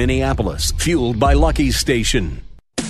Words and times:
Minneapolis, 0.00 0.70
fueled 0.78 1.18
by 1.18 1.32
Lucky 1.32 1.72
Station. 1.72 2.40
With 2.76 2.86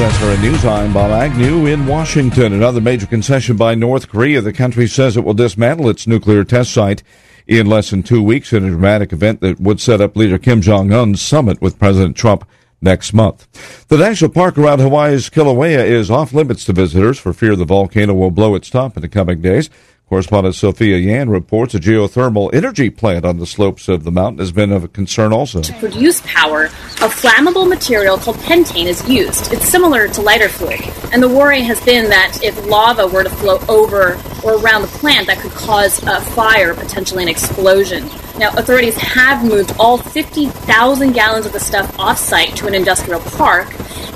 SRN 0.00 0.40
News, 0.40 0.64
I'm 0.64 0.92
Bob 0.92 1.12
Agnew 1.12 1.66
in 1.66 1.86
Washington. 1.86 2.52
Another 2.52 2.80
major 2.80 3.06
concession 3.06 3.56
by 3.56 3.76
North 3.76 4.08
Korea. 4.08 4.40
The 4.40 4.52
country 4.52 4.88
says 4.88 5.16
it 5.16 5.22
will 5.22 5.34
dismantle 5.34 5.88
its 5.88 6.08
nuclear 6.08 6.42
test 6.42 6.72
site 6.72 7.04
in 7.46 7.68
less 7.68 7.90
than 7.90 8.02
two 8.02 8.24
weeks 8.24 8.52
in 8.52 8.64
a 8.64 8.70
dramatic 8.70 9.12
event 9.12 9.40
that 9.40 9.60
would 9.60 9.80
set 9.80 10.00
up 10.00 10.16
leader 10.16 10.36
Kim 10.36 10.60
Jong 10.60 10.92
Un's 10.92 11.22
summit 11.22 11.62
with 11.62 11.78
President 11.78 12.16
Trump 12.16 12.44
next 12.80 13.12
month. 13.12 13.86
The 13.86 13.98
national 13.98 14.32
park 14.32 14.58
around 14.58 14.80
Hawaii's 14.80 15.30
Kilauea 15.30 15.84
is 15.86 16.10
off 16.10 16.32
limits 16.32 16.64
to 16.64 16.72
visitors 16.72 17.20
for 17.20 17.32
fear 17.32 17.54
the 17.54 17.64
volcano 17.64 18.14
will 18.14 18.32
blow 18.32 18.56
its 18.56 18.68
top 18.68 18.96
in 18.96 19.02
the 19.02 19.08
coming 19.08 19.40
days. 19.40 19.70
Correspondent 20.12 20.54
Sophia 20.54 20.98
Yan 20.98 21.30
reports 21.30 21.74
a 21.74 21.80
geothermal 21.80 22.52
energy 22.52 22.90
plant 22.90 23.24
on 23.24 23.38
the 23.38 23.46
slopes 23.46 23.88
of 23.88 24.04
the 24.04 24.10
mountain 24.10 24.40
has 24.40 24.52
been 24.52 24.70
of 24.70 24.92
concern 24.92 25.32
also. 25.32 25.62
To 25.62 25.72
produce 25.78 26.20
power, 26.26 26.64
a 26.64 27.08
flammable 27.08 27.66
material 27.66 28.18
called 28.18 28.36
pentane 28.36 28.84
is 28.84 29.08
used. 29.08 29.50
It's 29.54 29.66
similar 29.66 30.08
to 30.08 30.20
lighter 30.20 30.50
fluid. 30.50 30.82
And 31.14 31.22
the 31.22 31.30
worry 31.30 31.62
has 31.62 31.80
been 31.82 32.10
that 32.10 32.40
if 32.42 32.66
lava 32.66 33.06
were 33.06 33.24
to 33.24 33.30
flow 33.30 33.58
over 33.70 34.20
or 34.44 34.58
around 34.58 34.82
the 34.82 34.88
plant, 34.88 35.28
that 35.28 35.38
could 35.38 35.52
cause 35.52 36.02
a 36.02 36.20
fire, 36.20 36.74
potentially 36.74 37.22
an 37.22 37.30
explosion. 37.30 38.04
Now, 38.36 38.50
authorities 38.50 38.98
have 38.98 39.42
moved 39.42 39.72
all 39.78 39.96
50,000 39.96 41.12
gallons 41.12 41.46
of 41.46 41.54
the 41.54 41.60
stuff 41.60 41.98
off 41.98 42.18
site 42.18 42.54
to 42.56 42.66
an 42.66 42.74
industrial 42.74 43.20
park 43.20 43.68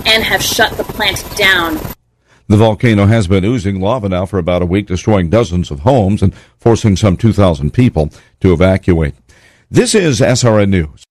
and 0.07 0.23
have 0.23 0.43
shut 0.43 0.77
the 0.77 0.85
plant 0.85 1.25
down. 1.37 1.79
The 2.49 2.57
volcano 2.57 3.07
has 3.07 3.27
been 3.27 3.45
oozing 3.45 3.81
lava 3.81 4.09
now 4.09 4.25
for 4.25 4.39
about 4.39 4.63
a 4.63 4.67
week, 4.67 4.87
destroying 4.87 5.29
dozens 5.29 5.73
of 5.73 5.81
homes 5.81 6.23
and 6.23 6.33
forcing 6.59 6.95
some 6.95 7.17
2,000 7.17 7.73
people 7.73 8.11
to 8.41 8.53
evacuate. 8.53 9.15
This 9.69 9.97
is 9.97 10.21
SRN 10.21 10.69
News. 10.69 11.03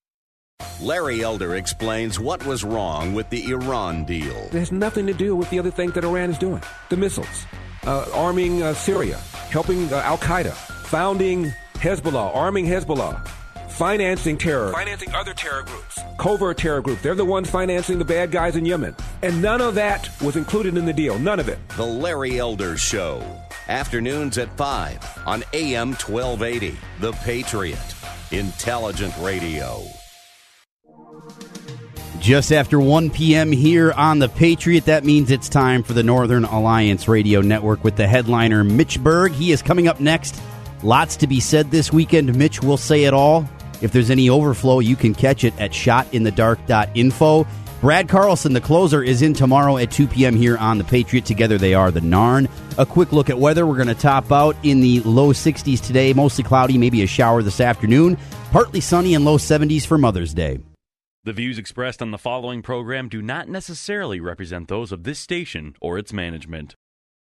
Larry 0.82 1.24
Elder 1.24 1.56
explains 1.56 2.22
what 2.22 2.46
was 2.46 2.64
wrong 2.64 3.14
with 3.14 3.30
the 3.32 3.52
Iran 3.52 4.06
deal. 4.06 4.38
It 4.46 4.54
has 4.54 4.72
nothing 4.72 5.06
to 5.08 5.14
do 5.14 5.36
with 5.36 5.50
the 5.50 5.60
other 5.60 5.72
thing 5.72 5.90
that 5.92 6.06
Iran 6.06 6.30
is 6.30 6.38
doing 6.38 6.62
the 6.88 6.96
missiles, 6.96 7.46
uh, 7.86 8.06
arming 8.14 8.64
uh, 8.64 8.74
Syria, 8.74 9.18
helping 9.50 9.92
uh, 9.92 9.98
Al 10.06 10.18
Qaeda, 10.18 10.54
founding 10.86 11.52
Hezbollah, 11.74 12.34
arming 12.34 12.66
Hezbollah, 12.66 13.28
financing 13.76 14.38
terror, 14.38 14.72
financing 14.72 15.14
other 15.14 15.34
terror 15.34 15.64
groups, 15.64 16.00
covert 16.18 16.58
terror 16.58 16.82
groups. 16.82 17.02
They're 17.02 17.14
the 17.14 17.26
ones 17.26 17.50
financing 17.50 18.00
the 18.00 18.06
bad 18.06 18.32
guys 18.32 18.56
in 18.56 18.66
Yemen. 18.66 18.96
And 19.22 19.42
none 19.42 19.60
of 19.62 19.76
that 19.76 20.10
was 20.22 20.38
included 20.38 20.78
in 20.78 20.86
the 20.86 20.94
deal. 20.94 21.20
None 21.20 21.40
of 21.40 21.50
it. 21.50 21.60
The 21.76 21.86
Larry 21.86 22.40
Elder 22.40 22.78
Show. 22.78 23.22
Afternoons 23.68 24.38
at 24.38 24.56
5 24.58 25.24
on 25.26 25.44
AM 25.54 25.90
1280. 25.90 26.78
The 27.00 27.12
Patriot. 27.12 27.80
Intelligent 28.32 29.14
Radio. 29.20 29.84
Just 32.20 32.52
after 32.52 32.80
1 32.80 33.10
p.m. 33.12 33.52
here 33.52 33.92
on 33.92 34.20
The 34.20 34.30
Patriot, 34.30 34.86
that 34.86 35.04
means 35.04 35.30
it's 35.30 35.50
time 35.50 35.84
for 35.84 35.94
the 35.94 36.02
Northern 36.02 36.46
Alliance 36.46 37.08
Radio 37.08 37.42
Network 37.42 37.84
with 37.84 37.98
the 37.98 38.08
headliner 38.08 38.64
Mitch 38.64 39.04
Berg. 39.04 39.34
He 39.34 39.52
is 39.52 39.62
coming 39.62 39.88
up 39.88 40.00
next. 40.00 40.42
Lots 40.82 41.18
to 41.18 41.28
be 41.28 41.40
said 41.40 41.72
this 41.72 41.92
weekend. 41.92 42.36
Mitch 42.36 42.64
will 42.64 42.78
say 42.78 43.04
it 43.04 43.14
all. 43.14 43.48
If 43.86 43.92
there's 43.92 44.10
any 44.10 44.32
overflow, 44.32 44.80
you 44.80 44.96
can 44.96 45.14
catch 45.14 45.44
it 45.44 45.54
at 45.60 45.70
shotinthedark.info. 45.70 47.46
Brad 47.82 48.10
Carlson, 48.10 48.54
the 48.54 48.62
closer, 48.62 49.04
is 49.04 49.22
in 49.22 49.36
tomorrow 49.36 49.78
at 49.78 49.92
2 49.92 50.08
p.m. 50.08 50.36
here 50.36 50.58
on 50.58 50.80
The 50.80 50.84
Patriot. 50.84 51.24
Together 51.26 51.60
they 51.60 51.76
are 51.76 51.92
the 51.92 52.00
Narn. 52.00 52.50
A 52.80 52.86
quick 52.88 53.12
look 53.12 53.30
at 53.30 53.38
weather. 53.38 53.68
We're 53.68 53.76
going 53.76 53.88
to 53.88 53.94
top 53.94 54.32
out 54.32 54.56
in 54.64 54.82
the 54.82 55.02
low 55.02 55.34
60s 55.34 55.86
today, 55.86 56.14
mostly 56.14 56.44
cloudy, 56.44 56.80
maybe 56.80 57.04
a 57.04 57.08
shower 57.08 57.44
this 57.44 57.62
afternoon. 57.62 58.18
Partly 58.50 58.82
sunny 58.82 59.14
and 59.14 59.24
low 59.24 59.38
70s 59.38 59.86
for 59.86 60.00
Mother's 60.00 60.34
Day. 60.34 60.58
The 61.24 61.34
views 61.34 61.60
expressed 61.60 62.02
on 62.02 62.10
the 62.10 62.18
following 62.18 62.64
program 62.64 63.08
do 63.08 63.22
not 63.22 63.48
necessarily 63.50 64.20
represent 64.20 64.68
those 64.68 64.92
of 64.92 65.04
this 65.04 65.20
station 65.20 65.76
or 65.80 66.00
its 66.00 66.12
management. 66.12 66.76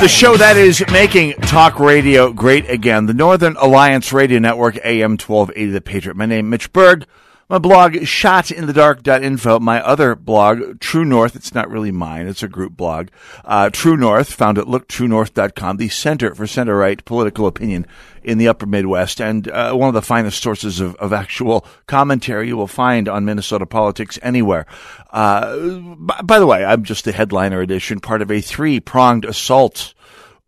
The 0.00 0.08
show 0.08 0.36
that 0.36 0.56
is 0.56 0.84
making 0.90 1.34
talk 1.34 1.78
radio 1.78 2.32
great 2.32 2.68
again. 2.68 3.06
The 3.06 3.14
Northern 3.14 3.56
Alliance 3.56 4.12
Radio 4.12 4.38
Network, 4.38 4.76
AM 4.84 5.12
1280 5.12 5.70
The 5.70 5.80
Patriot. 5.80 6.16
My 6.16 6.26
name, 6.26 6.46
is 6.46 6.50
Mitch 6.50 6.72
Berg. 6.72 7.06
My 7.48 7.58
blog, 7.58 7.92
shotinthedark.info. 7.92 9.60
My 9.60 9.80
other 9.82 10.14
blog, 10.14 10.80
True 10.80 11.04
North. 11.04 11.36
It's 11.36 11.54
not 11.54 11.70
really 11.70 11.92
mine. 11.92 12.26
It's 12.26 12.42
a 12.42 12.48
group 12.48 12.74
blog. 12.76 13.08
Uh, 13.44 13.70
True 13.70 13.96
North, 13.96 14.32
found 14.32 14.58
at 14.58 14.64
looktruenorth.com, 14.64 15.76
the 15.76 15.88
center 15.88 16.34
for 16.34 16.46
center-right 16.46 17.04
political 17.04 17.46
opinion 17.46 17.86
in 18.22 18.38
the 18.38 18.48
upper 18.48 18.64
Midwest, 18.64 19.20
and 19.20 19.46
uh, 19.48 19.74
one 19.74 19.88
of 19.88 19.94
the 19.94 20.00
finest 20.00 20.42
sources 20.42 20.80
of, 20.80 20.94
of 20.96 21.12
actual 21.12 21.66
commentary 21.86 22.48
you 22.48 22.56
will 22.56 22.66
find 22.66 23.08
on 23.08 23.26
Minnesota 23.26 23.66
politics 23.66 24.18
anywhere. 24.22 24.64
Uh, 25.14 25.78
by, 25.96 26.20
by 26.22 26.38
the 26.40 26.46
way, 26.46 26.64
I'm 26.64 26.82
just 26.82 27.04
the 27.04 27.12
headliner 27.12 27.60
edition, 27.60 28.00
part 28.00 28.20
of 28.20 28.32
a 28.32 28.40
three-pronged 28.40 29.24
assault 29.24 29.94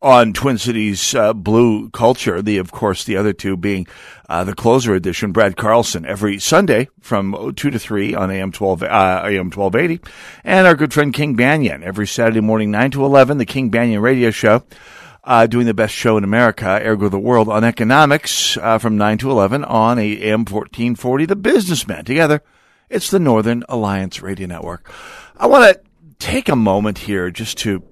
on 0.03 0.33
Twin 0.33 0.59
Cities 0.59 1.15
uh, 1.15 1.33
blue 1.33 1.89
culture. 1.91 2.43
The, 2.43 2.59
of 2.59 2.73
course, 2.73 3.05
the 3.05 3.17
other 3.17 3.33
two 3.33 3.57
being 3.57 3.87
uh, 4.29 4.43
the 4.43 4.57
closer 4.57 4.93
edition, 4.95 5.31
Brad 5.31 5.57
Carlson, 5.57 6.05
every 6.05 6.41
Sunday 6.41 6.89
from 7.01 7.55
two 7.55 7.71
to 7.71 7.79
three 7.79 8.17
on 8.17 8.33
AM 8.33 8.51
twelve 8.51 8.83
uh, 8.83 9.23
AM 9.25 9.53
twelve 9.53 9.77
eighty, 9.77 10.01
and 10.43 10.67
our 10.67 10.75
good 10.75 10.93
friend 10.93 11.15
King 11.15 11.37
Banaian 11.37 11.83
every 11.83 12.09
Saturday 12.09 12.41
morning 12.41 12.73
nine 12.73 12.91
to 12.91 13.05
eleven, 13.05 13.39
the 13.39 13.47
King 13.47 13.71
Banaian 13.71 14.03
Radio 14.03 14.33
Show. 14.33 14.65
Uh, 15.23 15.45
doing 15.45 15.67
the 15.67 15.75
best 15.75 15.93
show 15.93 16.17
in 16.17 16.23
America, 16.23 16.81
ergo 16.85 17.09
the 17.09 17.19
world, 17.19 17.49
on 17.49 17.65
economics 17.65 18.57
uh, 18.59 18.79
from 18.79 18.97
9 18.97 19.19
to 19.19 19.29
11 19.29 19.65
on 19.65 19.99
AM 19.99 20.45
1440, 20.45 21.27
The 21.27 21.35
Businessman. 21.35 22.05
Together, 22.05 22.45
it's 22.89 23.11
the 23.11 23.19
Northern 23.19 23.65
Alliance 23.69 24.23
Radio 24.23 24.47
Network. 24.47 24.91
I 25.37 25.47
want 25.47 25.75
to 25.75 25.81
take 26.19 26.49
a 26.49 26.57
moment 26.57 26.99
here 26.99 27.31
just 27.31 27.59
to 27.59 27.83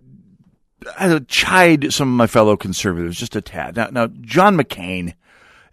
chide 1.29 1.93
some 1.93 2.09
of 2.09 2.17
my 2.17 2.27
fellow 2.27 2.57
conservatives 2.57 3.19
just 3.19 3.37
a 3.37 3.41
tad. 3.41 3.77
Now, 3.77 3.89
now 3.91 4.07
John 4.07 4.57
McCain 4.57 5.15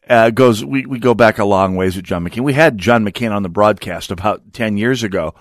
uh, 0.10 0.30
goes. 0.30 0.64
We 0.64 0.86
we 0.86 1.00
go 1.00 1.14
back 1.14 1.40
a 1.40 1.46
long 1.46 1.76
ways 1.76 1.96
with 1.96 2.06
John 2.06 2.28
McCain. 2.28 2.44
We 2.44 2.54
had 2.54 2.78
John 2.78 3.06
McCain 3.06 3.32
on 3.32 3.44
the 3.44 3.50
broadcast 3.50 4.12
about 4.12 4.54
ten 4.54 4.78
years 4.78 5.04
ago. 5.04 5.34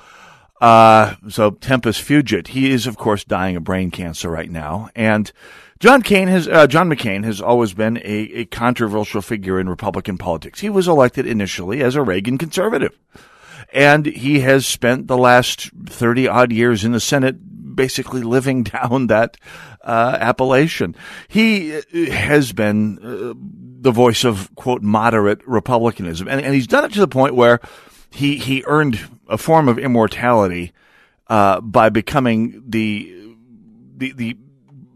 Uh, 0.61 1.15
so 1.29 1.53
Tempus 1.53 2.01
Fugit. 2.01 2.49
He 2.49 2.71
is, 2.71 2.87
of 2.87 2.99
course, 2.99 3.25
dying 3.25 3.57
of 3.57 3.65
brain 3.65 3.91
cancer 3.91 4.29
right 4.29 4.51
now, 4.51 4.91
and 4.95 5.33
John 5.79 6.03
McCain 6.03 6.29
has 6.29 6.47
uh, 6.47 6.67
John 6.67 6.91
McCain 6.91 7.25
has 7.25 7.41
always 7.41 7.73
been 7.73 7.97
a, 7.99 8.41
a 8.41 8.45
controversial 8.45 9.23
figure 9.23 9.59
in 9.59 9.69
Republican 9.69 10.19
politics. 10.19 10.61
He 10.61 10.69
was 10.69 10.87
elected 10.87 11.27
initially 11.27 11.83
as 11.83 11.95
a 11.95 12.03
Reagan 12.03 12.37
conservative, 12.37 12.99
and 13.73 14.07
he 14.07 14.41
has 14.41 14.67
spent 14.67 15.07
the 15.07 15.17
last 15.17 15.71
thirty 15.87 16.29
odd 16.29 16.53
years 16.53 16.85
in 16.85 16.93
the 16.93 17.01
Senate 17.01 17.37
basically 17.75 18.23
living 18.23 18.63
down 18.65 19.07
that 19.09 19.37
uh, 19.83 20.17
appellation. 20.21 20.95
He 21.29 21.77
uh, 21.77 21.83
has 22.11 22.53
been 22.53 22.99
uh, 22.99 23.35
the 23.81 23.93
voice 23.93 24.25
of 24.25 24.55
quote 24.55 24.83
moderate 24.83 25.47
republicanism, 25.47 26.29
and, 26.29 26.41
and 26.41 26.55
he's 26.55 26.67
done 26.67 26.85
it 26.85 26.93
to 26.93 27.01
the 27.01 27.09
point 27.09 27.35
where 27.35 27.61
he 28.11 28.37
he 28.37 28.65
earned 28.67 29.01
a 29.29 29.39
form 29.39 29.69
of 29.69 29.79
immortality 29.79 30.73
uh, 31.29 31.61
by 31.61 31.89
becoming 31.89 32.63
the 32.67 33.35
the 33.97 34.13
the 34.13 34.37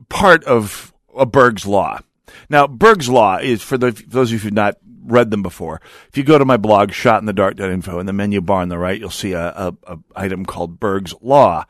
part 0.09 0.45
of 0.45 0.93
a 1.17 1.27
Berg's 1.27 1.67
law. 1.67 2.01
Now, 2.49 2.67
Berg's 2.67 3.09
law 3.09 3.37
is 3.37 3.63
for, 3.63 3.79
the, 3.79 3.93
for 3.93 4.03
those 4.03 4.33
of 4.33 4.45
you 4.45 4.51
who 4.51 4.55
not 4.55 4.77
read 5.05 5.31
them 5.31 5.43
before. 5.43 5.81
If 6.09 6.17
you 6.17 6.25
go 6.25 6.39
to 6.39 6.45
my 6.45 6.57
blog, 6.57 6.91
shotinthedark.info, 6.91 7.99
in 7.99 8.07
the 8.07 8.13
menu 8.13 8.41
bar 8.41 8.63
on 8.63 8.69
the 8.69 8.79
right, 8.79 8.99
you'll 8.99 9.11
see 9.11 9.33
a, 9.33 9.49
a, 9.49 9.75
a 9.87 9.99
item 10.17 10.45
called 10.45 10.81
Berg's 10.81 11.15
Law. 11.21 11.65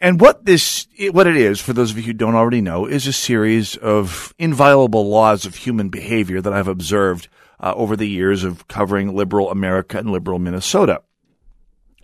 And 0.00 0.20
what 0.20 0.44
this, 0.44 0.86
what 1.10 1.26
it 1.26 1.36
is, 1.36 1.60
for 1.60 1.72
those 1.72 1.90
of 1.90 1.96
you 1.96 2.04
who 2.04 2.12
don't 2.12 2.34
already 2.34 2.60
know, 2.60 2.86
is 2.86 3.06
a 3.06 3.12
series 3.12 3.76
of 3.76 4.34
inviolable 4.38 5.08
laws 5.08 5.46
of 5.46 5.56
human 5.56 5.88
behavior 5.88 6.40
that 6.40 6.52
I've 6.52 6.68
observed 6.68 7.28
uh, 7.60 7.72
over 7.74 7.96
the 7.96 8.08
years 8.08 8.44
of 8.44 8.68
covering 8.68 9.14
liberal 9.14 9.50
America 9.50 9.98
and 9.98 10.10
liberal 10.10 10.38
Minnesota. 10.38 11.02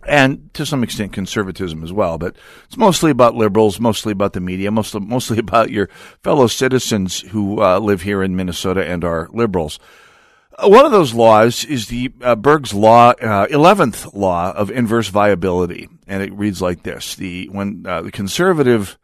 And 0.05 0.53
to 0.53 0.65
some 0.65 0.83
extent 0.83 1.13
conservatism 1.13 1.83
as 1.83 1.93
well, 1.93 2.17
but 2.17 2.35
it's 2.65 2.77
mostly 2.77 3.11
about 3.11 3.35
liberals, 3.35 3.79
mostly 3.79 4.11
about 4.11 4.33
the 4.33 4.41
media, 4.41 4.71
mostly, 4.71 4.99
mostly 5.05 5.37
about 5.37 5.69
your 5.69 5.89
fellow 6.23 6.47
citizens 6.47 7.21
who 7.21 7.61
uh, 7.61 7.79
live 7.79 8.01
here 8.01 8.23
in 8.23 8.35
Minnesota 8.35 8.85
and 8.85 9.03
are 9.03 9.29
liberals. 9.31 9.79
Uh, 10.57 10.69
one 10.69 10.85
of 10.85 10.91
those 10.91 11.13
laws 11.13 11.65
is 11.65 11.87
the 11.87 12.11
uh, 12.21 12.35
Berg's 12.35 12.73
law, 12.73 13.11
uh, 13.11 13.47
eleventh 13.49 14.13
law 14.13 14.51
of 14.51 14.69
inverse 14.69 15.09
viability, 15.09 15.89
and 16.07 16.21
it 16.21 16.33
reads 16.33 16.61
like 16.61 16.83
this: 16.83 17.15
the 17.15 17.47
when 17.49 17.85
uh, 17.87 18.01
the 18.01 18.11
conservative 18.11 18.97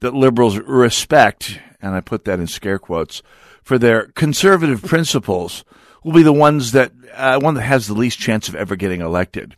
that 0.00 0.14
liberals 0.14 0.58
respect, 0.58 1.60
and 1.80 1.94
I 1.94 2.00
put 2.00 2.24
that 2.24 2.40
in 2.40 2.46
scare 2.46 2.78
quotes, 2.78 3.22
for 3.62 3.78
their 3.78 4.06
conservative 4.08 4.82
principles, 4.86 5.64
will 6.02 6.12
be 6.12 6.22
the 6.22 6.32
ones 6.32 6.72
that 6.72 6.92
uh, 7.14 7.38
one 7.38 7.54
that 7.54 7.62
has 7.62 7.86
the 7.86 7.94
least 7.94 8.18
chance 8.18 8.48
of 8.48 8.54
ever 8.54 8.76
getting 8.76 9.00
elected. 9.00 9.56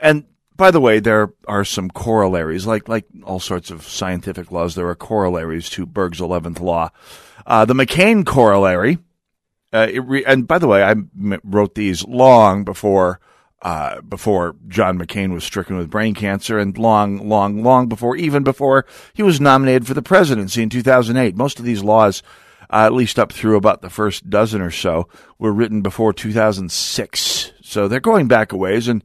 And 0.00 0.24
by 0.56 0.70
the 0.70 0.80
way, 0.80 1.00
there 1.00 1.32
are 1.48 1.64
some 1.64 1.90
corollaries, 1.90 2.66
like 2.66 2.88
like 2.88 3.06
all 3.24 3.40
sorts 3.40 3.70
of 3.70 3.84
scientific 3.84 4.52
laws. 4.52 4.74
There 4.74 4.88
are 4.88 4.94
corollaries 4.94 5.70
to 5.70 5.86
Berg's 5.86 6.20
eleventh 6.20 6.60
law. 6.60 6.90
Uh, 7.46 7.64
the 7.64 7.74
McCain 7.74 8.26
corollary 8.26 8.98
uh, 9.72 9.88
re- 10.02 10.24
and 10.24 10.46
by 10.46 10.58
the 10.58 10.68
way, 10.68 10.82
I 10.82 10.94
wrote 11.44 11.74
these 11.74 12.04
long 12.04 12.64
before 12.64 13.20
uh, 13.62 14.00
before 14.00 14.56
John 14.66 14.98
McCain 14.98 15.32
was 15.32 15.44
stricken 15.44 15.76
with 15.76 15.88
brain 15.88 16.14
cancer, 16.14 16.58
and 16.58 16.76
long, 16.76 17.28
long, 17.28 17.62
long 17.62 17.88
before 17.88 18.16
even 18.16 18.42
before 18.42 18.84
he 19.14 19.22
was 19.22 19.40
nominated 19.40 19.86
for 19.86 19.94
the 19.94 20.02
presidency 20.02 20.62
in 20.62 20.68
2008. 20.68 21.36
Most 21.36 21.60
of 21.60 21.64
these 21.64 21.82
laws, 21.82 22.24
uh, 22.70 22.86
at 22.86 22.92
least 22.92 23.20
up 23.20 23.32
through 23.32 23.56
about 23.56 23.80
the 23.80 23.88
first 23.88 24.28
dozen 24.28 24.60
or 24.60 24.72
so, 24.72 25.08
were 25.38 25.52
written 25.52 25.80
before 25.80 26.12
2006. 26.12 27.52
So 27.62 27.86
they're 27.86 28.00
going 28.00 28.26
back 28.26 28.52
a 28.52 28.56
ways, 28.56 28.88
and 28.88 29.04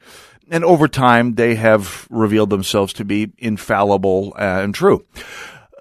and 0.50 0.64
over 0.64 0.88
time 0.88 1.36
they 1.36 1.56
have 1.56 2.08
revealed 2.10 2.50
themselves 2.50 2.94
to 2.94 3.06
be 3.06 3.32
infallible 3.38 4.34
uh, 4.36 4.62
and 4.64 4.74
true. 4.74 5.06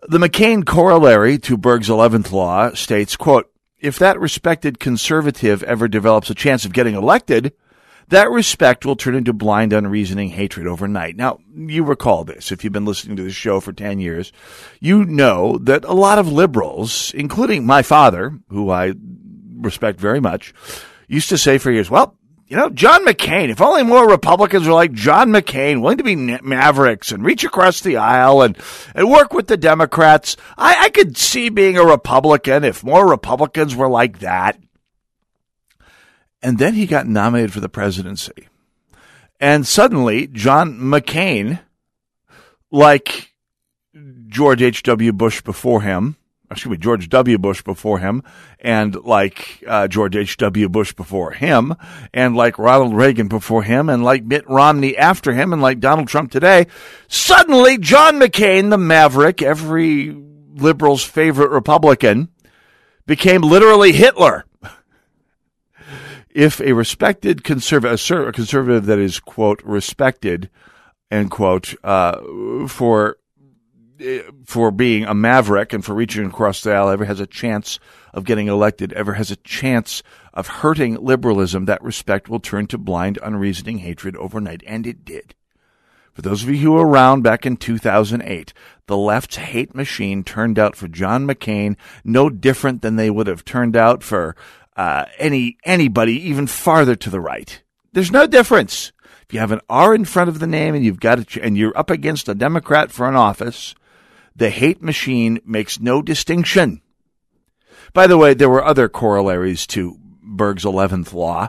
The 0.09 0.19
McCain 0.19 0.65
corollary 0.65 1.39
to 1.39 1.57
Berg's 1.57 1.89
11th 1.89 2.31
law 2.31 2.73
states, 2.75 3.17
quote, 3.17 3.51
if 3.87 3.99
that 3.99 4.21
respected 4.21 4.81
conservative 4.81 5.63
ever 5.63 5.89
develops 5.89 6.29
a 6.29 6.35
chance 6.35 6.65
of 6.65 6.73
getting 6.73 6.95
elected, 6.95 7.53
that 8.09 8.31
respect 8.31 8.85
will 8.85 8.97
turn 8.97 9.15
into 9.15 9.33
blind, 9.33 9.73
unreasoning 9.73 10.31
hatred 10.31 10.67
overnight. 10.67 11.17
Now, 11.17 11.39
you 11.55 11.83
recall 11.85 12.25
this 12.25 12.53
if 12.53 12.63
you've 12.63 12.73
been 12.73 12.85
listening 12.85 13.17
to 13.17 13.23
this 13.23 13.35
show 13.35 13.59
for 13.61 13.73
10 13.73 13.99
years. 13.99 14.33
You 14.81 15.05
know 15.05 15.59
that 15.59 15.85
a 15.85 15.93
lot 15.93 16.19
of 16.19 16.31
liberals, 16.31 17.13
including 17.15 17.67
my 17.67 17.83
father, 17.83 18.39
who 18.49 18.71
I 18.71 18.95
respect 19.57 19.99
very 19.99 20.21
much, 20.21 20.55
used 21.09 21.29
to 21.31 21.39
say 21.39 21.59
for 21.59 21.71
years, 21.71 21.91
well, 21.91 22.17
you 22.49 22.57
know, 22.57 22.71
John 22.71 23.05
McCain, 23.05 23.49
if 23.49 23.61
only 23.61 23.83
more 23.83 24.09
Republicans 24.09 24.69
were 24.69 24.75
like 24.75 24.93
John 24.93 25.31
McCain, 25.31 25.81
willing 25.81 25.99
to 25.99 26.05
be 26.05 26.15
mavericks 26.15 27.11
and 27.11 27.25
reach 27.25 27.43
across 27.43 27.81
the 27.81 27.97
aisle 27.97 28.43
and, 28.43 28.57
and 28.95 29.11
work 29.11 29.33
with 29.33 29.49
the 29.49 29.57
Democrats, 29.57 30.37
I, 30.57 30.85
I 30.85 30.89
could 30.91 31.17
see 31.17 31.49
being 31.49 31.77
a 31.77 31.85
Republican 31.85 32.63
if 32.63 32.85
more 32.85 33.09
Republicans 33.09 33.75
were 33.75 33.89
like 33.89 34.21
that. 34.21 34.59
And 36.41 36.59
then 36.59 36.75
he 36.75 36.87
got 36.87 37.09
nominated 37.09 37.53
for 37.53 37.61
the 37.61 37.69
presidency. 37.69 38.49
And 39.41 39.67
suddenly, 39.67 40.29
John 40.29 40.79
McCain, 40.79 41.61
like 42.71 43.33
George 44.29 44.63
H.W. 44.63 45.13
Bush 45.13 45.43
before 45.43 45.83
him, 45.83 46.17
excuse 46.51 46.71
me, 46.71 46.77
George 46.77 47.09
W. 47.09 47.39
Bush 47.39 47.63
before 47.63 47.99
him, 47.99 48.23
and 48.61 48.95
like 49.05 49.65
uh, 49.67 49.89
George 49.89 50.17
H.W. 50.17 50.69
Bush 50.69 50.93
before 50.93 51.33
him, 51.33 51.75
and 52.13 52.37
like 52.37 52.59
Ronald 52.59 52.95
Reagan 52.95 53.29
before 53.29 53.63
him, 53.63 53.89
and 53.89 54.05
like 54.05 54.25
Mitt 54.25 54.49
Romney 54.49 54.97
after 54.97 55.33
him, 55.33 55.53
and 55.53 55.61
like 55.61 55.81
Donald 55.81 56.09
Trump 56.09 56.31
today, 56.31 56.67
suddenly 57.09 57.79
John 57.79 58.21
McCain, 58.21 58.71
the 58.71 58.79
maverick, 58.79 59.43
every 59.43 60.11
liberal's 60.55 61.05
favorite 61.05 61.51
Republican, 61.51 62.29
became 63.07 63.43
literally 63.43 63.93
Hitler. 63.93 64.45
if 66.31 66.61
a 66.61 66.73
respected 66.73 67.45
conservative, 67.45 68.29
a 68.29 68.33
conservative 68.33 68.87
that 68.87 68.99
is, 68.99 69.21
quote, 69.21 69.63
respected, 69.65 70.51
end 71.11 71.31
quote, 71.31 71.75
uh, 71.83 72.21
for 72.69 73.17
for 74.45 74.71
being 74.71 75.05
a 75.05 75.15
maverick 75.15 75.73
and 75.73 75.85
for 75.85 75.95
reaching 75.95 76.27
across 76.27 76.61
the 76.61 76.73
aisle 76.73 76.89
ever 76.89 77.05
has 77.05 77.21
a 77.21 77.27
chance 77.27 77.79
of 78.13 78.25
getting 78.25 78.49
elected, 78.49 78.93
ever 78.93 79.15
has 79.15 79.31
a 79.31 79.37
chance 79.37 80.03
of 80.33 80.47
hurting 80.47 80.97
liberalism, 80.97 81.65
that 81.65 81.83
respect 81.83 82.29
will 82.29 82.41
turn 82.41 82.67
to 82.69 82.79
blind, 82.79 83.19
unreasoning 83.23 83.79
hatred 83.79 84.17
overnight. 84.17 84.63
And 84.67 84.87
it 84.87 85.05
did. 85.05 85.35
For 86.17 86.23
those 86.23 86.43
of 86.43 86.49
you 86.49 86.57
who 86.57 86.73
were 86.73 86.87
around 86.87 87.23
back 87.23 87.45
in 87.45 87.59
2008, 87.59 88.55
the 88.87 88.97
left's 88.97 89.37
hate 89.37 89.75
machine 89.75 90.25
turned 90.25 90.59
out 90.59 90.75
for 90.75 90.89
John 90.89 91.27
McCain 91.27 91.77
no 92.05 92.31
different 92.31 92.81
than 92.81 92.97
they 92.97 93.11
would 93.11 93.27
have 93.27 93.45
turned 93.45 93.77
out 93.77 94.03
for 94.03 94.35
uh, 94.77 95.05
any 95.19 95.59
anybody 95.65 96.15
even 96.29 96.47
farther 96.47 96.97
to 96.97 97.11
the 97.11 97.21
right. 97.21 97.63
There's 97.93 98.11
no 98.11 98.27
difference. 98.27 98.93
If 99.23 99.35
you 99.35 99.41
have 99.41 99.53
an 99.53 99.61
R 99.69 99.95
in 99.95 100.05
front 100.05 100.29
of 100.29 100.39
the 100.39 100.47
name 100.47 100.75
and 100.75 100.85
you've 100.85 101.01
got 101.01 101.37
a, 101.37 101.43
and 101.43 101.59
you're 101.59 101.77
up 101.77 101.91
against 101.91 102.29
a 102.29 102.35
Democrat 102.35 102.91
for 102.91 103.09
an 103.09 103.17
office, 103.17 103.75
the 104.37 104.51
hate 104.51 104.83
machine 104.83 105.41
makes 105.45 105.81
no 105.81 106.03
distinction. 106.03 106.83
By 107.95 108.07
the 108.07 108.19
way, 108.19 108.35
there 108.35 108.51
were 108.51 108.65
other 108.65 108.89
corollaries 108.89 109.67
to 109.69 109.99
Berg's 110.23 110.65
11th 110.65 111.15
law. 111.15 111.49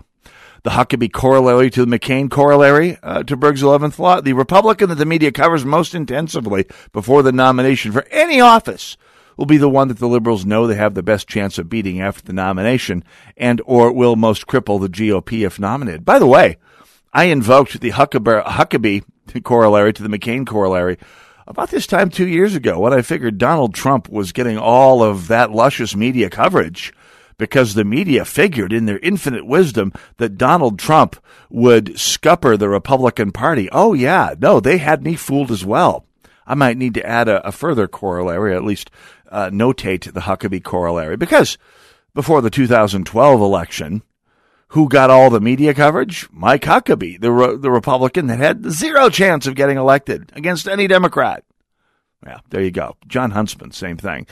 The 0.63 0.71
Huckabee 0.71 1.11
corollary 1.11 1.69
to 1.71 1.85
the 1.85 1.99
McCain 1.99 2.31
corollary 2.31 2.97
uh, 3.03 3.23
to 3.23 3.37
Berg's 3.37 3.61
11th 3.61 3.99
law. 3.99 4.21
The 4.21 4.33
Republican 4.33 4.89
that 4.89 4.95
the 4.95 5.05
media 5.05 5.31
covers 5.31 5.65
most 5.65 5.93
intensively 5.93 6.65
before 6.93 7.23
the 7.23 7.31
nomination 7.31 7.91
for 7.91 8.05
any 8.09 8.39
office 8.39 8.97
will 9.35 9.45
be 9.45 9.57
the 9.57 9.69
one 9.69 9.87
that 9.89 9.99
the 9.99 10.07
liberals 10.07 10.45
know 10.45 10.65
they 10.65 10.75
have 10.75 10.93
the 10.93 11.03
best 11.03 11.27
chance 11.27 11.57
of 11.57 11.69
beating 11.69 12.01
after 12.01 12.23
the 12.23 12.33
nomination 12.33 13.03
and 13.35 13.61
or 13.65 13.91
will 13.91 14.15
most 14.15 14.47
cripple 14.47 14.81
the 14.81 14.89
GOP 14.89 15.45
if 15.45 15.59
nominated. 15.59 16.03
By 16.03 16.19
the 16.19 16.25
way, 16.25 16.57
I 17.13 17.25
invoked 17.25 17.79
the 17.79 17.91
Huckabee, 17.91 18.43
Huckabee 18.43 19.03
corollary 19.43 19.93
to 19.93 20.03
the 20.03 20.09
McCain 20.09 20.45
corollary 20.45 20.97
about 21.47 21.69
this 21.69 21.87
time 21.87 22.09
two 22.09 22.27
years 22.27 22.55
ago 22.55 22.79
when 22.79 22.93
I 22.93 23.01
figured 23.01 23.37
Donald 23.37 23.73
Trump 23.73 24.09
was 24.09 24.33
getting 24.33 24.57
all 24.57 25.01
of 25.01 25.27
that 25.29 25.51
luscious 25.51 25.95
media 25.95 26.29
coverage 26.29 26.93
because 27.37 27.73
the 27.73 27.85
media 27.85 28.25
figured 28.25 28.73
in 28.73 28.85
their 28.85 28.99
infinite 28.99 29.45
wisdom 29.45 29.93
that 30.17 30.37
Donald 30.37 30.77
Trump 30.77 31.15
would 31.49 31.97
scupper 31.99 32.57
the 32.57 32.67
Republican 32.67 33.31
Party. 33.31 33.69
Oh, 33.71 33.93
yeah. 33.93 34.33
No, 34.39 34.59
they 34.59 34.77
had 34.77 35.03
me 35.03 35.15
fooled 35.15 35.51
as 35.51 35.63
well. 35.63 36.05
I 36.45 36.55
might 36.55 36.77
need 36.77 36.93
to 36.95 37.05
add 37.05 37.27
a, 37.27 37.45
a 37.47 37.51
further 37.51 37.87
corollary, 37.87 38.55
at 38.55 38.63
least 38.63 38.89
uh, 39.29 39.49
notate 39.49 40.11
the 40.11 40.21
Huckabee 40.21 40.63
corollary, 40.63 41.17
because 41.17 41.57
before 42.13 42.41
the 42.41 42.49
2012 42.49 43.41
election, 43.41 44.01
who 44.69 44.89
got 44.89 45.09
all 45.09 45.29
the 45.29 45.41
media 45.41 45.73
coverage? 45.73 46.27
Mike 46.31 46.63
Huckabee, 46.63 47.19
the 47.19 47.31
re- 47.31 47.57
the 47.57 47.71
Republican 47.71 48.27
that 48.27 48.39
had 48.39 48.69
zero 48.71 49.09
chance 49.09 49.47
of 49.47 49.55
getting 49.55 49.77
elected 49.77 50.31
against 50.35 50.67
any 50.67 50.87
Democrat. 50.87 51.43
Yeah, 52.25 52.39
there 52.49 52.61
you 52.61 52.71
go. 52.71 52.97
Jon 53.07 53.31
Huntsman, 53.31 53.71
same 53.71 53.97
thing. 53.97 54.27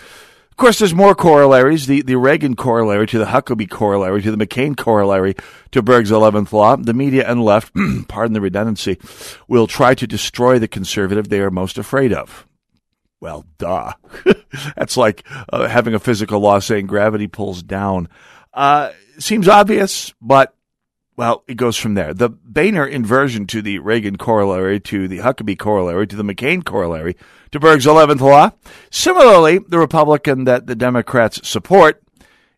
Of 0.55 0.57
course, 0.57 0.79
there's 0.79 0.95
more 0.95 1.15
corollaries. 1.15 1.85
The, 1.85 2.01
the 2.01 2.15
Reagan 2.15 2.55
corollary 2.55 3.07
to 3.07 3.19
the 3.19 3.25
Huckabee 3.25 3.69
corollary 3.69 4.21
to 4.21 4.31
the 4.31 4.45
McCain 4.45 4.77
corollary 4.77 5.35
to 5.71 5.81
Berg's 5.81 6.11
11th 6.11 6.53
law. 6.53 6.77
The 6.77 6.93
media 6.93 7.29
and 7.29 7.43
left, 7.43 7.73
pardon 8.07 8.33
the 8.33 8.39
redundancy, 8.39 8.97
will 9.49 9.67
try 9.67 9.95
to 9.95 10.07
destroy 10.07 10.57
the 10.57 10.69
conservative 10.69 11.27
they 11.27 11.41
are 11.41 11.51
most 11.51 11.77
afraid 11.77 12.13
of. 12.13 12.47
Well, 13.19 13.45
duh. 13.57 13.93
That's 14.77 14.95
like 14.95 15.27
uh, 15.51 15.67
having 15.67 15.93
a 15.93 15.99
physical 15.99 16.39
law 16.39 16.59
saying 16.59 16.87
gravity 16.87 17.27
pulls 17.27 17.61
down. 17.61 18.07
Uh, 18.55 18.91
seems 19.19 19.47
obvious, 19.47 20.13
but 20.21 20.55
well, 21.17 21.43
it 21.47 21.55
goes 21.55 21.77
from 21.77 21.93
there. 21.93 22.13
The 22.13 22.29
Boehner 22.29 22.85
inversion 22.85 23.47
to 23.47 23.61
the 23.61 23.79
Reagan 23.79 24.17
corollary, 24.17 24.79
to 24.81 25.07
the 25.07 25.19
Huckabee 25.19 25.57
corollary, 25.57 26.07
to 26.07 26.15
the 26.15 26.23
McCain 26.23 26.63
corollary, 26.63 27.15
to 27.51 27.59
Berg's 27.59 27.85
11th 27.85 28.19
law. 28.19 28.51
Similarly, 28.89 29.59
the 29.59 29.79
Republican 29.79 30.43
that 30.43 30.67
the 30.67 30.75
Democrats 30.75 31.47
support 31.47 32.01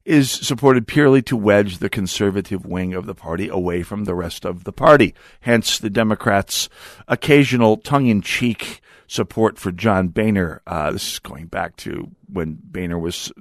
is 0.07 0.31
supported 0.31 0.87
purely 0.87 1.21
to 1.21 1.35
wedge 1.35 1.79
the 1.79 1.89
conservative 1.89 2.65
wing 2.65 2.93
of 2.93 3.05
the 3.05 3.13
party 3.13 3.49
away 3.49 3.83
from 3.83 4.05
the 4.05 4.15
rest 4.15 4.45
of 4.45 4.63
the 4.63 4.71
party. 4.71 5.13
Hence 5.41 5.77
the 5.77 5.89
Democrats' 5.89 6.69
occasional 7.07 7.75
tongue 7.75 8.07
in 8.07 8.21
cheek 8.21 8.81
support 9.07 9.57
for 9.57 9.71
John 9.71 10.07
Boehner. 10.09 10.61
Uh, 10.65 10.91
this 10.91 11.13
is 11.13 11.19
going 11.19 11.47
back 11.47 11.75
to 11.77 12.09
when 12.31 12.57
Boehner 12.61 12.99
was 12.99 13.31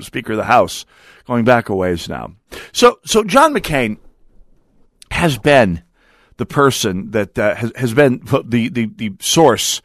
Speaker 0.00 0.32
of 0.32 0.38
the 0.38 0.44
House, 0.44 0.84
going 1.26 1.44
back 1.44 1.68
a 1.68 1.74
ways 1.74 2.08
now. 2.08 2.34
So, 2.72 2.98
so 3.04 3.24
John 3.24 3.54
McCain 3.54 3.98
has 5.10 5.38
been 5.38 5.82
the 6.36 6.46
person 6.46 7.10
that 7.12 7.38
uh, 7.38 7.54
has, 7.54 7.72
has 7.76 7.94
been 7.94 8.20
the, 8.44 8.68
the, 8.68 8.86
the 8.86 9.12
source 9.20 9.82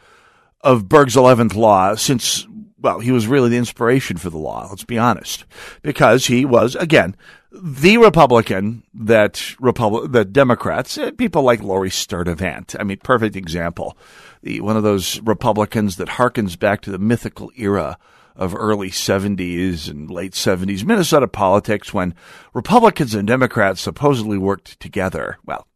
of 0.62 0.90
Berg's 0.90 1.16
11th 1.16 1.56
law 1.56 1.96
since, 1.96 2.47
well, 2.80 3.00
he 3.00 3.12
was 3.12 3.28
really 3.28 3.50
the 3.50 3.58
inspiration 3.58 4.18
for 4.18 4.30
the 4.30 4.38
law, 4.38 4.68
let's 4.70 4.84
be 4.84 4.98
honest, 4.98 5.46
because 5.82 6.28
he 6.28 6.46
was, 6.46 6.76
again, 6.76 7.16
the 7.52 7.98
Republican 7.98 8.84
that 8.94 9.56
Republic, 9.60 10.12
that 10.12 10.34
Democrats, 10.34 10.98
eh, 10.98 11.12
people 11.12 11.42
like 11.42 11.62
Lori 11.64 11.90
Sturdevant, 11.90 12.76
I 12.80 12.84
mean, 12.84 12.98
perfect 12.98 13.36
example, 13.36 13.98
the, 14.44 14.62
one 14.62 14.78
of 14.78 14.84
those 14.84 15.20
Republicans 15.22 15.96
that 15.96 16.10
harkens 16.10 16.58
back 16.58 16.82
to 16.82 16.92
the 16.92 17.00
mythical 17.00 17.52
era 17.56 17.98
of 18.36 18.56
early 18.56 18.92
70s 18.92 19.90
and 19.90 20.12
late 20.12 20.34
70s 20.34 20.86
Minnesota 20.86 21.28
politics 21.28 21.94
when 21.94 22.14
Republicans 22.54 23.16
and 23.16 23.28
Democrats 23.28 23.82
supposedly 23.82 24.38
worked 24.38 24.80
together. 24.80 25.40
Well, 25.44 25.68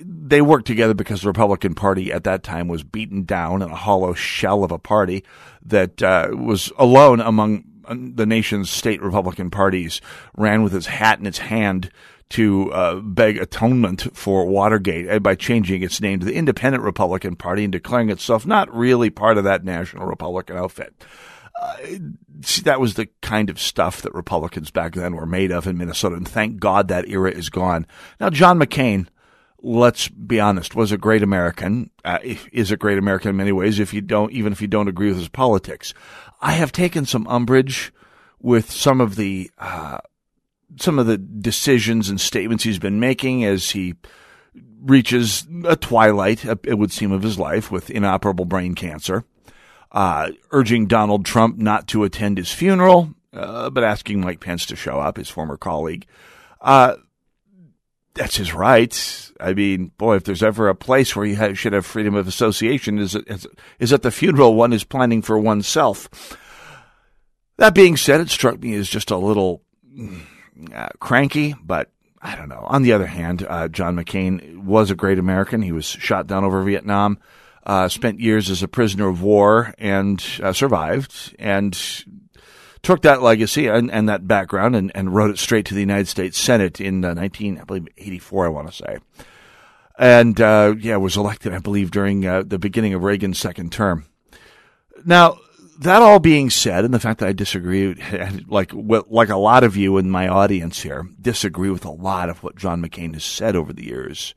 they 0.00 0.40
worked 0.40 0.66
together 0.66 0.94
because 0.94 1.22
the 1.22 1.28
Republican 1.28 1.74
Party 1.74 2.12
at 2.12 2.24
that 2.24 2.42
time 2.42 2.68
was 2.68 2.82
beaten 2.82 3.24
down 3.24 3.62
in 3.62 3.70
a 3.70 3.76
hollow 3.76 4.14
shell 4.14 4.64
of 4.64 4.70
a 4.70 4.78
party 4.78 5.24
that 5.62 6.02
uh, 6.02 6.28
was 6.32 6.72
alone 6.78 7.20
among 7.20 7.64
uh, 7.86 7.94
the 7.98 8.26
nation's 8.26 8.70
state 8.70 9.02
Republican 9.02 9.50
parties, 9.50 10.00
ran 10.36 10.62
with 10.62 10.74
its 10.74 10.86
hat 10.86 11.18
in 11.18 11.26
its 11.26 11.38
hand 11.38 11.90
to 12.30 12.72
uh, 12.72 12.96
beg 12.96 13.36
atonement 13.36 14.16
for 14.16 14.46
Watergate 14.46 15.22
by 15.22 15.34
changing 15.34 15.82
its 15.82 16.00
name 16.00 16.18
to 16.20 16.26
the 16.26 16.34
Independent 16.34 16.82
Republican 16.82 17.36
Party 17.36 17.64
and 17.64 17.72
declaring 17.72 18.08
itself 18.08 18.46
not 18.46 18.74
really 18.74 19.10
part 19.10 19.36
of 19.36 19.44
that 19.44 19.64
national 19.64 20.06
Republican 20.06 20.56
outfit. 20.56 21.04
Uh, 21.60 21.76
see, 22.40 22.62
that 22.62 22.80
was 22.80 22.94
the 22.94 23.06
kind 23.20 23.50
of 23.50 23.60
stuff 23.60 24.02
that 24.02 24.14
Republicans 24.14 24.70
back 24.70 24.94
then 24.94 25.14
were 25.14 25.26
made 25.26 25.52
of 25.52 25.66
in 25.66 25.76
Minnesota, 25.76 26.16
and 26.16 26.26
thank 26.26 26.58
God 26.58 26.88
that 26.88 27.08
era 27.08 27.30
is 27.30 27.50
gone. 27.50 27.86
Now, 28.18 28.30
John 28.30 28.58
McCain 28.58 29.06
let's 29.64 30.08
be 30.08 30.38
honest, 30.38 30.76
was 30.76 30.92
a 30.92 30.98
great 30.98 31.22
American, 31.22 31.90
uh, 32.04 32.18
is 32.52 32.70
a 32.70 32.76
great 32.76 32.98
American 32.98 33.30
in 33.30 33.36
many 33.36 33.52
ways, 33.52 33.80
if 33.80 33.94
you 33.94 34.02
don't, 34.02 34.30
even 34.32 34.52
if 34.52 34.60
you 34.60 34.68
don't 34.68 34.88
agree 34.88 35.08
with 35.08 35.16
his 35.16 35.28
politics. 35.28 35.94
I 36.40 36.52
have 36.52 36.70
taken 36.70 37.06
some 37.06 37.26
umbrage 37.26 37.92
with 38.40 38.70
some 38.70 39.00
of 39.00 39.16
the, 39.16 39.50
uh, 39.58 39.98
some 40.78 40.98
of 40.98 41.06
the 41.06 41.16
decisions 41.16 42.10
and 42.10 42.20
statements 42.20 42.64
he's 42.64 42.78
been 42.78 43.00
making 43.00 43.44
as 43.44 43.70
he 43.70 43.94
reaches 44.82 45.46
a 45.64 45.76
twilight, 45.76 46.44
it 46.44 46.78
would 46.78 46.92
seem, 46.92 47.10
of 47.10 47.22
his 47.22 47.38
life 47.38 47.70
with 47.70 47.90
inoperable 47.90 48.44
brain 48.44 48.74
cancer, 48.74 49.24
uh, 49.92 50.30
urging 50.50 50.86
Donald 50.86 51.24
Trump 51.24 51.56
not 51.56 51.88
to 51.88 52.04
attend 52.04 52.36
his 52.36 52.52
funeral, 52.52 53.14
uh, 53.32 53.70
but 53.70 53.82
asking 53.82 54.20
Mike 54.20 54.40
Pence 54.40 54.66
to 54.66 54.76
show 54.76 55.00
up, 55.00 55.16
his 55.16 55.30
former 55.30 55.56
colleague. 55.56 56.06
That's 58.14 58.36
his 58.36 58.54
right. 58.54 59.32
I 59.40 59.54
mean, 59.54 59.90
boy, 59.98 60.16
if 60.16 60.24
there's 60.24 60.42
ever 60.42 60.68
a 60.68 60.74
place 60.74 61.16
where 61.16 61.26
you 61.26 61.54
should 61.54 61.72
have 61.72 61.84
freedom 61.84 62.14
of 62.14 62.28
association, 62.28 62.98
is 62.98 63.14
it, 63.16 63.46
is 63.78 63.92
at 63.92 64.02
the 64.02 64.10
funeral 64.10 64.54
one 64.54 64.72
is 64.72 64.84
planning 64.84 65.20
for 65.20 65.38
oneself. 65.38 66.08
That 67.56 67.74
being 67.74 67.96
said, 67.96 68.20
it 68.20 68.30
struck 68.30 68.60
me 68.60 68.74
as 68.74 68.88
just 68.88 69.10
a 69.10 69.16
little 69.16 69.62
uh, 70.72 70.88
cranky, 71.00 71.54
but 71.62 71.90
I 72.22 72.36
don't 72.36 72.48
know. 72.48 72.64
On 72.68 72.82
the 72.82 72.92
other 72.92 73.06
hand, 73.06 73.44
uh, 73.48 73.68
John 73.68 73.96
McCain 73.96 74.64
was 74.64 74.90
a 74.90 74.96
great 74.96 75.18
American. 75.18 75.62
He 75.62 75.72
was 75.72 75.84
shot 75.84 76.26
down 76.26 76.44
over 76.44 76.62
Vietnam, 76.62 77.18
uh, 77.66 77.88
spent 77.88 78.20
years 78.20 78.48
as 78.48 78.62
a 78.62 78.68
prisoner 78.68 79.08
of 79.08 79.22
war, 79.22 79.74
and 79.78 80.24
uh, 80.42 80.52
survived. 80.52 81.34
And 81.38 81.78
took 82.84 83.02
that 83.02 83.22
legacy 83.22 83.66
and, 83.66 83.90
and 83.90 84.08
that 84.08 84.28
background 84.28 84.76
and, 84.76 84.92
and, 84.94 85.14
wrote 85.14 85.30
it 85.30 85.38
straight 85.38 85.66
to 85.66 85.74
the 85.74 85.80
United 85.80 86.06
States 86.06 86.38
Senate 86.38 86.80
in 86.80 87.04
uh, 87.04 87.14
19, 87.14 87.58
I 87.58 87.64
believe, 87.64 87.88
84, 87.96 88.46
I 88.46 88.48
want 88.50 88.68
to 88.68 88.74
say. 88.74 88.98
And, 89.98 90.40
uh, 90.40 90.74
yeah, 90.78 90.96
was 90.96 91.16
elected, 91.16 91.52
I 91.52 91.58
believe, 91.58 91.90
during 91.90 92.26
uh, 92.26 92.42
the 92.46 92.58
beginning 92.58 92.94
of 92.94 93.02
Reagan's 93.02 93.38
second 93.38 93.72
term. 93.72 94.06
Now, 95.04 95.38
that 95.80 96.02
all 96.02 96.20
being 96.20 96.50
said, 96.50 96.84
and 96.84 96.94
the 96.94 97.00
fact 97.00 97.20
that 97.20 97.28
I 97.28 97.32
disagree, 97.32 97.94
like 98.46 98.70
like 98.72 99.28
a 99.28 99.36
lot 99.36 99.64
of 99.64 99.76
you 99.76 99.98
in 99.98 100.10
my 100.10 100.28
audience 100.28 100.82
here, 100.82 101.06
disagree 101.20 101.70
with 101.70 101.84
a 101.84 101.90
lot 101.90 102.28
of 102.28 102.42
what 102.42 102.56
John 102.56 102.82
McCain 102.82 103.14
has 103.14 103.24
said 103.24 103.56
over 103.56 103.72
the 103.72 103.84
years, 103.84 104.34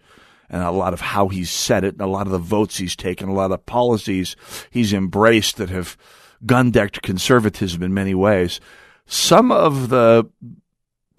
and 0.49 0.63
a 0.63 0.71
lot 0.71 0.93
of 0.93 1.01
how 1.01 1.27
he's 1.27 1.51
said 1.51 1.83
it, 1.83 1.93
and 1.93 2.01
a 2.01 2.07
lot 2.07 2.25
of 2.25 2.31
the 2.31 2.39
votes 2.39 2.77
he's 2.77 2.95
taken, 2.95 3.29
a 3.29 3.33
lot 3.33 3.51
of 3.51 3.65
policies 3.65 4.35
he's 4.71 4.93
embraced 4.93 5.57
that 5.57 5.69
have 5.69 5.97
gun 6.45 6.71
decked 6.71 7.01
conservatism 7.01 7.83
in 7.83 7.93
many 7.93 8.15
ways. 8.15 8.59
Some 9.05 9.51
of 9.51 9.89
the 9.89 10.29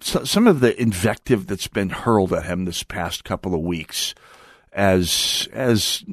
some 0.01 0.47
of 0.47 0.61
the 0.61 0.79
invective 0.81 1.47
that's 1.47 1.67
been 1.67 1.89
hurled 1.89 2.31
at 2.31 2.45
him 2.45 2.65
this 2.65 2.83
past 2.83 3.25
couple 3.25 3.53
of 3.53 3.61
weeks, 3.61 4.15
as 4.71 5.49
as 5.51 6.03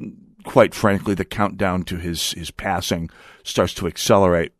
quite 0.43 0.73
frankly 0.73 1.13
the 1.13 1.25
countdown 1.25 1.83
to 1.83 1.97
his 1.97 2.31
his 2.31 2.51
passing 2.51 3.09
starts 3.43 3.73
to 3.75 3.87
accelerate, 3.87 4.51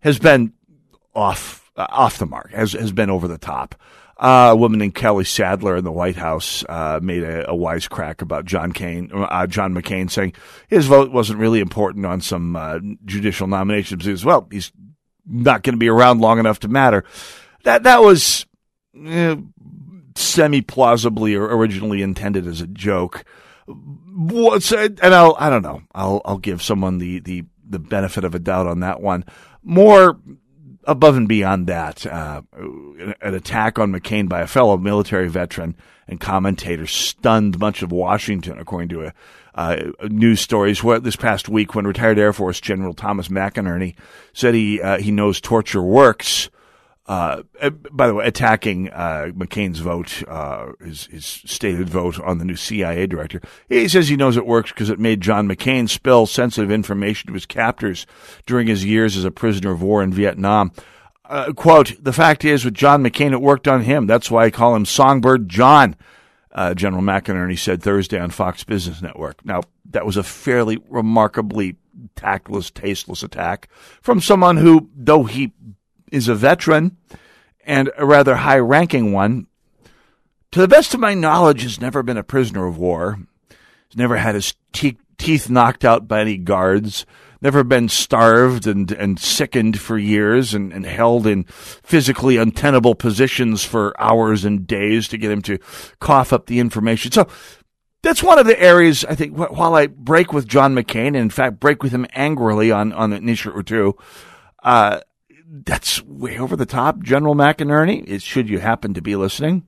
has 0.00 0.18
been 0.18 0.52
off 1.14 1.70
uh, 1.76 1.86
off 1.88 2.18
the 2.18 2.26
mark. 2.26 2.50
has 2.50 2.72
has 2.72 2.92
been 2.92 3.10
over 3.10 3.28
the 3.28 3.38
top. 3.38 3.74
Uh, 4.18 4.50
a 4.52 4.56
woman 4.56 4.78
named 4.78 4.94
Kelly 4.94 5.24
Sadler 5.24 5.76
in 5.76 5.84
the 5.84 5.92
White 5.92 6.16
House 6.16 6.64
uh, 6.70 6.98
made 7.02 7.22
a, 7.22 7.50
a 7.50 7.54
wisecrack 7.54 8.22
about 8.22 8.46
John 8.46 8.72
Kane, 8.72 9.10
uh, 9.12 9.46
John 9.46 9.74
McCain, 9.74 10.10
saying 10.10 10.32
his 10.68 10.86
vote 10.86 11.12
wasn't 11.12 11.38
really 11.38 11.60
important 11.60 12.06
on 12.06 12.22
some 12.22 12.56
uh, 12.56 12.78
judicial 13.04 13.46
nominations. 13.46 14.04
Because, 14.04 14.24
well, 14.24 14.48
he's 14.50 14.72
not 15.26 15.62
going 15.62 15.74
to 15.74 15.78
be 15.78 15.88
around 15.88 16.20
long 16.20 16.38
enough 16.38 16.60
to 16.60 16.68
matter. 16.68 17.04
That 17.64 17.82
that 17.82 18.00
was 18.00 18.46
eh, 19.04 19.36
semi 20.14 20.62
plausibly 20.62 21.34
or 21.34 21.44
originally 21.44 22.00
intended 22.00 22.46
as 22.46 22.60
a 22.60 22.66
joke. 22.66 23.24
What's 23.66 24.72
and 24.72 24.98
I'll 25.02 25.36
I 25.38 25.50
don't 25.50 25.62
know. 25.62 25.82
I'll 25.94 26.22
I'll 26.24 26.38
give 26.38 26.62
someone 26.62 26.98
the 26.98 27.18
the 27.20 27.44
the 27.68 27.78
benefit 27.78 28.24
of 28.24 28.34
a 28.34 28.38
doubt 28.38 28.66
on 28.66 28.80
that 28.80 29.00
one. 29.02 29.24
More 29.62 30.18
above 30.86 31.16
and 31.16 31.28
beyond 31.28 31.66
that, 31.66 32.06
uh, 32.06 32.42
an 33.20 33.34
attack 33.34 33.78
on 33.78 33.92
McCain 33.92 34.28
by 34.28 34.40
a 34.40 34.46
fellow 34.46 34.76
military 34.76 35.28
veteran 35.28 35.76
and 36.08 36.20
commentator 36.20 36.86
stunned 36.86 37.58
much 37.58 37.82
of 37.82 37.92
Washington, 37.92 38.58
according 38.58 38.88
to 38.90 39.06
a, 39.06 39.12
uh, 39.54 39.76
news 40.08 40.40
stories. 40.40 40.84
Where 40.84 41.00
this 41.00 41.16
past 41.16 41.48
week, 41.48 41.74
when 41.74 41.86
retired 41.86 42.18
Air 42.18 42.32
Force 42.32 42.60
General 42.60 42.94
Thomas 42.94 43.28
McInerney 43.28 43.94
said 44.32 44.54
he 44.54 44.80
uh, 44.80 44.98
he 44.98 45.10
knows 45.10 45.40
torture 45.40 45.82
works, 45.82 46.50
uh, 47.08 47.42
uh, 47.60 47.70
by 47.70 48.08
the 48.08 48.14
way, 48.14 48.26
attacking 48.26 48.90
uh, 48.90 49.30
McCain's 49.32 49.78
vote, 49.78 50.24
uh, 50.26 50.72
his, 50.80 51.06
his 51.06 51.24
stated 51.24 51.88
vote 51.88 52.20
on 52.20 52.38
the 52.38 52.44
new 52.44 52.56
CIA 52.56 53.06
director. 53.06 53.40
He 53.68 53.86
says 53.86 54.08
he 54.08 54.16
knows 54.16 54.36
it 54.36 54.46
works 54.46 54.72
because 54.72 54.90
it 54.90 54.98
made 54.98 55.20
John 55.20 55.48
McCain 55.48 55.88
spill 55.88 56.26
sensitive 56.26 56.70
information 56.70 57.28
to 57.28 57.34
his 57.34 57.46
captors 57.46 58.06
during 58.44 58.66
his 58.66 58.84
years 58.84 59.16
as 59.16 59.24
a 59.24 59.30
prisoner 59.30 59.70
of 59.70 59.82
war 59.82 60.02
in 60.02 60.12
Vietnam. 60.12 60.72
Uh, 61.24 61.52
quote, 61.52 61.92
the 62.02 62.12
fact 62.12 62.44
is, 62.44 62.64
with 62.64 62.74
John 62.74 63.04
McCain, 63.04 63.32
it 63.32 63.40
worked 63.40 63.68
on 63.68 63.82
him. 63.82 64.06
That's 64.06 64.30
why 64.30 64.44
I 64.44 64.50
call 64.50 64.74
him 64.74 64.84
Songbird 64.84 65.48
John, 65.48 65.94
uh, 66.52 66.74
General 66.74 67.02
McInerney 67.02 67.58
said 67.58 67.82
Thursday 67.82 68.18
on 68.18 68.30
Fox 68.30 68.64
Business 68.64 69.00
Network. 69.00 69.44
Now, 69.44 69.62
that 69.90 70.06
was 70.06 70.16
a 70.16 70.22
fairly 70.24 70.78
remarkably 70.88 71.76
tactless, 72.16 72.70
tasteless 72.70 73.22
attack 73.22 73.68
from 74.02 74.20
someone 74.20 74.56
who, 74.56 74.90
though 74.94 75.24
he 75.24 75.52
is 76.10 76.28
a 76.28 76.34
veteran 76.34 76.96
and 77.64 77.90
a 77.96 78.06
rather 78.06 78.36
high 78.36 78.58
ranking 78.58 79.12
one. 79.12 79.46
To 80.52 80.60
the 80.60 80.68
best 80.68 80.94
of 80.94 81.00
my 81.00 81.14
knowledge, 81.14 81.62
has 81.62 81.80
never 81.80 82.02
been 82.02 82.16
a 82.16 82.22
prisoner 82.22 82.66
of 82.66 82.78
war. 82.78 83.18
Has 83.50 83.96
never 83.96 84.16
had 84.16 84.34
his 84.34 84.54
te- 84.72 84.98
teeth 85.18 85.50
knocked 85.50 85.84
out 85.84 86.08
by 86.08 86.20
any 86.20 86.36
guards. 86.36 87.04
Never 87.42 87.62
been 87.62 87.88
starved 87.88 88.66
and, 88.66 88.90
and 88.92 89.18
sickened 89.18 89.78
for 89.78 89.98
years 89.98 90.54
and, 90.54 90.72
and 90.72 90.86
held 90.86 91.26
in 91.26 91.44
physically 91.44 92.38
untenable 92.38 92.94
positions 92.94 93.64
for 93.64 93.94
hours 94.00 94.44
and 94.44 94.66
days 94.66 95.08
to 95.08 95.18
get 95.18 95.30
him 95.30 95.42
to 95.42 95.58
cough 96.00 96.32
up 96.32 96.46
the 96.46 96.60
information. 96.60 97.12
So 97.12 97.28
that's 98.02 98.22
one 98.22 98.38
of 98.38 98.46
the 98.46 98.58
areas 98.58 99.04
I 99.04 99.14
think 99.14 99.36
while 99.36 99.74
I 99.74 99.88
break 99.88 100.32
with 100.32 100.48
John 100.48 100.74
McCain, 100.74 101.08
and 101.08 101.16
in 101.16 101.30
fact 101.30 101.60
break 101.60 101.82
with 101.82 101.92
him 101.92 102.06
angrily 102.14 102.70
on, 102.70 102.92
on 102.92 103.12
an 103.12 103.28
issue 103.28 103.50
or 103.50 103.62
two, 103.62 103.96
uh, 104.62 105.00
that's 105.48 106.02
way 106.02 106.38
over 106.38 106.56
the 106.56 106.66
top, 106.66 107.00
General 107.02 107.34
McInerney, 107.34 108.04
is, 108.04 108.22
should 108.22 108.48
you 108.48 108.58
happen 108.58 108.94
to 108.94 109.02
be 109.02 109.16
listening. 109.16 109.66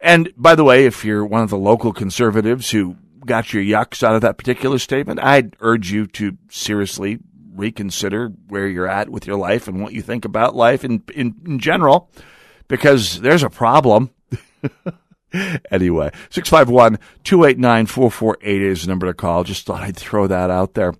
And 0.00 0.32
by 0.36 0.54
the 0.54 0.64
way, 0.64 0.86
if 0.86 1.04
you're 1.04 1.24
one 1.24 1.42
of 1.42 1.50
the 1.50 1.58
local 1.58 1.92
conservatives 1.92 2.70
who 2.70 2.96
got 3.24 3.52
your 3.52 3.62
yucks 3.62 4.02
out 4.02 4.14
of 4.14 4.20
that 4.20 4.38
particular 4.38 4.78
statement, 4.78 5.20
I'd 5.22 5.56
urge 5.60 5.90
you 5.90 6.06
to 6.08 6.36
seriously 6.50 7.18
reconsider 7.54 8.28
where 8.48 8.68
you're 8.68 8.88
at 8.88 9.08
with 9.08 9.26
your 9.26 9.36
life 9.36 9.66
and 9.66 9.82
what 9.82 9.94
you 9.94 10.02
think 10.02 10.24
about 10.24 10.54
life 10.54 10.84
in, 10.84 11.02
in, 11.14 11.34
in 11.46 11.58
general. 11.58 12.10
because 12.68 13.20
there's 13.20 13.42
a 13.42 13.50
problem. 13.50 14.10
anyway, 15.70 16.10
651 16.30 16.98
289 17.24 17.86
4488 17.86 18.62
is 18.62 18.82
the 18.82 18.88
number 18.88 19.06
to 19.06 19.14
call. 19.14 19.44
Just 19.44 19.66
thought 19.66 19.82
I'd 19.82 19.96
throw 19.96 20.26
that 20.26 20.50
out 20.50 20.74
there. 20.74 20.94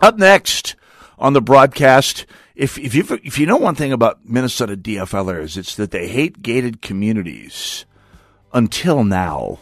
Up 0.00 0.16
next 0.16 0.76
on 1.18 1.32
the 1.32 1.40
broadcast, 1.40 2.26
if, 2.58 2.76
if, 2.76 2.92
you 2.92 3.06
if 3.22 3.38
you 3.38 3.46
know 3.46 3.56
one 3.56 3.76
thing 3.76 3.92
about 3.92 4.28
Minnesota 4.28 4.76
DFLers, 4.76 5.56
it's 5.56 5.76
that 5.76 5.92
they 5.92 6.08
hate 6.08 6.42
gated 6.42 6.82
communities 6.82 7.86
until 8.52 9.04
now. 9.04 9.60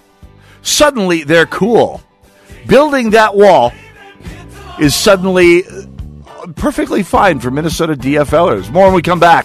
Suddenly, 0.63 1.23
they're 1.23 1.45
cool. 1.45 2.01
Building 2.67 3.11
that 3.11 3.37
wall 3.37 3.73
is 4.81 4.95
suddenly 4.95 5.65
uh, 5.67 6.47
perfectly 6.57 7.03
fine 7.03 7.39
for 7.39 7.51
Minnesota 7.51 7.95
DFLers. 7.95 8.73
More 8.73 8.87
when 8.87 8.95
we 8.95 9.03
come 9.03 9.21
back. 9.21 9.45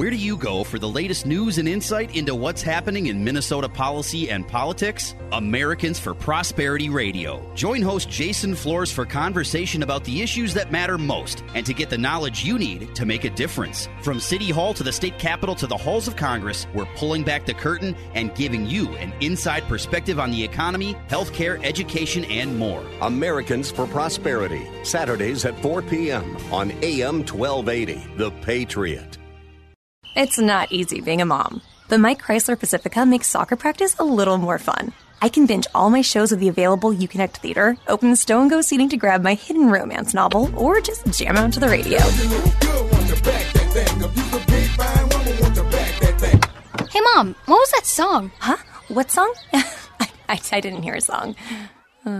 Where 0.00 0.08
do 0.08 0.16
you 0.16 0.38
go 0.38 0.64
for 0.64 0.78
the 0.78 0.88
latest 0.88 1.26
news 1.26 1.58
and 1.58 1.68
insight 1.68 2.16
into 2.16 2.34
what's 2.34 2.62
happening 2.62 3.08
in 3.08 3.22
Minnesota 3.22 3.68
policy 3.68 4.30
and 4.30 4.48
politics? 4.48 5.14
Americans 5.32 6.00
for 6.00 6.14
Prosperity 6.14 6.88
Radio. 6.88 7.46
Join 7.54 7.82
host 7.82 8.08
Jason 8.08 8.54
Flores 8.54 8.90
for 8.90 9.04
conversation 9.04 9.82
about 9.82 10.04
the 10.04 10.22
issues 10.22 10.54
that 10.54 10.72
matter 10.72 10.96
most 10.96 11.44
and 11.54 11.66
to 11.66 11.74
get 11.74 11.90
the 11.90 11.98
knowledge 11.98 12.46
you 12.46 12.58
need 12.58 12.94
to 12.94 13.04
make 13.04 13.24
a 13.24 13.28
difference. 13.28 13.90
From 14.02 14.20
City 14.20 14.48
Hall 14.48 14.72
to 14.72 14.82
the 14.82 14.90
state 14.90 15.18
capitol 15.18 15.54
to 15.56 15.66
the 15.66 15.76
halls 15.76 16.08
of 16.08 16.16
Congress, 16.16 16.66
we're 16.72 16.88
pulling 16.96 17.22
back 17.22 17.44
the 17.44 17.52
curtain 17.52 17.94
and 18.14 18.34
giving 18.34 18.64
you 18.64 18.88
an 18.96 19.12
inside 19.20 19.64
perspective 19.64 20.18
on 20.18 20.30
the 20.30 20.42
economy, 20.42 20.94
healthcare, 21.10 21.62
education, 21.62 22.24
and 22.24 22.58
more. 22.58 22.82
Americans 23.02 23.70
for 23.70 23.86
Prosperity, 23.86 24.66
Saturdays 24.82 25.44
at 25.44 25.60
4 25.60 25.82
p.m. 25.82 26.38
on 26.50 26.70
AM 26.82 27.18
1280. 27.18 28.16
The 28.16 28.30
Patriot. 28.40 29.19
It's 30.16 30.38
not 30.38 30.72
easy 30.72 31.00
being 31.00 31.20
a 31.20 31.24
mom, 31.24 31.62
but 31.88 32.00
my 32.00 32.14
Chrysler 32.16 32.58
Pacifica 32.58 33.06
makes 33.06 33.28
soccer 33.28 33.54
practice 33.54 33.96
a 33.98 34.04
little 34.04 34.38
more 34.38 34.58
fun. 34.58 34.92
I 35.22 35.28
can 35.28 35.46
binge 35.46 35.68
all 35.72 35.88
my 35.88 36.02
shows 36.02 36.32
with 36.32 36.40
the 36.40 36.48
available 36.48 36.92
Uconnect 36.92 37.34
Theater, 37.34 37.76
open 37.86 38.10
the 38.10 38.16
Stow 38.16 38.40
and 38.40 38.50
Go 38.50 38.60
seating 38.60 38.88
to 38.88 38.96
grab 38.96 39.22
my 39.22 39.34
hidden 39.34 39.70
romance 39.70 40.12
novel, 40.12 40.50
or 40.56 40.80
just 40.80 41.06
jam 41.16 41.36
out 41.36 41.52
to 41.52 41.60
the 41.60 41.68
radio. 41.68 41.98
Hey, 46.88 47.00
Mom, 47.14 47.36
what 47.46 47.56
was 47.56 47.70
that 47.70 47.86
song? 47.86 48.32
Huh? 48.40 48.56
What 48.88 49.10
song? 49.10 49.32
I, 49.52 50.08
I, 50.28 50.40
I 50.52 50.60
didn't 50.60 50.82
hear 50.82 50.94
a 50.94 51.00
song. 51.00 51.36
Uh. 52.04 52.18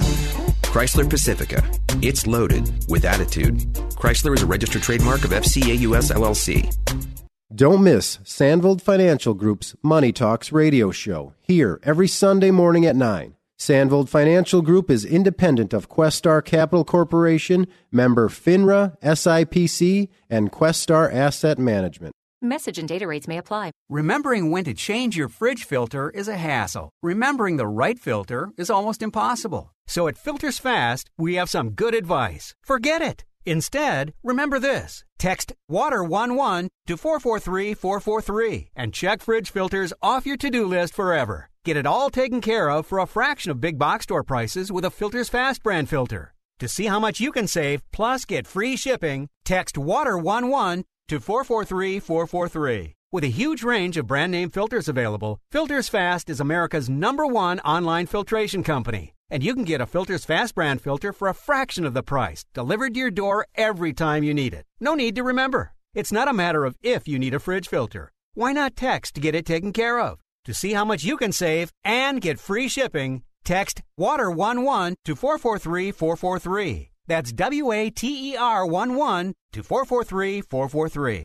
Chrysler 0.71 1.11
Pacifica. 1.11 1.69
It's 2.01 2.29
loaded 2.29 2.71
with 2.89 3.05
attitude. 3.05 3.59
Chrysler 3.99 4.37
is 4.37 4.43
a 4.43 4.47
registered 4.47 4.83
trademark 4.83 5.25
of 5.25 5.31
FCA 5.31 5.81
US 5.81 6.13
LLC. 6.13 7.20
Don't 7.53 7.83
miss 7.83 8.19
Sandvold 8.19 8.81
Financial 8.81 9.35
Group's 9.35 9.75
Money 9.83 10.13
Talks 10.13 10.53
radio 10.53 10.93
show 10.93 11.35
here 11.43 11.81
every 11.83 12.07
Sunday 12.07 12.53
morning 12.53 12.87
at 12.87 12.95
9. 12.95 13.35
Sandvold 13.59 14.09
Financial 14.09 14.63
Group 14.63 14.89
is 14.89 15.05
independent 15.05 15.73
of 15.73 15.89
Questar 15.89 16.45
Capital 16.45 16.85
Corporation, 16.85 17.67
member 17.91 18.29
FINRA, 18.29 18.97
SIPC, 19.01 20.09
and 20.31 20.53
Questar 20.53 21.13
Asset 21.13 21.59
Management. 21.59 22.15
Message 22.41 22.79
and 22.79 22.89
data 22.89 23.09
rates 23.09 23.27
may 23.27 23.37
apply. 23.39 23.73
Remembering 23.89 24.53
when 24.53 24.63
to 24.63 24.73
change 24.73 25.17
your 25.17 25.29
fridge 25.29 25.65
filter 25.65 26.09
is 26.09 26.29
a 26.29 26.37
hassle. 26.37 26.91
Remembering 27.03 27.57
the 27.57 27.67
right 27.67 27.99
filter 27.99 28.51
is 28.59 28.71
almost 28.71 29.03
impossible. 29.03 29.75
So 29.89 30.07
at 30.07 30.17
Filters 30.17 30.61
Fast, 30.61 31.11
we 31.19 31.35
have 31.35 31.51
some 31.51 31.73
good 31.73 31.97
advice. 31.97 32.55
Forget 32.63 33.03
it. 33.03 33.25
Instead, 33.47 34.13
remember 34.23 34.59
this. 34.59 35.05
Text 35.19 35.53
WATER11 35.71 36.69
to 36.87 36.97
443443 36.97 38.71
and 38.77 38.93
check 38.93 39.23
fridge 39.23 39.51
filters 39.51 39.93
off 40.03 40.27
your 40.27 40.37
to-do 40.37 40.67
list 40.67 40.95
forever. 40.95 41.51
Get 41.65 41.77
it 41.77 41.87
all 41.87 42.11
taken 42.11 42.41
care 42.41 42.71
of 42.71 42.87
for 42.87 42.99
a 42.99 43.07
fraction 43.07 43.51
of 43.51 43.61
big 43.61 43.79
box 43.79 44.05
store 44.05 44.25
prices 44.25 44.73
with 44.73 44.85
a 44.85 44.91
Filters 44.91 45.29
Fast 45.29 45.63
brand 45.63 45.89
filter. 45.89 46.35
To 46.59 46.69
see 46.69 46.87
how 46.87 47.01
much 47.01 47.21
you 47.21 47.33
can 47.33 47.47
save 47.47 47.83
plus 47.93 48.25
get 48.25 48.47
free 48.47 48.77
shipping, 48.77 49.29
text 49.45 49.77
WATER11 49.77 50.85
to 51.09 51.21
443443. 51.21 52.95
With 53.13 53.25
a 53.25 53.29
huge 53.29 53.65
range 53.65 53.97
of 53.97 54.07
brand 54.07 54.31
name 54.31 54.51
filters 54.51 54.89
available, 54.89 55.41
Filters 55.51 55.89
Fast 55.89 56.31
is 56.31 56.41
America's 56.41 56.89
number 56.89 57.27
one 57.27 57.59
online 57.61 58.07
filtration 58.07 58.63
company. 58.63 59.15
And 59.31 59.45
you 59.45 59.55
can 59.55 59.65
get 59.65 59.81
a 59.81 59.87
Filters 59.87 60.25
Fast 60.25 60.55
brand 60.57 60.81
filter 60.81 61.13
for 61.13 61.29
a 61.29 61.35
fraction 61.35 61.85
of 61.85 61.95
the 61.95 62.03
price, 62.03 62.45
delivered 62.53 62.95
to 62.95 63.01
your 63.01 63.11
door 63.11 63.47
every 63.55 63.93
time 63.93 64.25
you 64.25 64.35
need 64.35 64.53
it. 64.53 64.67
No 64.81 64.95
need 64.95 65.15
to 65.15 65.23
remember. 65.23 65.73
It's 65.95 66.13
not 66.13 66.29
a 66.29 66.33
matter 66.33 66.65
of 66.65 66.77
if 66.83 67.07
you 67.07 67.19
need 67.19 67.35
a 67.35 67.39
fridge 67.39 67.69
filter. 67.69 68.11
Why 68.35 68.53
not 68.53 68.77
text 68.77 69.15
to 69.15 69.21
get 69.21 69.35
it 69.35 69.47
taken 69.47 69.73
care 69.73 70.01
of? 70.01 70.21
To 70.47 70.55
see 70.55 70.73
how 70.73 70.85
much 70.85 71.05
you 71.05 71.17
can 71.17 71.33
save 71.33 71.71
and 71.85 72.21
get 72.21 72.41
free 72.41 72.69
shipping, 72.69 73.23
text 73.45 73.83
WATER11 73.99 74.97
to 75.05 75.15
443443. 75.15 76.91
That's 77.07 77.33
W 77.33 77.73
A 77.73 77.91
T 77.91 78.33
E 78.33 78.37
R 78.37 78.65
11 78.65 79.35
to 79.53 79.63
443 79.63 80.43
443. 80.43 81.25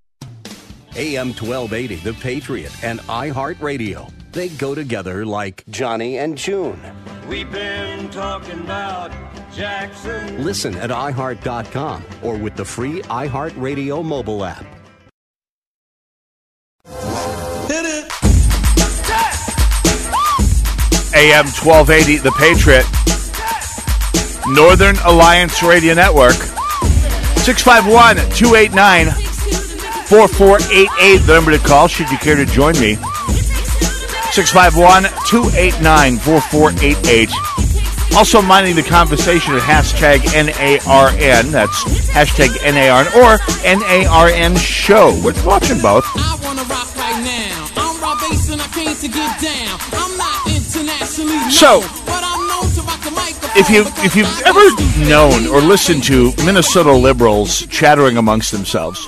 AM 0.95 1.27
1280, 1.27 1.95
The 1.95 2.13
Patriot, 2.13 2.83
and 2.83 2.99
iHeartRadio. 3.01 4.11
They 4.31 4.49
go 4.49 4.75
together 4.75 5.25
like 5.25 5.63
Johnny 5.69 6.17
and 6.17 6.37
June. 6.37 6.79
We've 7.27 7.51
been 7.51 8.09
talking 8.09 8.59
about 8.59 9.11
Jackson. 9.53 10.43
Listen 10.43 10.75
at 10.75 10.89
iHeart.com 10.89 12.03
or 12.23 12.37
with 12.37 12.55
the 12.55 12.65
free 12.65 13.01
iHeartRadio 13.03 14.03
mobile 14.03 14.43
app. 14.43 14.65
Hit 17.67 17.85
it. 17.85 18.11
AM 21.13 21.45
1280, 21.45 22.17
The 22.17 22.31
Patriot. 22.31 22.85
Northern 24.47 24.95
Alliance 25.05 25.61
Radio 25.61 25.93
Network. 25.93 26.33
651 27.43 28.17
289 28.31 29.30
4488, 30.11 31.17
the 31.25 31.33
number 31.33 31.51
to 31.51 31.57
call 31.57 31.87
should 31.87 32.11
you 32.11 32.17
care 32.17 32.35
to 32.35 32.45
join 32.45 32.77
me. 32.83 32.95
651 34.35 35.07
289 35.23 36.17
4488. 36.19 37.31
Also 38.19 38.41
minding 38.41 38.75
the 38.75 38.83
conversation 38.83 39.55
at 39.55 39.61
hashtag 39.63 40.19
NARN. 40.35 41.51
That's 41.55 41.83
hashtag 42.11 42.51
NARN 42.59 43.07
or 43.15 43.39
NARN 43.63 44.59
show. 44.59 45.17
We're 45.23 45.31
watching 45.47 45.79
both. 45.79 46.03
I 46.19 46.37
wanna 46.43 46.63
rock 46.67 46.91
right 46.97 47.23
now. 47.23 47.67
I'm 47.79 47.95
Rob 48.03 48.19
Base 48.19 48.51
and 48.51 48.59
I 48.61 48.67
came 48.67 48.93
to 48.93 49.07
get 49.07 49.39
down. 49.39 49.79
I'm 49.95 50.17
not 50.17 50.45
internationally 50.51 51.37
known, 51.39 51.51
So- 51.51 51.79
but 52.05 52.19
I'm 52.21 52.47
known 52.51 52.67
to 52.75 52.81
rock 52.81 52.99
the 52.99 53.11
microphone. 53.11 53.55
If 53.55 53.69
you 53.69 53.87
if 54.03 54.17
you've 54.17 54.41
ever 54.43 54.59
known 55.07 55.47
or 55.47 55.61
listened 55.61 56.03
to 56.11 56.33
Minnesota 56.43 56.91
liberals 56.91 57.65
chattering 57.69 58.17
amongst 58.17 58.51
themselves, 58.51 59.07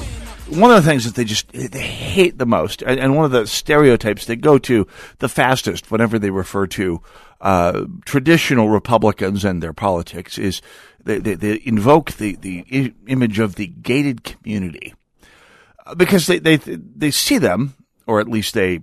one 0.55 0.71
of 0.71 0.83
the 0.83 0.89
things 0.89 1.05
that 1.05 1.15
they 1.15 1.23
just 1.23 1.51
they 1.51 1.81
hate 1.81 2.37
the 2.37 2.45
most, 2.45 2.81
and, 2.81 3.15
one 3.15 3.25
of 3.25 3.31
the 3.31 3.47
stereotypes 3.47 4.25
they 4.25 4.35
go 4.35 4.57
to 4.59 4.87
the 5.19 5.29
fastest 5.29 5.91
whenever 5.91 6.19
they 6.19 6.29
refer 6.29 6.67
to 6.67 7.01
uh, 7.41 7.85
traditional 8.05 8.69
Republicans 8.69 9.43
and 9.43 9.61
their 9.61 9.73
politics 9.73 10.37
is 10.37 10.61
they, 11.03 11.19
they, 11.19 11.35
they 11.35 11.61
invoke 11.65 12.13
the 12.13 12.35
the 12.37 12.93
image 13.07 13.39
of 13.39 13.55
the 13.55 13.67
gated 13.67 14.23
community. 14.23 14.93
Uh, 15.85 15.95
because 15.95 16.27
they 16.27 16.39
they 16.39 16.57
they 16.57 17.11
see 17.11 17.37
them, 17.37 17.73
or 18.07 18.19
at 18.19 18.27
least 18.27 18.53
they 18.53 18.81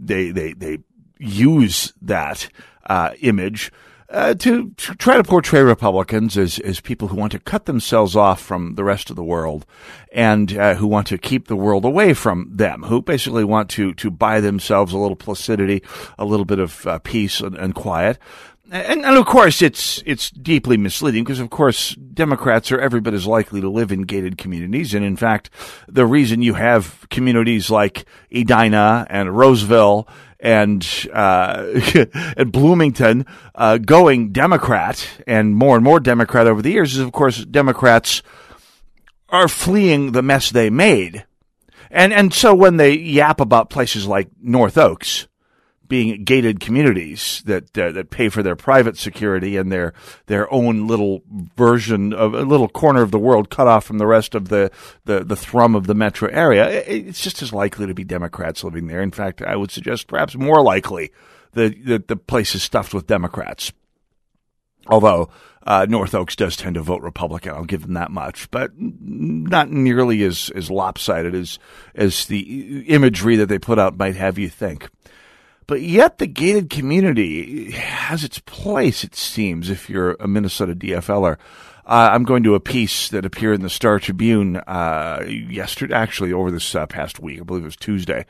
they 0.00 0.30
they 0.30 0.52
they 0.52 0.78
use 1.18 1.92
that 2.00 2.48
uh, 2.86 3.12
image 3.20 3.72
uh, 4.10 4.34
to, 4.34 4.70
to, 4.70 4.94
try 4.94 5.16
to 5.16 5.24
portray 5.24 5.60
Republicans 5.60 6.38
as, 6.38 6.58
as 6.60 6.80
people 6.80 7.08
who 7.08 7.16
want 7.16 7.32
to 7.32 7.38
cut 7.38 7.66
themselves 7.66 8.16
off 8.16 8.40
from 8.40 8.74
the 8.74 8.84
rest 8.84 9.10
of 9.10 9.16
the 9.16 9.24
world 9.24 9.66
and 10.12 10.56
uh, 10.56 10.74
who 10.76 10.86
want 10.86 11.06
to 11.06 11.18
keep 11.18 11.48
the 11.48 11.56
world 11.56 11.84
away 11.84 12.14
from 12.14 12.50
them, 12.50 12.84
who 12.84 13.02
basically 13.02 13.44
want 13.44 13.68
to, 13.68 13.92
to 13.94 14.10
buy 14.10 14.40
themselves 14.40 14.92
a 14.92 14.98
little 14.98 15.16
placidity, 15.16 15.82
a 16.18 16.24
little 16.24 16.46
bit 16.46 16.58
of 16.58 16.86
uh, 16.86 16.98
peace 17.00 17.40
and, 17.40 17.54
and 17.56 17.74
quiet. 17.74 18.18
And, 18.70 19.02
and, 19.02 19.16
of 19.16 19.24
course, 19.24 19.62
it's 19.62 20.02
it's 20.04 20.30
deeply 20.30 20.76
misleading 20.76 21.24
because, 21.24 21.40
of 21.40 21.48
course, 21.48 21.94
Democrats 21.94 22.70
are 22.70 22.78
every 22.78 23.00
bit 23.00 23.14
as 23.14 23.26
likely 23.26 23.62
to 23.62 23.70
live 23.70 23.90
in 23.90 24.02
gated 24.02 24.36
communities. 24.36 24.92
And 24.92 25.06
in 25.06 25.16
fact, 25.16 25.48
the 25.86 26.04
reason 26.04 26.42
you 26.42 26.52
have 26.52 27.06
communities 27.08 27.70
like 27.70 28.04
Edina 28.30 29.06
and 29.08 29.34
Roseville 29.34 30.06
and 30.40 30.86
uh, 31.12 31.80
and 32.36 32.52
Bloomington 32.52 33.26
uh, 33.54 33.78
going 33.78 34.32
Democrat 34.32 35.06
and 35.26 35.54
more 35.54 35.76
and 35.76 35.84
more 35.84 36.00
Democrat 36.00 36.46
over 36.46 36.62
the 36.62 36.72
years 36.72 36.94
is, 36.94 37.00
of 37.00 37.12
course, 37.12 37.44
Democrats 37.44 38.22
are 39.28 39.48
fleeing 39.48 40.12
the 40.12 40.22
mess 40.22 40.50
they 40.50 40.70
made. 40.70 41.24
And 41.90 42.12
and 42.12 42.32
so 42.32 42.54
when 42.54 42.76
they 42.76 42.94
yap 42.94 43.40
about 43.40 43.70
places 43.70 44.06
like 44.06 44.28
North 44.40 44.76
Oaks, 44.76 45.26
being 45.88 46.24
gated 46.24 46.60
communities 46.60 47.42
that 47.46 47.76
uh, 47.76 47.90
that 47.92 48.10
pay 48.10 48.28
for 48.28 48.42
their 48.42 48.56
private 48.56 48.96
security 48.96 49.56
and 49.56 49.72
their 49.72 49.92
their 50.26 50.52
own 50.52 50.86
little 50.86 51.22
version 51.56 52.12
of 52.12 52.34
a 52.34 52.42
little 52.42 52.68
corner 52.68 53.02
of 53.02 53.10
the 53.10 53.18
world 53.18 53.50
cut 53.50 53.66
off 53.66 53.84
from 53.84 53.98
the 53.98 54.06
rest 54.06 54.34
of 54.34 54.48
the 54.48 54.70
the, 55.04 55.24
the 55.24 55.36
thrum 55.36 55.74
of 55.74 55.86
the 55.86 55.94
metro 55.94 56.28
area. 56.28 56.68
It's 56.68 57.20
just 57.20 57.42
as 57.42 57.52
likely 57.52 57.86
to 57.86 57.94
be 57.94 58.04
Democrats 58.04 58.62
living 58.64 58.86
there. 58.86 59.02
In 59.02 59.10
fact, 59.10 59.42
I 59.42 59.56
would 59.56 59.70
suggest 59.70 60.06
perhaps 60.06 60.34
more 60.36 60.62
likely 60.62 61.10
that 61.52 61.84
the, 61.84 62.04
the 62.06 62.16
place 62.16 62.54
is 62.54 62.62
stuffed 62.62 62.94
with 62.94 63.06
Democrats. 63.06 63.72
Although 64.86 65.28
uh, 65.66 65.86
North 65.88 66.14
Oaks 66.14 66.34
does 66.34 66.56
tend 66.56 66.74
to 66.76 66.80
vote 66.80 67.02
Republican, 67.02 67.52
I'll 67.52 67.64
give 67.64 67.82
them 67.82 67.94
that 67.94 68.10
much, 68.10 68.50
but 68.50 68.70
not 68.78 69.70
nearly 69.70 70.22
as 70.22 70.50
as 70.54 70.70
lopsided 70.70 71.34
as 71.34 71.58
as 71.94 72.24
the 72.26 72.84
imagery 72.88 73.36
that 73.36 73.46
they 73.46 73.58
put 73.58 73.78
out 73.78 73.98
might 73.98 74.16
have 74.16 74.38
you 74.38 74.48
think. 74.48 74.88
But 75.68 75.82
yet 75.82 76.16
the 76.16 76.26
gated 76.26 76.70
community 76.70 77.72
has 77.72 78.24
its 78.24 78.38
place, 78.38 79.04
it 79.04 79.14
seems, 79.14 79.68
if 79.68 79.90
you're 79.90 80.16
a 80.18 80.26
Minnesota 80.26 80.74
DFLer. 80.74 81.36
Uh, 81.84 82.08
I'm 82.10 82.24
going 82.24 82.42
to 82.44 82.54
a 82.54 82.60
piece 82.60 83.10
that 83.10 83.26
appeared 83.26 83.56
in 83.56 83.60
the 83.60 83.68
Star 83.68 84.00
Tribune 84.00 84.56
uh, 84.56 85.22
yesterday, 85.28 85.94
actually 85.94 86.32
over 86.32 86.50
this 86.50 86.74
uh, 86.74 86.86
past 86.86 87.20
week. 87.20 87.40
I 87.40 87.44
believe 87.44 87.64
it 87.64 87.66
was 87.66 87.76
Tuesday. 87.76 88.24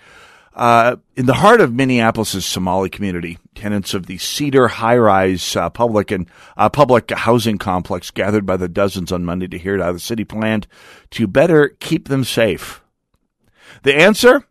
Uh, 0.53 0.97
in 1.15 1.27
the 1.27 1.35
heart 1.35 1.61
of 1.61 1.73
Minneapolis's 1.73 2.45
Somali 2.45 2.91
community, 2.91 3.39
tenants 3.55 3.95
of 3.95 4.07
the 4.07 4.19
Cedar 4.19 4.67
high-rise 4.67 5.55
uh, 5.55 5.71
public 5.71 6.11
and 6.11 6.29
uh, 6.57 6.69
public 6.69 7.09
housing 7.13 7.57
complex 7.57 8.11
gathered 8.11 8.47
by 8.47 8.57
the 8.57 8.69
dozens 8.69 9.13
on 9.13 9.25
Monday 9.25 9.47
to 9.47 9.59
hear 9.59 9.81
how 9.81 9.93
the 9.93 10.01
city 10.01 10.25
planned 10.25 10.67
to 11.11 11.29
better 11.29 11.69
keep 11.79 12.09
them 12.09 12.25
safe. 12.25 12.83
The 13.85 13.95
answer: 13.95 14.45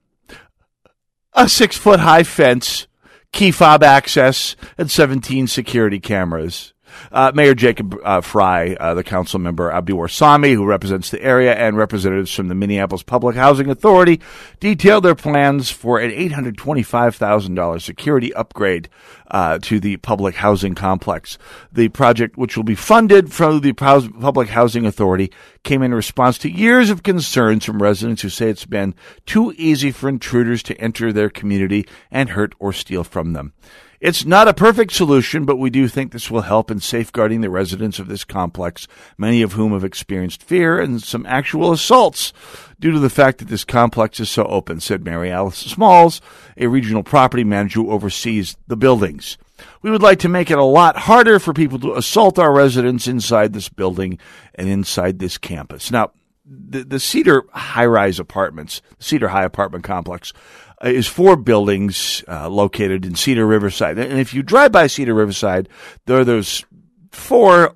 a 1.37 1.47
six 1.47 1.77
foot 1.77 2.01
high 2.01 2.23
fence, 2.23 2.87
key 3.31 3.51
fob 3.51 3.83
access, 3.83 4.55
and 4.77 4.91
17 4.91 5.47
security 5.47 5.99
cameras. 5.99 6.73
Uh, 7.11 7.31
Mayor 7.33 7.55
Jacob 7.55 7.95
uh, 8.03 8.21
Frey, 8.21 8.75
uh, 8.77 8.93
the 8.93 9.03
council 9.03 9.39
member 9.39 9.71
Abdi 9.71 9.93
Warsame, 9.93 10.53
who 10.53 10.65
represents 10.65 11.09
the 11.09 11.21
area, 11.21 11.53
and 11.55 11.77
representatives 11.77 12.33
from 12.33 12.47
the 12.47 12.55
Minneapolis 12.55 13.03
Public 13.03 13.35
Housing 13.35 13.69
Authority 13.69 14.21
detailed 14.59 15.03
their 15.03 15.15
plans 15.15 15.69
for 15.69 15.99
an 15.99 16.11
$825,000 16.11 17.81
security 17.81 18.33
upgrade 18.33 18.89
uh, 19.29 19.59
to 19.59 19.79
the 19.79 19.97
public 19.97 20.35
housing 20.35 20.75
complex. 20.75 21.37
The 21.71 21.89
project, 21.89 22.37
which 22.37 22.55
will 22.55 22.63
be 22.63 22.75
funded 22.75 23.33
from 23.33 23.61
the 23.61 23.73
Public 23.73 24.49
Housing 24.49 24.85
Authority, 24.85 25.31
came 25.63 25.83
in 25.83 25.93
response 25.93 26.37
to 26.39 26.51
years 26.51 26.89
of 26.89 27.03
concerns 27.03 27.65
from 27.65 27.81
residents 27.81 28.21
who 28.21 28.29
say 28.29 28.49
it's 28.49 28.65
been 28.65 28.95
too 29.25 29.53
easy 29.57 29.91
for 29.91 30.07
intruders 30.09 30.63
to 30.63 30.79
enter 30.79 31.11
their 31.11 31.29
community 31.29 31.85
and 32.09 32.29
hurt 32.29 32.53
or 32.59 32.71
steal 32.71 33.03
from 33.03 33.33
them. 33.33 33.53
It's 33.99 34.25
not 34.25 34.47
a 34.47 34.53
perfect 34.53 34.93
solution, 34.93 35.45
but 35.45 35.57
we 35.57 35.71
do 35.71 35.87
think 35.87 36.11
this 36.11 36.29
will 36.29 36.41
help 36.41 36.69
in 36.69 36.79
safeguarding 36.79 37.41
the 37.41 37.49
residents 37.49 37.97
of 37.97 38.07
this 38.07 38.23
complex, 38.23 38.87
many 39.17 39.41
of 39.41 39.53
whom 39.53 39.73
have 39.73 39.83
experienced 39.83 40.43
fear 40.43 40.79
and 40.79 41.01
some 41.01 41.25
actual 41.25 41.71
assaults 41.71 42.31
due 42.79 42.91
to 42.91 42.99
the 42.99 43.09
fact 43.09 43.39
that 43.39 43.47
this 43.47 43.65
complex 43.65 44.19
is 44.19 44.29
so 44.29 44.43
open, 44.45 44.79
said 44.79 45.03
Mary 45.03 45.31
Alice 45.31 45.57
Smalls, 45.57 46.21
a 46.57 46.67
regional 46.67 47.01
property 47.01 47.43
manager 47.43 47.81
who 47.81 47.91
oversees 47.91 48.55
the 48.67 48.77
buildings. 48.77 49.37
We 49.81 49.89
would 49.89 50.03
like 50.03 50.19
to 50.19 50.29
make 50.29 50.51
it 50.51 50.59
a 50.59 50.63
lot 50.63 50.95
harder 50.95 51.39
for 51.39 51.51
people 51.51 51.79
to 51.79 51.95
assault 51.95 52.37
our 52.37 52.53
residents 52.53 53.07
inside 53.07 53.53
this 53.53 53.69
building 53.69 54.19
and 54.53 54.69
inside 54.69 55.17
this 55.17 55.39
campus. 55.39 55.89
Now, 55.89 56.11
the, 56.45 56.83
the 56.83 56.99
Cedar 56.99 57.43
high 57.51 57.85
rise 57.85 58.19
apartments, 58.19 58.81
Cedar 58.99 59.29
High 59.29 59.43
apartment 59.43 59.83
complex, 59.83 60.31
is 60.83 61.07
four 61.07 61.35
buildings 61.35 62.23
uh, 62.27 62.49
located 62.49 63.05
in 63.05 63.15
Cedar 63.15 63.45
Riverside. 63.45 63.97
And 63.97 64.19
if 64.19 64.33
you 64.33 64.43
drive 64.43 64.71
by 64.71 64.87
Cedar 64.87 65.13
Riverside, 65.13 65.69
there 66.05 66.19
are 66.19 66.25
those 66.25 66.65
four 67.11 67.75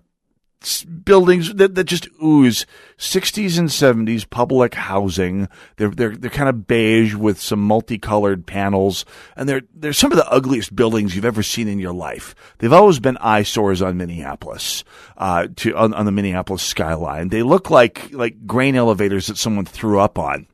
buildings 1.04 1.54
that, 1.56 1.74
that 1.74 1.86
just 1.86 2.08
ooze 2.24 2.68
60s 2.98 3.58
and 3.58 3.70
70s 3.70 4.30
public 4.30 4.76
housing. 4.76 5.50
They're, 5.78 5.90
they're, 5.90 6.16
they're 6.16 6.30
kind 6.30 6.50
of 6.50 6.68
beige 6.68 7.16
with 7.16 7.42
some 7.42 7.60
multicolored 7.60 8.46
panels. 8.46 9.04
And 9.36 9.50
they're, 9.50 9.62
they're 9.74 9.94
some 9.94 10.12
of 10.12 10.18
the 10.18 10.30
ugliest 10.30 10.76
buildings 10.76 11.16
you've 11.16 11.26
ever 11.26 11.42
seen 11.42 11.68
in 11.68 11.80
your 11.80 11.94
life. 11.94 12.36
They've 12.60 12.72
always 12.72 13.00
been 13.00 13.18
eyesores 13.18 13.82
on 13.82 13.98
Minneapolis, 13.98 14.84
uh, 15.18 15.48
to, 15.58 15.76
on, 15.76 15.96
on 15.96 16.06
the 16.06 16.12
Minneapolis 16.12 16.62
skyline. 16.62 17.30
They 17.30 17.42
look 17.42 17.72
like, 17.72 18.12
like 18.12 18.46
grain 18.46 18.76
elevators 18.76 19.28
that 19.28 19.38
someone 19.38 19.66
threw 19.66 20.00
up 20.00 20.20
on. 20.20 20.46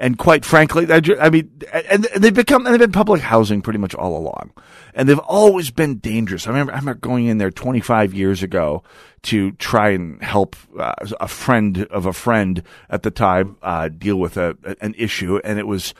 And 0.00 0.16
quite 0.16 0.46
frankly, 0.46 0.86
I 0.90 1.28
mean, 1.28 1.60
and 1.74 2.04
they've 2.16 2.32
become, 2.32 2.64
and 2.64 2.72
they've 2.72 2.80
been 2.80 2.90
public 2.90 3.20
housing 3.20 3.60
pretty 3.60 3.78
much 3.78 3.94
all 3.94 4.16
along. 4.16 4.50
And 4.94 5.06
they've 5.06 5.18
always 5.18 5.70
been 5.70 5.98
dangerous. 5.98 6.46
I 6.46 6.50
remember, 6.50 6.72
I 6.72 6.78
remember 6.78 6.98
going 7.00 7.26
in 7.26 7.36
there 7.36 7.50
25 7.50 8.14
years 8.14 8.42
ago 8.42 8.82
to 9.24 9.52
try 9.52 9.90
and 9.90 10.22
help 10.22 10.56
uh, 10.78 10.94
a 11.20 11.28
friend 11.28 11.86
of 11.90 12.06
a 12.06 12.14
friend 12.14 12.62
at 12.88 13.02
the 13.02 13.10
time 13.10 13.58
uh, 13.62 13.88
deal 13.88 14.16
with 14.16 14.38
a, 14.38 14.56
an 14.80 14.94
issue, 14.96 15.38
and 15.44 15.58
it 15.58 15.66
was 15.66 15.92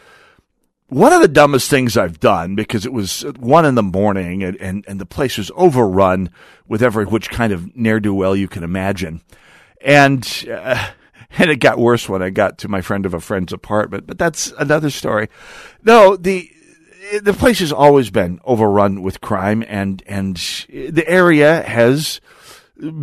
one 0.88 1.12
of 1.12 1.20
the 1.20 1.28
dumbest 1.28 1.68
things 1.68 1.98
I've 1.98 2.18
done 2.18 2.54
because 2.54 2.86
it 2.86 2.94
was 2.94 3.20
one 3.38 3.66
in 3.66 3.74
the 3.74 3.82
morning 3.82 4.42
and, 4.42 4.56
and, 4.56 4.84
and 4.88 4.98
the 4.98 5.06
place 5.06 5.36
was 5.36 5.50
overrun 5.54 6.30
with 6.66 6.82
every 6.82 7.04
which 7.04 7.28
kind 7.28 7.52
of 7.52 7.76
ne'er 7.76 8.00
do 8.00 8.14
well 8.14 8.34
you 8.34 8.48
can 8.48 8.64
imagine. 8.64 9.20
And, 9.82 10.26
uh, 10.50 10.88
and 11.38 11.50
it 11.50 11.56
got 11.56 11.78
worse 11.78 12.08
when 12.08 12.22
I 12.22 12.30
got 12.30 12.58
to 12.58 12.68
my 12.68 12.80
friend 12.80 13.06
of 13.06 13.14
a 13.14 13.20
friend's 13.20 13.52
apartment, 13.52 14.06
but 14.06 14.18
that's 14.18 14.52
another 14.58 14.90
story. 14.90 15.28
No, 15.82 16.16
the, 16.16 16.50
the 17.22 17.32
place 17.32 17.58
has 17.60 17.72
always 17.72 18.10
been 18.10 18.40
overrun 18.44 19.02
with 19.02 19.20
crime 19.20 19.64
and, 19.66 20.02
and 20.06 20.36
the 20.68 21.04
area 21.06 21.62
has, 21.62 22.20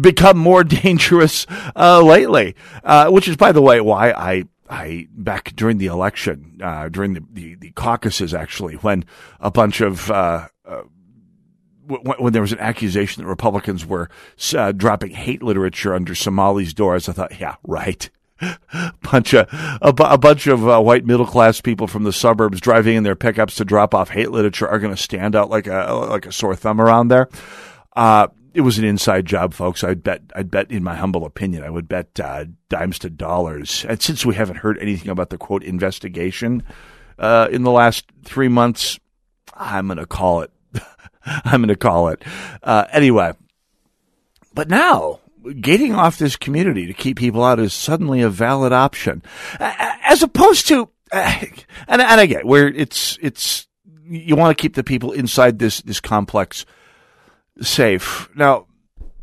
become 0.01 0.37
more 0.37 0.63
dangerous 0.63 1.45
uh, 1.75 2.01
lately. 2.01 2.55
Uh, 2.83 3.09
which 3.09 3.27
is, 3.27 3.35
by 3.35 3.51
the 3.51 3.61
way, 3.61 3.79
why 3.81 4.11
I 4.11 4.45
I 4.69 5.07
back 5.11 5.55
during 5.55 5.77
the 5.77 5.87
election, 5.87 6.59
uh, 6.61 6.89
during 6.89 7.13
the, 7.13 7.23
the, 7.31 7.55
the 7.55 7.71
caucuses, 7.71 8.33
actually, 8.33 8.75
when 8.75 9.05
a 9.39 9.49
bunch 9.51 9.81
of 9.81 10.11
uh, 10.11 10.47
uh, 10.65 10.81
when, 11.87 12.33
there 12.33 12.41
was 12.41 12.53
an 12.53 12.59
accusation 12.59 13.23
that 13.23 13.29
Republicans 13.29 13.85
were 13.85 14.09
uh, 14.55 14.71
dropping 14.71 15.11
hate 15.11 15.41
literature 15.41 15.93
under 15.93 16.13
Somali's 16.13 16.73
doors, 16.73 17.07
I 17.07 17.13
thought, 17.13 17.39
yeah, 17.39 17.55
right. 17.63 18.09
bunch 19.01 19.33
of 19.33 19.47
a, 19.51 19.93
a 19.97 20.17
bunch 20.17 20.45
of 20.45 20.67
uh, 20.67 20.79
white 20.79 21.05
middle 21.05 21.25
class 21.25 21.59
people 21.59 21.87
from 21.87 22.03
the 22.03 22.13
suburbs 22.13 22.61
driving 22.61 22.95
in 22.95 23.03
their 23.03 23.15
pickups 23.15 23.55
to 23.55 23.65
drop 23.65 23.95
off 23.95 24.09
hate 24.09 24.29
literature 24.29 24.67
are 24.67 24.77
going 24.77 24.95
to 24.95 25.01
stand 25.01 25.35
out 25.35 25.49
like 25.49 25.65
a 25.65 25.91
like 26.07 26.27
a 26.27 26.31
sore 26.31 26.55
thumb 26.55 26.79
around 26.79 27.07
there. 27.07 27.27
Uh, 27.95 28.27
it 28.57 28.61
was 28.61 28.79
an 28.79 28.85
inside 28.85 29.27
job, 29.27 29.53
folks. 29.53 29.83
I'd 29.83 30.01
bet, 30.01 30.21
I'd 30.35 30.49
bet, 30.49 30.71
in 30.71 30.83
my 30.83 30.95
humble 30.95 31.25
opinion, 31.25 31.63
I 31.63 31.69
would 31.69 31.87
bet 31.87 32.19
uh, 32.19 32.45
dimes 32.69 32.97
to 32.99 33.09
dollars. 33.09 33.85
And 33.87 34.01
since 34.01 34.25
we 34.25 34.33
haven't 34.33 34.57
heard 34.57 34.79
anything 34.79 35.09
about 35.09 35.29
the 35.29 35.37
quote 35.37 35.63
investigation 35.63 36.63
uh, 37.19 37.49
in 37.51 37.61
the 37.61 37.71
last 37.71 38.05
three 38.23 38.47
months, 38.47 38.99
I'm 39.53 39.85
going 39.85 39.99
to 39.99 40.07
call 40.07 40.41
it. 40.41 40.51
I'm 41.45 41.61
going 41.61 41.67
to 41.69 41.75
call 41.75 42.09
it. 42.09 42.23
Uh, 42.63 42.85
anyway, 42.91 43.33
but 44.53 44.69
now 44.69 45.19
gating 45.59 45.93
off 45.93 46.17
this 46.17 46.35
community 46.35 46.87
to 46.87 46.93
keep 46.93 47.17
people 47.17 47.43
out 47.43 47.59
is 47.59 47.73
suddenly 47.73 48.21
a 48.21 48.29
valid 48.29 48.73
option, 48.73 49.23
as 49.59 50.23
opposed 50.23 50.67
to, 50.67 50.89
uh, 51.11 51.41
and, 51.87 52.01
I 52.01 52.25
get 52.25 52.45
where 52.45 52.67
it's 52.67 53.17
it's 53.21 53.67
you 54.09 54.35
want 54.35 54.57
to 54.57 54.61
keep 54.61 54.75
the 54.75 54.83
people 54.83 55.11
inside 55.11 55.59
this 55.59 55.81
this 55.81 55.99
complex 55.99 56.65
safe. 57.61 58.29
Now, 58.35 58.67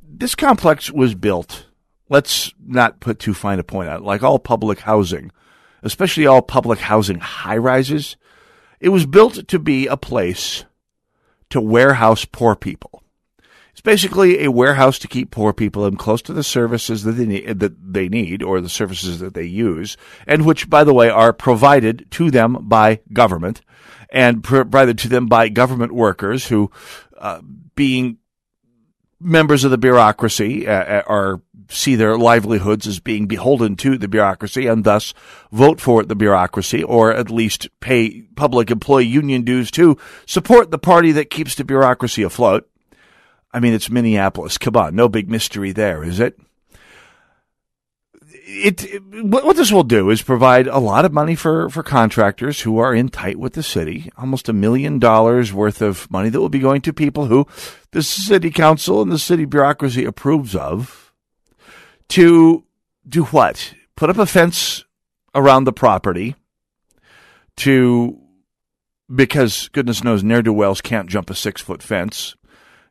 this 0.03 0.35
complex 0.35 0.91
was 0.91 1.15
built, 1.15 1.67
let's 2.09 2.53
not 2.65 3.01
put 3.01 3.19
too 3.19 3.35
fine 3.35 3.59
a 3.59 3.65
point 3.65 3.89
on 3.89 3.97
it, 3.97 4.03
like 4.03 4.23
all 4.23 4.39
public 4.39 4.81
housing, 4.81 5.31
especially 5.83 6.27
all 6.27 6.43
public 6.43 6.79
housing 6.79 7.21
high 7.21 7.57
rises, 7.57 8.17
it 8.81 8.91
was 8.91 9.07
built 9.07 9.49
to 9.49 9.59
be 9.59 9.87
a 9.87 9.97
place 9.97 10.65
to 11.55 11.61
warehouse 11.61 12.25
poor 12.25 12.57
people. 12.57 13.01
It's 13.71 13.81
basically 13.81 14.43
a 14.43 14.51
warehouse 14.51 14.99
to 14.99 15.07
keep 15.07 15.31
poor 15.31 15.53
people 15.53 15.87
in 15.87 15.97
close 15.97 16.21
to 16.23 16.33
the 16.33 16.43
services 16.43 17.05
that 17.05 17.13
they 17.13 17.27
need, 17.27 17.61
that 17.61 17.93
they 17.93 18.09
need 18.09 18.43
or 18.43 18.61
the 18.61 18.69
services 18.69 19.21
that 19.21 19.35
they 19.35 19.45
use, 19.45 19.97
and 20.27 20.45
which, 20.45 20.69
by 20.69 20.83
the 20.83 20.93
way, 20.93 21.09
are 21.09 21.33
provided 21.33 22.11
to 22.11 22.33
them 22.33 22.59
by 22.63 22.99
government 23.13 23.63
and 24.11 24.43
provided 24.43 24.99
to 24.99 25.09
them 25.09 25.27
by 25.27 25.49
government 25.49 25.93
workers 25.93 26.49
who, 26.49 26.73
uh, 27.19 27.41
being 27.77 28.19
members 29.25 29.65
of 29.65 29.71
the 29.71 29.79
bureaucracy, 29.79 30.69
uh, 30.69 31.03
are 31.07 31.41
see 31.69 31.95
their 31.97 32.17
livelihoods 32.19 32.87
as 32.87 33.01
being 33.01 33.27
beholden 33.27 33.77
to 33.77 33.97
the 33.97 34.09
bureaucracy 34.09 34.67
and 34.67 34.85
thus 34.85 35.15
vote 35.51 35.81
for 35.81 36.03
the 36.03 36.15
bureaucracy 36.15 36.83
or 36.83 37.13
at 37.13 37.31
least 37.31 37.69
pay 37.81 38.23
public 38.37 38.71
employee 38.71 39.07
union 39.07 39.43
dues 39.43 39.71
to 39.71 39.97
support 40.27 40.71
the 40.71 40.79
party 40.79 41.13
that 41.13 41.31
keeps 41.31 41.55
the 41.55 41.65
bureaucracy 41.65 42.23
afloat. 42.23 42.69
I 43.53 43.61
mean, 43.61 43.73
it's 43.73 43.91
Minneapolis. 43.91 44.59
Come 44.59 44.77
on, 44.77 44.95
no 44.95 45.09
big 45.09 45.31
mystery 45.31 45.73
there, 45.73 46.05
is 46.05 46.21
it? 46.21 46.39
It, 48.47 48.85
it, 48.85 49.03
what 49.25 49.57
this 49.57 49.73
will 49.73 49.85
do 49.85 50.11
is 50.11 50.21
provide 50.21 50.67
a 50.67 50.79
lot 50.79 51.07
of 51.07 51.13
money 51.13 51.35
for, 51.35 51.71
for 51.71 51.83
contractors 51.83 52.61
who 52.61 52.79
are 52.79 52.95
in 52.95 53.09
tight 53.09 53.39
with 53.39 53.55
the 53.55 53.63
city, 53.63 54.11
almost 54.19 54.51
a 54.51 54.53
million 54.53 54.99
dollars 54.99 55.53
worth 55.53 55.81
of 55.81 56.11
money 56.11 56.29
that 56.29 56.41
will 56.41 56.51
be 56.51 56.59
going 56.59 56.83
to 56.83 56.93
people 56.93 57.27
who 57.27 57.47
the 57.93 58.03
city 58.03 58.51
council 58.51 59.01
and 59.01 59.11
the 59.11 59.19
city 59.19 59.47
bureaucracy 59.47 60.05
approves 60.05 60.55
of 60.55 61.13
to 62.09 62.65
do 63.09 63.25
what? 63.25 63.75
Put 63.97 64.11
up 64.11 64.19
a 64.19 64.27
fence 64.27 64.85
around 65.35 65.65
the 65.65 65.73
property 65.73 66.37
to 67.57 68.19
because 69.15 69.69
goodness 69.69 70.05
knows 70.05 70.23
ne'er 70.23 70.43
do 70.43 70.53
wells 70.53 70.81
can't 70.81 71.09
jump 71.09 71.31
a 71.31 71.35
six 71.35 71.61
foot 71.63 71.83
fence. 71.83 72.37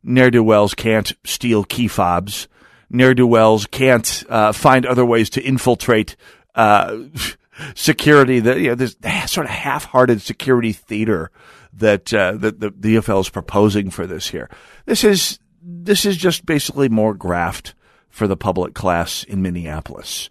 Ne'er 0.03 0.31
do 0.31 0.43
wells 0.43 0.73
can't 0.73 1.13
steal 1.23 1.63
key 1.63 1.87
fobs. 1.87 2.47
Ne'er 2.93 3.13
do 3.13 3.27
wells 3.27 3.65
can't 3.65 4.23
uh, 4.29 4.51
find 4.51 4.85
other 4.85 5.05
ways 5.05 5.29
to 5.31 5.41
infiltrate 5.41 6.15
uh, 6.55 6.99
security. 7.75 8.39
That 8.39 8.59
you 8.59 8.69
know, 8.69 8.75
this 8.75 8.95
sort 9.25 9.47
of 9.47 9.51
half 9.51 9.85
hearted 9.85 10.21
security 10.21 10.71
theater 10.71 11.31
that 11.73 12.13
uh, 12.13 12.33
that 12.33 12.59
the 12.59 12.69
DFL 12.69 13.21
is 13.21 13.29
proposing 13.29 13.89
for 13.89 14.05
this 14.05 14.29
here. 14.29 14.49
This 14.85 15.03
is 15.03 15.39
this 15.61 16.05
is 16.05 16.17
just 16.17 16.45
basically 16.45 16.87
more 16.87 17.13
graft 17.13 17.73
for 18.09 18.27
the 18.27 18.37
public 18.37 18.73
class 18.73 19.23
in 19.23 19.41
Minneapolis. 19.41 20.29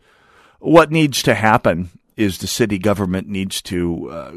What 0.60 0.92
needs 0.92 1.22
to 1.24 1.34
happen 1.34 1.90
is 2.16 2.38
the 2.38 2.46
city 2.46 2.78
government 2.78 3.28
needs 3.28 3.60
to 3.62 4.08
uh, 4.10 4.32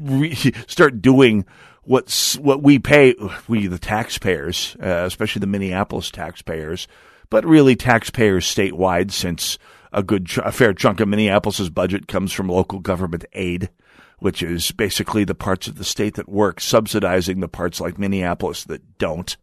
re- 0.00 0.34
start 0.66 1.02
doing 1.02 1.44
what's 1.82 2.38
what 2.38 2.62
we 2.62 2.78
pay 2.78 3.14
we 3.48 3.66
the 3.66 3.78
taxpayers, 3.78 4.76
uh, 4.82 5.04
especially 5.04 5.40
the 5.40 5.46
Minneapolis 5.46 6.10
taxpayers, 6.10 6.88
but 7.30 7.44
really 7.44 7.76
taxpayers 7.76 8.46
statewide 8.46 9.10
since 9.10 9.58
a 9.92 10.02
good 10.02 10.28
a 10.38 10.52
fair 10.52 10.74
chunk 10.74 11.00
of 11.00 11.08
Minneapolis's 11.08 11.70
budget 11.70 12.08
comes 12.08 12.32
from 12.32 12.48
local 12.48 12.80
government 12.80 13.24
aid, 13.32 13.70
which 14.18 14.42
is 14.42 14.72
basically 14.72 15.24
the 15.24 15.34
parts 15.34 15.68
of 15.68 15.76
the 15.76 15.84
state 15.84 16.14
that 16.14 16.28
work 16.28 16.60
subsidizing 16.60 17.40
the 17.40 17.48
parts 17.48 17.80
like 17.80 17.98
Minneapolis 17.98 18.64
that 18.64 18.98
don't 18.98 19.36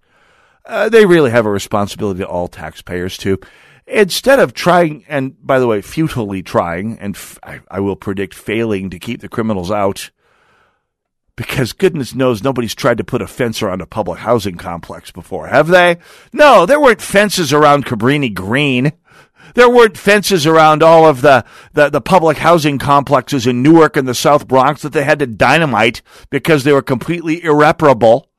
uh, 0.65 0.89
they 0.89 1.05
really 1.05 1.31
have 1.31 1.45
a 1.45 1.51
responsibility 1.51 2.19
to 2.19 2.27
all 2.27 2.47
taxpayers 2.47 3.17
too. 3.17 3.39
Instead 3.87 4.39
of 4.39 4.53
trying, 4.53 5.03
and 5.07 5.35
by 5.45 5.59
the 5.59 5.67
way, 5.67 5.81
futilely 5.81 6.43
trying, 6.43 6.97
and 6.99 7.15
f- 7.15 7.39
I, 7.43 7.61
I 7.69 7.79
will 7.79 7.95
predict 7.95 8.33
failing 8.33 8.89
to 8.91 8.99
keep 8.99 9.21
the 9.21 9.29
criminals 9.29 9.71
out, 9.71 10.11
because 11.41 11.73
goodness 11.73 12.13
knows 12.13 12.43
nobody's 12.43 12.75
tried 12.75 12.99
to 12.99 13.03
put 13.03 13.19
a 13.19 13.25
fence 13.25 13.63
around 13.63 13.81
a 13.81 13.87
public 13.87 14.19
housing 14.19 14.57
complex 14.57 15.09
before, 15.09 15.47
have 15.47 15.69
they? 15.69 15.97
No, 16.31 16.67
there 16.67 16.79
weren't 16.79 17.01
fences 17.01 17.51
around 17.51 17.87
Cabrini 17.87 18.31
Green. 18.31 18.91
There 19.55 19.69
weren't 19.69 19.97
fences 19.97 20.45
around 20.45 20.83
all 20.83 21.07
of 21.07 21.21
the, 21.21 21.43
the, 21.73 21.89
the, 21.89 21.99
public 21.99 22.37
housing 22.37 22.77
complexes 22.77 23.47
in 23.47 23.63
Newark 23.63 23.97
and 23.97 24.07
the 24.07 24.13
South 24.13 24.47
Bronx 24.47 24.83
that 24.83 24.93
they 24.93 25.03
had 25.03 25.17
to 25.17 25.25
dynamite 25.25 26.03
because 26.29 26.63
they 26.63 26.73
were 26.73 26.83
completely 26.83 27.43
irreparable. 27.43 28.29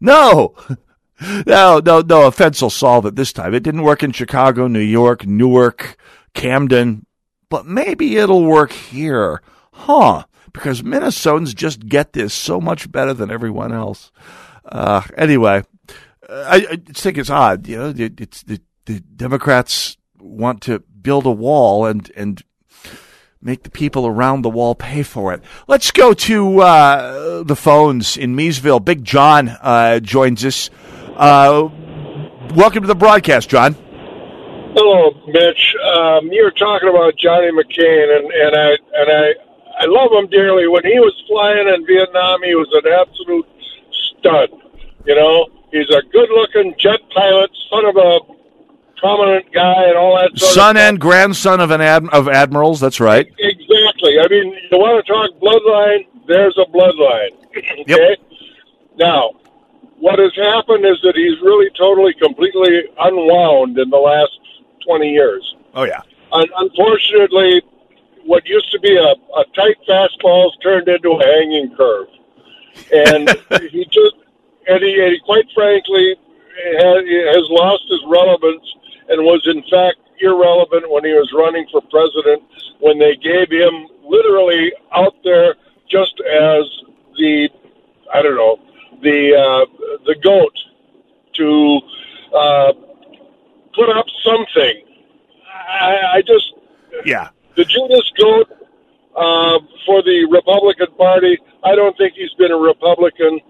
No, 0.00 0.54
no, 1.44 1.80
no, 1.84 2.02
no. 2.02 2.28
A 2.28 2.30
fence 2.30 2.62
will 2.62 2.70
solve 2.70 3.04
it 3.04 3.16
this 3.16 3.32
time. 3.32 3.52
It 3.52 3.64
didn't 3.64 3.82
work 3.82 4.04
in 4.04 4.12
Chicago, 4.12 4.68
New 4.68 4.78
York, 4.78 5.26
Newark, 5.26 5.96
Camden, 6.34 7.04
but 7.48 7.66
maybe 7.66 8.16
it'll 8.16 8.44
work 8.44 8.70
here. 8.70 9.42
Huh. 9.72 10.22
Because 10.52 10.82
Minnesotans 10.82 11.54
just 11.54 11.86
get 11.88 12.12
this 12.12 12.34
so 12.34 12.60
much 12.60 12.90
better 12.90 13.14
than 13.14 13.30
everyone 13.30 13.72
else. 13.72 14.10
Uh, 14.64 15.02
anyway, 15.16 15.62
I, 16.28 16.66
I 16.70 16.76
think 16.92 17.18
it's 17.18 17.30
odd. 17.30 17.66
You 17.66 17.78
know, 17.78 17.88
it, 17.96 18.20
it's 18.20 18.42
the, 18.42 18.60
the 18.86 19.00
Democrats 19.00 19.96
want 20.20 20.62
to 20.62 20.80
build 20.80 21.26
a 21.26 21.30
wall 21.30 21.86
and, 21.86 22.10
and 22.16 22.42
make 23.40 23.64
the 23.64 23.70
people 23.70 24.06
around 24.06 24.42
the 24.42 24.50
wall 24.50 24.74
pay 24.74 25.02
for 25.02 25.32
it. 25.32 25.42
Let's 25.66 25.90
go 25.90 26.14
to 26.14 26.60
uh, 26.60 27.42
the 27.42 27.56
phones 27.56 28.16
in 28.16 28.36
Miesville. 28.36 28.84
Big 28.84 29.04
John 29.04 29.48
uh, 29.48 30.00
joins 30.00 30.44
us. 30.44 30.70
Uh, 31.16 31.68
welcome 32.54 32.82
to 32.82 32.86
the 32.86 32.94
broadcast, 32.94 33.48
John. 33.50 33.74
Hello, 34.74 35.10
Mitch. 35.26 35.74
Um, 35.96 36.28
you 36.32 36.44
were 36.44 36.52
talking 36.52 36.88
about 36.88 37.16
Johnny 37.18 37.50
McCain, 37.52 38.16
and, 38.16 38.32
and 38.32 38.56
I 38.56 38.70
and 38.94 39.10
I 39.10 39.51
I 39.82 39.86
love 39.86 40.12
him 40.12 40.30
dearly. 40.30 40.68
When 40.68 40.84
he 40.84 40.98
was 41.00 41.12
flying 41.26 41.66
in 41.66 41.84
Vietnam, 41.86 42.40
he 42.44 42.54
was 42.54 42.68
an 42.72 42.86
absolute 42.92 43.46
stud. 44.18 44.48
You 45.04 45.16
know, 45.16 45.46
he's 45.72 45.90
a 45.90 46.02
good-looking 46.12 46.76
jet 46.78 47.00
pilot, 47.12 47.50
son 47.68 47.84
of 47.86 47.96
a 47.96 48.20
prominent 48.98 49.52
guy, 49.52 49.88
and 49.88 49.96
all 49.98 50.14
that. 50.16 50.38
Son 50.38 50.76
and 50.76 51.00
grandson 51.00 51.58
of 51.58 51.72
an 51.72 51.80
ad- 51.80 52.08
of 52.12 52.28
admirals. 52.28 52.78
That's 52.78 53.00
right. 53.00 53.26
Exactly. 53.38 54.20
I 54.20 54.28
mean, 54.30 54.54
you 54.70 54.78
want 54.78 55.04
to 55.04 55.12
talk 55.12 55.30
bloodline? 55.42 56.06
There's 56.28 56.56
a 56.58 56.66
bloodline. 56.70 57.32
okay. 57.82 57.84
Yep. 57.88 58.18
Now, 58.98 59.30
what 59.98 60.20
has 60.20 60.32
happened 60.36 60.84
is 60.86 60.98
that 61.02 61.16
he's 61.16 61.40
really 61.42 61.70
totally, 61.76 62.14
completely 62.14 62.84
unwound 63.00 63.78
in 63.78 63.90
the 63.90 63.96
last 63.98 64.38
20 64.86 65.10
years. 65.10 65.56
Oh, 65.74 65.82
yeah. 65.82 66.02
Un- 66.30 66.46
unfortunately, 66.58 67.62
what 68.24 68.46
used 68.46 68.70
to 68.72 68.80
be 68.80 68.96
a, 68.96 69.12
a 69.38 69.44
tight 69.54 69.76
fastball 69.88 70.50
has 70.50 70.58
turned 70.62 70.88
into 70.88 71.10
a 71.10 71.24
hanging 71.24 71.74
curve. 71.76 72.08
And 72.92 73.28
he 73.70 73.84
just, 73.86 74.16
and 74.66 74.82
he, 74.82 75.00
and 75.00 75.12
he 75.12 75.20
quite 75.24 75.46
frankly, 75.54 76.16
has, 76.78 77.04
has 77.34 77.46
lost 77.50 77.84
his 77.88 78.00
relevance 78.06 78.64
and 79.08 79.22
was 79.24 79.42
in 79.46 79.62
fact 79.70 79.98
irrelevant 80.20 80.88
when 80.90 81.04
he 81.04 81.12
was 81.12 81.30
running 81.34 81.66
for 81.70 81.80
president 81.90 82.42
when 82.80 82.98
they 82.98 83.16
gave 83.16 83.50
him 83.50 83.88
literally 84.04 84.72
out 84.94 85.14
there 85.24 85.54
just 85.88 86.14
as 86.20 86.64
the, 87.16 87.48
I 88.12 88.22
don't 88.22 88.36
know, 88.36 88.58
the 89.02 89.34
uh, 89.34 89.98
the 90.06 90.14
goat 90.22 90.56
to 91.34 91.80
uh, 92.34 92.72
put 93.74 93.88
up 93.90 94.06
something. 94.24 94.84
I, 95.48 96.16
I 96.16 96.22
just 96.22 96.52
yeah 97.04 97.30
the 97.56 97.64
Judas 97.64 98.10
goat 98.18 98.50
uh, 99.16 99.58
for 99.86 100.02
the 100.02 100.26
Republican 100.30 100.94
Party. 100.96 101.38
I 101.64 101.74
don't 101.74 101.96
think 101.96 102.14
he's 102.14 102.32
been 102.34 102.52
a 102.52 102.56
Republican 102.56 103.40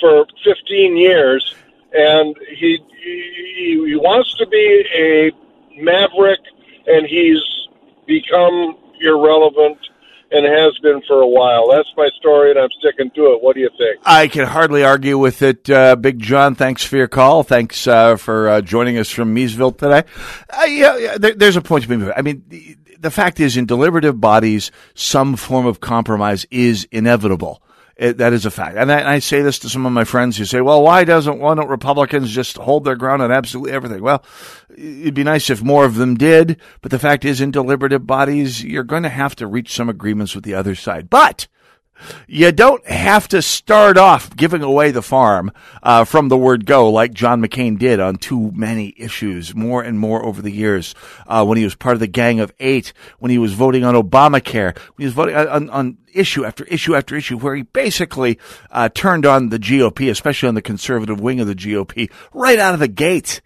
for 0.00 0.26
15 0.44 0.96
years, 0.96 1.54
and 1.92 2.36
he 2.56 2.78
he, 3.02 3.84
he 3.88 3.96
wants 3.96 4.34
to 4.34 4.46
be 4.46 4.84
a 4.94 5.32
maverick, 5.80 6.40
and 6.86 7.06
he's 7.06 7.42
become 8.06 8.76
irrelevant 9.00 9.78
and 10.36 10.44
has 10.46 10.76
been 10.82 11.00
for 11.06 11.20
a 11.22 11.26
while. 11.26 11.70
That's 11.70 11.88
my 11.96 12.08
story, 12.18 12.50
and 12.50 12.58
I'm 12.60 12.68
sticking 12.78 13.10
to 13.12 13.32
it. 13.32 13.42
What 13.42 13.54
do 13.54 13.60
you 13.60 13.70
think? 13.70 14.00
I 14.04 14.28
can 14.28 14.46
hardly 14.46 14.84
argue 14.84 15.18
with 15.18 15.42
it, 15.42 15.68
uh, 15.70 15.96
Big 15.96 16.18
John. 16.20 16.54
Thanks 16.54 16.84
for 16.84 16.96
your 16.96 17.08
call. 17.08 17.42
Thanks 17.42 17.86
uh, 17.86 18.16
for 18.16 18.48
uh, 18.48 18.60
joining 18.60 18.98
us 18.98 19.10
from 19.10 19.34
Miesville 19.34 19.76
today. 19.76 20.04
Uh, 20.50 20.64
yeah, 20.64 20.96
yeah 20.96 21.18
there, 21.18 21.34
there's 21.34 21.56
a 21.56 21.62
point 21.62 21.84
to 21.84 21.88
be 21.88 21.96
made. 21.96 22.12
I 22.16 22.22
mean, 22.22 22.44
the, 22.48 22.76
the 22.98 23.10
fact 23.10 23.40
is, 23.40 23.56
in 23.56 23.66
deliberative 23.66 24.20
bodies, 24.20 24.70
some 24.94 25.36
form 25.36 25.66
of 25.66 25.80
compromise 25.80 26.46
is 26.50 26.86
inevitable. 26.92 27.62
It, 27.96 28.18
that 28.18 28.34
is 28.34 28.44
a 28.44 28.50
fact. 28.50 28.76
And 28.76 28.92
I, 28.92 28.98
and 28.98 29.08
I, 29.08 29.18
say 29.20 29.40
this 29.40 29.58
to 29.60 29.70
some 29.70 29.86
of 29.86 29.92
my 29.92 30.04
friends 30.04 30.36
who 30.36 30.44
say, 30.44 30.60
well, 30.60 30.82
why 30.82 31.04
doesn't, 31.04 31.38
why 31.38 31.54
don't 31.54 31.68
Republicans 31.68 32.30
just 32.30 32.58
hold 32.58 32.84
their 32.84 32.94
ground 32.94 33.22
on 33.22 33.32
absolutely 33.32 33.72
everything? 33.72 34.02
Well, 34.02 34.22
it'd 34.68 35.14
be 35.14 35.24
nice 35.24 35.48
if 35.48 35.62
more 35.62 35.86
of 35.86 35.94
them 35.94 36.14
did, 36.14 36.60
but 36.82 36.90
the 36.90 36.98
fact 36.98 37.24
is 37.24 37.40
in 37.40 37.52
deliberative 37.52 38.06
bodies, 38.06 38.62
you're 38.62 38.84
going 38.84 39.04
to 39.04 39.08
have 39.08 39.34
to 39.36 39.46
reach 39.46 39.72
some 39.72 39.88
agreements 39.88 40.34
with 40.34 40.44
the 40.44 40.52
other 40.52 40.74
side. 40.74 41.08
But 41.08 41.48
You 42.26 42.52
don't 42.52 42.84
have 42.86 43.28
to 43.28 43.42
start 43.42 43.96
off 43.96 44.34
giving 44.36 44.62
away 44.62 44.90
the 44.90 45.02
farm 45.02 45.52
uh, 45.82 46.04
from 46.04 46.28
the 46.28 46.36
word 46.36 46.66
go 46.66 46.90
like 46.90 47.12
John 47.12 47.42
McCain 47.42 47.78
did 47.78 48.00
on 48.00 48.16
too 48.16 48.52
many 48.54 48.94
issues, 48.96 49.54
more 49.54 49.82
and 49.82 49.98
more 49.98 50.24
over 50.24 50.42
the 50.42 50.50
years. 50.50 50.94
Uh, 51.26 51.44
when 51.44 51.58
he 51.58 51.64
was 51.64 51.74
part 51.74 51.94
of 51.94 52.00
the 52.00 52.06
Gang 52.06 52.40
of 52.40 52.52
Eight, 52.60 52.92
when 53.18 53.30
he 53.30 53.38
was 53.38 53.54
voting 53.54 53.84
on 53.84 53.94
Obamacare, 53.94 54.76
when 54.76 54.98
he 54.98 55.04
was 55.04 55.14
voting 55.14 55.34
on, 55.36 55.70
on 55.70 55.98
issue 56.12 56.44
after 56.44 56.64
issue 56.64 56.94
after 56.94 57.14
issue, 57.16 57.38
where 57.38 57.54
he 57.54 57.62
basically 57.62 58.38
uh, 58.70 58.88
turned 58.88 59.26
on 59.26 59.48
the 59.50 59.58
GOP, 59.58 60.10
especially 60.10 60.48
on 60.48 60.54
the 60.54 60.62
conservative 60.62 61.20
wing 61.20 61.40
of 61.40 61.46
the 61.46 61.54
GOP, 61.54 62.10
right 62.32 62.58
out 62.58 62.74
of 62.74 62.80
the 62.80 62.88
gate. 62.88 63.40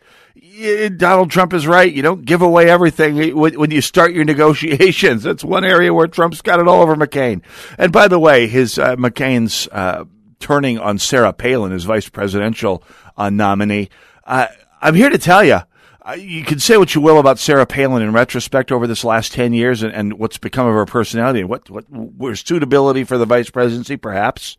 Donald 0.97 1.31
Trump 1.31 1.53
is 1.53 1.67
right. 1.67 1.93
You 1.93 2.03
don't 2.03 2.25
give 2.25 2.43
away 2.43 2.71
everything 2.71 3.37
when 3.37 3.71
you 3.71 3.81
start 3.81 4.13
your 4.13 4.25
negotiations. 4.25 5.23
That's 5.25 5.45
one 5.45 5.65
area 5.65 5.93
where 5.93 6.07
Trump's 6.07 6.41
got 6.41 6.61
it 6.61 6.69
all 6.69 6.83
over 6.83 6.97
McCain. 6.97 7.43
And 7.79 7.93
by 7.93 8.09
the 8.09 8.19
way, 8.19 8.47
his 8.47 8.79
uh, 8.79 8.97
McCain's 8.97 9.69
uh, 9.71 10.05
turning 10.39 10.79
on 10.79 10.99
Sarah 10.99 11.33
Palin 11.33 11.73
as 11.73 11.85
vice 11.85 12.09
presidential 12.09 12.83
uh, 13.17 13.31
nominee. 13.31 13.91
Uh, 14.25 14.47
I'm 14.81 14.95
here 14.95 15.11
to 15.11 15.19
tell 15.19 15.45
you. 15.45 15.61
Uh, 16.03 16.13
you 16.13 16.43
can 16.43 16.59
say 16.59 16.79
what 16.79 16.95
you 16.95 17.01
will 17.03 17.19
about 17.19 17.39
Sarah 17.39 17.67
Palin 17.67 18.03
in 18.03 18.13
retrospect 18.13 18.73
over 18.73 18.87
this 18.87 19.05
last 19.05 19.33
10 19.33 19.53
years 19.53 19.83
and, 19.83 19.93
and 19.93 20.15
what's 20.15 20.39
become 20.39 20.67
of 20.67 20.73
her 20.73 20.87
personality 20.87 21.41
and 21.41 21.49
what, 21.51 21.69
what, 21.69 21.85
her 22.23 22.35
suitability 22.35 23.05
for 23.05 23.19
the 23.19 23.27
vice 23.27 23.51
presidency, 23.51 23.99
perhaps. 23.99 24.57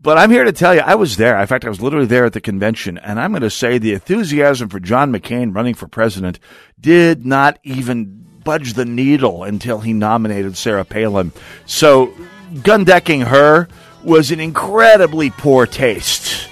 But 0.00 0.18
I'm 0.18 0.30
here 0.30 0.44
to 0.44 0.52
tell 0.52 0.74
you, 0.74 0.80
I 0.80 0.94
was 0.94 1.16
there. 1.16 1.38
In 1.40 1.46
fact, 1.46 1.64
I 1.64 1.68
was 1.68 1.80
literally 1.80 2.06
there 2.06 2.26
at 2.26 2.32
the 2.32 2.40
convention, 2.40 2.98
and 2.98 3.18
I'm 3.18 3.32
going 3.32 3.42
to 3.42 3.50
say 3.50 3.78
the 3.78 3.94
enthusiasm 3.94 4.68
for 4.68 4.78
John 4.78 5.12
McCain 5.12 5.54
running 5.54 5.74
for 5.74 5.88
president 5.88 6.38
did 6.78 7.24
not 7.24 7.58
even 7.62 8.26
budge 8.44 8.74
the 8.74 8.84
needle 8.84 9.42
until 9.42 9.80
he 9.80 9.92
nominated 9.92 10.56
Sarah 10.56 10.84
Palin. 10.84 11.32
So, 11.64 12.14
gun 12.62 12.84
decking 12.84 13.22
her 13.22 13.68
was 14.04 14.30
an 14.30 14.38
incredibly 14.38 15.30
poor 15.30 15.66
taste. 15.66 16.48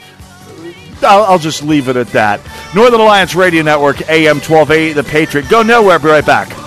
I'll, 1.03 1.25
I'll, 1.25 1.39
just 1.39 1.63
leave 1.63 1.89
it 1.89 1.97
at 1.97 2.09
that. 2.09 2.41
Northern 2.75 3.01
Alliance 3.01 3.35
Radio 3.35 3.63
Network, 3.63 4.09
AM 4.09 4.37
1280, 4.37 4.95
The 4.95 5.05
Patriot. 5.05 5.49
Go 5.51 5.63
nowhere. 5.63 5.99
Be 5.99 6.09
right 6.09 6.25
back. 6.25 6.64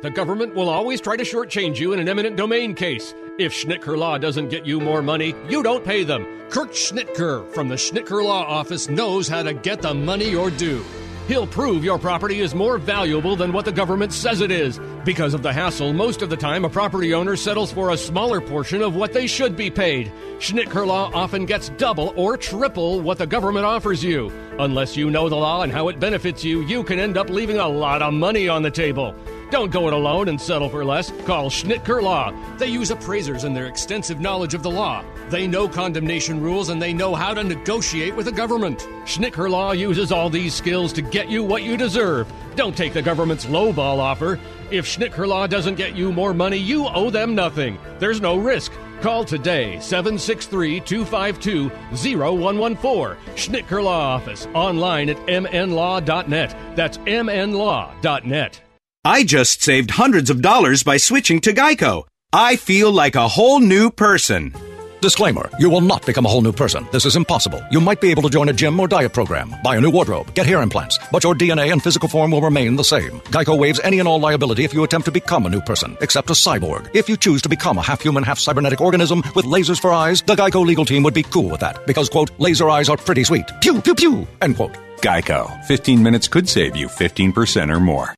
The 0.00 0.10
government 0.10 0.54
will 0.54 0.68
always 0.68 1.00
try 1.00 1.16
to 1.16 1.24
shortchange 1.24 1.78
you 1.78 1.92
in 1.92 1.98
an 1.98 2.08
eminent 2.08 2.36
domain 2.36 2.72
case. 2.72 3.14
If 3.36 3.52
Schnitker 3.52 3.98
Law 3.98 4.16
doesn't 4.16 4.48
get 4.48 4.64
you 4.64 4.78
more 4.78 5.02
money, 5.02 5.34
you 5.48 5.60
don't 5.60 5.84
pay 5.84 6.04
them. 6.04 6.24
Kurt 6.50 6.70
Schnitker 6.70 7.52
from 7.52 7.68
the 7.68 7.74
Schnitker 7.74 8.22
Law 8.22 8.44
Office 8.44 8.88
knows 8.88 9.26
how 9.26 9.42
to 9.42 9.52
get 9.52 9.82
the 9.82 9.92
money 9.92 10.30
you're 10.30 10.52
due. 10.52 10.84
He'll 11.26 11.48
prove 11.48 11.84
your 11.84 11.98
property 11.98 12.40
is 12.40 12.54
more 12.54 12.78
valuable 12.78 13.34
than 13.34 13.52
what 13.52 13.64
the 13.64 13.72
government 13.72 14.12
says 14.12 14.40
it 14.40 14.52
is. 14.52 14.78
Because 15.04 15.34
of 15.34 15.42
the 15.42 15.52
hassle, 15.52 15.92
most 15.92 16.22
of 16.22 16.30
the 16.30 16.36
time 16.36 16.64
a 16.64 16.70
property 16.70 17.12
owner 17.12 17.34
settles 17.34 17.72
for 17.72 17.90
a 17.90 17.96
smaller 17.96 18.40
portion 18.40 18.82
of 18.82 18.94
what 18.94 19.12
they 19.12 19.26
should 19.26 19.56
be 19.56 19.68
paid. 19.68 20.12
Schnitker 20.38 20.86
Law 20.86 21.10
often 21.12 21.44
gets 21.44 21.70
double 21.70 22.14
or 22.16 22.36
triple 22.36 23.00
what 23.00 23.18
the 23.18 23.26
government 23.26 23.66
offers 23.66 24.04
you. 24.04 24.32
Unless 24.60 24.96
you 24.96 25.10
know 25.10 25.28
the 25.28 25.34
law 25.34 25.62
and 25.62 25.72
how 25.72 25.88
it 25.88 25.98
benefits 25.98 26.44
you, 26.44 26.62
you 26.62 26.84
can 26.84 27.00
end 27.00 27.18
up 27.18 27.30
leaving 27.30 27.58
a 27.58 27.68
lot 27.68 28.00
of 28.00 28.14
money 28.14 28.48
on 28.48 28.62
the 28.62 28.70
table. 28.70 29.12
Don't 29.50 29.72
go 29.72 29.86
it 29.86 29.94
alone 29.94 30.28
and 30.28 30.38
settle 30.38 30.68
for 30.68 30.84
less. 30.84 31.10
Call 31.24 31.48
Schnitker 31.48 32.02
Law. 32.02 32.34
They 32.58 32.66
use 32.66 32.90
appraisers 32.90 33.44
and 33.44 33.56
their 33.56 33.66
extensive 33.66 34.20
knowledge 34.20 34.52
of 34.52 34.62
the 34.62 34.70
law. 34.70 35.02
They 35.30 35.46
know 35.46 35.66
condemnation 35.68 36.40
rules 36.40 36.68
and 36.68 36.82
they 36.82 36.92
know 36.92 37.14
how 37.14 37.32
to 37.32 37.42
negotiate 37.42 38.14
with 38.14 38.26
the 38.26 38.32
government. 38.32 38.80
Schnitker 39.04 39.48
Law 39.48 39.72
uses 39.72 40.12
all 40.12 40.28
these 40.28 40.52
skills 40.52 40.92
to 40.92 41.02
get 41.02 41.30
you 41.30 41.42
what 41.42 41.62
you 41.62 41.78
deserve. 41.78 42.30
Don't 42.56 42.76
take 42.76 42.92
the 42.92 43.00
government's 43.00 43.46
lowball 43.46 43.98
offer. 43.98 44.38
If 44.70 44.84
Schnitker 44.84 45.26
Law 45.26 45.46
doesn't 45.46 45.76
get 45.76 45.96
you 45.96 46.12
more 46.12 46.34
money, 46.34 46.58
you 46.58 46.86
owe 46.86 47.08
them 47.08 47.34
nothing. 47.34 47.78
There's 47.98 48.20
no 48.20 48.36
risk. 48.36 48.72
Call 49.00 49.24
today 49.24 49.78
763 49.80 50.80
252 50.80 51.70
0114. 52.18 53.16
Schnitker 53.34 53.82
Law 53.82 54.14
Office. 54.14 54.46
Online 54.52 55.08
at 55.08 55.16
mnlaw.net. 55.26 56.76
That's 56.76 56.98
mnlaw.net. 56.98 58.67
I 59.08 59.24
just 59.24 59.62
saved 59.62 59.90
hundreds 59.90 60.28
of 60.28 60.42
dollars 60.42 60.82
by 60.82 60.98
switching 60.98 61.40
to 61.40 61.54
Geico. 61.54 62.04
I 62.30 62.56
feel 62.56 62.92
like 62.92 63.14
a 63.14 63.26
whole 63.26 63.58
new 63.58 63.90
person. 63.90 64.54
Disclaimer 65.00 65.48
You 65.58 65.70
will 65.70 65.80
not 65.80 66.04
become 66.04 66.26
a 66.26 66.28
whole 66.28 66.42
new 66.42 66.52
person. 66.52 66.86
This 66.92 67.06
is 67.06 67.16
impossible. 67.16 67.62
You 67.70 67.80
might 67.80 68.02
be 68.02 68.10
able 68.10 68.22
to 68.24 68.28
join 68.28 68.50
a 68.50 68.52
gym 68.52 68.78
or 68.78 68.86
diet 68.86 69.14
program, 69.14 69.54
buy 69.64 69.76
a 69.76 69.80
new 69.80 69.90
wardrobe, 69.90 70.34
get 70.34 70.44
hair 70.44 70.60
implants, 70.60 70.98
but 71.10 71.24
your 71.24 71.34
DNA 71.34 71.72
and 71.72 71.82
physical 71.82 72.06
form 72.06 72.32
will 72.32 72.42
remain 72.42 72.76
the 72.76 72.84
same. 72.84 73.12
Geico 73.32 73.58
waives 73.58 73.80
any 73.80 73.98
and 73.98 74.06
all 74.06 74.20
liability 74.20 74.64
if 74.64 74.74
you 74.74 74.84
attempt 74.84 75.06
to 75.06 75.10
become 75.10 75.46
a 75.46 75.50
new 75.56 75.62
person, 75.62 75.96
except 76.02 76.28
a 76.28 76.34
cyborg. 76.34 76.94
If 76.94 77.08
you 77.08 77.16
choose 77.16 77.40
to 77.40 77.48
become 77.48 77.78
a 77.78 77.82
half 77.90 78.02
human, 78.02 78.22
half 78.24 78.38
cybernetic 78.38 78.82
organism 78.82 79.22
with 79.34 79.46
lasers 79.46 79.80
for 79.80 79.90
eyes, 79.90 80.20
the 80.20 80.36
Geico 80.36 80.66
legal 80.66 80.84
team 80.84 81.02
would 81.04 81.14
be 81.14 81.22
cool 81.22 81.48
with 81.48 81.60
that 81.60 81.86
because, 81.86 82.10
quote, 82.10 82.30
laser 82.38 82.68
eyes 82.68 82.90
are 82.90 82.98
pretty 82.98 83.24
sweet. 83.24 83.50
Pew, 83.62 83.80
pew, 83.80 83.94
pew, 83.94 84.28
end 84.42 84.56
quote. 84.56 84.76
Geico. 84.98 85.64
15 85.64 86.02
minutes 86.02 86.28
could 86.28 86.46
save 86.46 86.76
you 86.76 86.88
15% 86.88 87.74
or 87.74 87.80
more. 87.80 88.17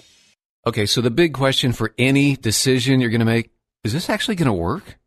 Okay, 0.63 0.85
so 0.85 1.01
the 1.01 1.09
big 1.09 1.33
question 1.33 1.73
for 1.73 1.91
any 1.97 2.35
decision 2.35 3.01
you're 3.01 3.09
going 3.09 3.17
to 3.17 3.25
make 3.25 3.49
is 3.83 3.93
this 3.93 4.11
actually 4.11 4.35
going 4.35 4.45
to 4.45 4.53
work? 4.53 4.99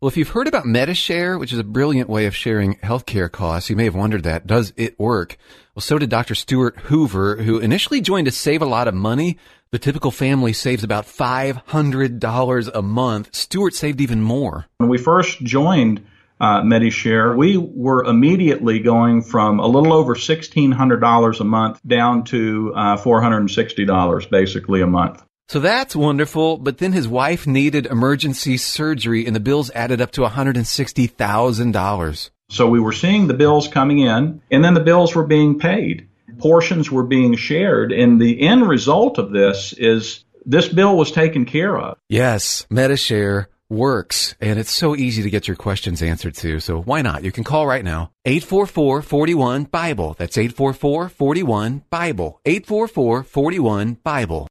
Well, 0.00 0.08
if 0.08 0.16
you've 0.16 0.28
heard 0.28 0.46
about 0.46 0.66
Medi-Share, 0.66 1.36
which 1.36 1.52
is 1.52 1.58
a 1.58 1.64
brilliant 1.64 2.08
way 2.08 2.26
of 2.26 2.36
sharing 2.36 2.76
healthcare 2.76 3.30
costs, 3.30 3.68
you 3.68 3.74
may 3.74 3.86
have 3.86 3.96
wondered 3.96 4.22
that. 4.22 4.46
Does 4.46 4.72
it 4.76 4.96
work? 4.96 5.36
Well, 5.74 5.80
so 5.80 5.98
did 5.98 6.10
Dr. 6.10 6.36
Stuart 6.36 6.78
Hoover, 6.82 7.42
who 7.42 7.58
initially 7.58 8.00
joined 8.00 8.26
to 8.26 8.30
save 8.30 8.62
a 8.62 8.66
lot 8.66 8.86
of 8.86 8.94
money. 8.94 9.36
The 9.72 9.80
typical 9.80 10.12
family 10.12 10.52
saves 10.52 10.84
about 10.84 11.06
$500 11.06 12.70
a 12.72 12.82
month. 12.82 13.34
Stuart 13.34 13.74
saved 13.74 14.00
even 14.00 14.22
more. 14.22 14.66
When 14.78 14.88
we 14.88 14.98
first 14.98 15.40
joined 15.40 16.06
uh, 16.44 16.62
Medi-Share, 16.62 17.34
we 17.34 17.56
were 17.56 18.04
immediately 18.04 18.78
going 18.78 19.22
from 19.22 19.58
a 19.60 19.66
little 19.66 19.94
over 19.94 20.14
$1,600 20.14 21.40
a 21.40 21.44
month 21.44 21.80
down 21.86 22.24
to 22.24 22.72
uh, 22.76 22.98
$460 22.98 24.30
basically 24.30 24.82
a 24.82 24.86
month. 24.86 25.24
So 25.48 25.60
that's 25.60 25.96
wonderful, 25.96 26.58
but 26.58 26.76
then 26.78 26.92
his 26.92 27.08
wife 27.08 27.46
needed 27.46 27.86
emergency 27.86 28.58
surgery 28.58 29.26
and 29.26 29.34
the 29.34 29.40
bills 29.40 29.70
added 29.70 30.02
up 30.02 30.10
to 30.12 30.20
$160,000. 30.20 32.30
So 32.50 32.68
we 32.68 32.80
were 32.80 32.92
seeing 32.92 33.26
the 33.26 33.34
bills 33.34 33.68
coming 33.68 34.00
in 34.00 34.42
and 34.50 34.62
then 34.62 34.74
the 34.74 34.80
bills 34.80 35.14
were 35.14 35.26
being 35.26 35.58
paid. 35.58 36.10
Portions 36.38 36.90
were 36.90 37.04
being 37.04 37.36
shared 37.36 37.90
and 37.90 38.20
the 38.20 38.42
end 38.42 38.68
result 38.68 39.16
of 39.16 39.30
this 39.30 39.72
is 39.72 40.24
this 40.44 40.68
bill 40.68 40.94
was 40.96 41.10
taken 41.10 41.46
care 41.46 41.78
of. 41.78 41.96
Yes, 42.10 42.66
Medi-Share 42.68 43.48
works 43.74 44.34
and 44.40 44.58
it's 44.58 44.70
so 44.70 44.96
easy 44.96 45.22
to 45.22 45.30
get 45.30 45.48
your 45.48 45.56
questions 45.56 46.02
answered 46.02 46.34
too. 46.34 46.60
So 46.60 46.80
why 46.82 47.02
not? 47.02 47.24
You 47.24 47.32
can 47.32 47.44
call 47.44 47.66
right 47.66 47.84
now. 47.84 48.10
844-41 48.26 49.70
Bible. 49.70 50.14
That's 50.18 50.36
844-41 50.36 51.82
Bible. 51.90 52.40
844-41 52.46 54.02
Bible. 54.02 54.48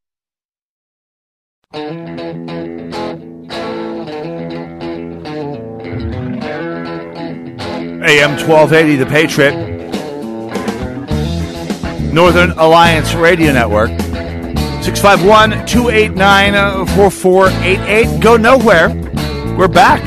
AM 8.06 8.32
1280 8.32 8.96
The 8.98 9.06
Patriot. 9.06 9.74
Northern 12.14 12.52
Alliance 12.52 13.16
Radio 13.16 13.54
Network. 13.54 13.90
651 14.84 15.66
289 15.66 16.86
4488. 16.88 18.20
Go 18.20 18.38
nowhere. 18.38 19.03
We're 19.58 19.68
back. 19.68 20.04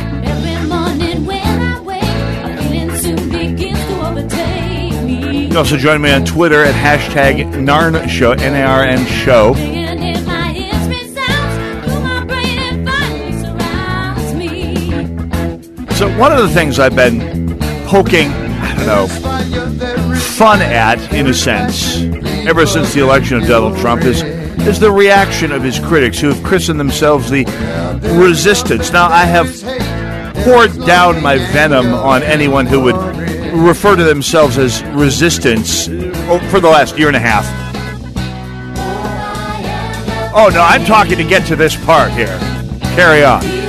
You 5.32 5.48
can 5.48 5.56
also 5.56 5.76
join 5.76 6.02
me 6.02 6.10
on 6.10 6.24
Twitter 6.24 6.62
at 6.62 6.74
hashtag 6.74 7.52
NARN 7.54 8.08
Show, 8.08 8.32
N 8.32 8.54
A 8.54 8.62
R 8.62 8.82
N 8.82 9.06
Show. 9.06 9.54
So, 15.94 16.18
one 16.18 16.32
of 16.32 16.38
the 16.38 16.50
things 16.52 16.78
I've 16.78 16.94
been 16.94 17.58
poking 17.86 18.30
I 18.66 18.74
don't 18.74 18.86
know, 18.86 19.06
fun 20.16 20.60
at, 20.60 21.12
in 21.12 21.26
a 21.26 21.34
sense, 21.34 22.02
ever 22.46 22.66
since 22.66 22.92
the 22.94 23.00
election 23.00 23.36
of 23.38 23.46
Donald 23.46 23.78
Trump 23.78 24.02
is 24.02 24.22
is 24.60 24.78
the 24.80 24.90
reaction 24.90 25.52
of 25.52 25.62
his 25.62 25.78
critics 25.78 26.18
who 26.18 26.28
have 26.28 26.42
christened 26.42 26.80
themselves 26.80 27.30
the 27.30 27.44
resistance. 28.18 28.92
Now, 28.92 29.08
I 29.08 29.24
have 29.24 29.48
poured 30.44 30.74
down 30.86 31.22
my 31.22 31.38
venom 31.52 31.92
on 31.94 32.22
anyone 32.22 32.66
who 32.66 32.80
would 32.80 32.96
refer 33.52 33.96
to 33.96 34.04
themselves 34.04 34.58
as 34.58 34.82
resistance 34.84 35.88
oh, 35.88 36.38
for 36.50 36.60
the 36.60 36.68
last 36.68 36.98
year 36.98 37.08
and 37.08 37.16
a 37.16 37.20
half. 37.20 37.44
Oh, 40.34 40.50
no, 40.52 40.60
I'm 40.60 40.84
talking 40.84 41.16
to 41.16 41.24
get 41.24 41.46
to 41.46 41.56
this 41.56 41.76
part 41.84 42.12
here. 42.12 42.38
Carry 42.94 43.24
on. 43.24 43.65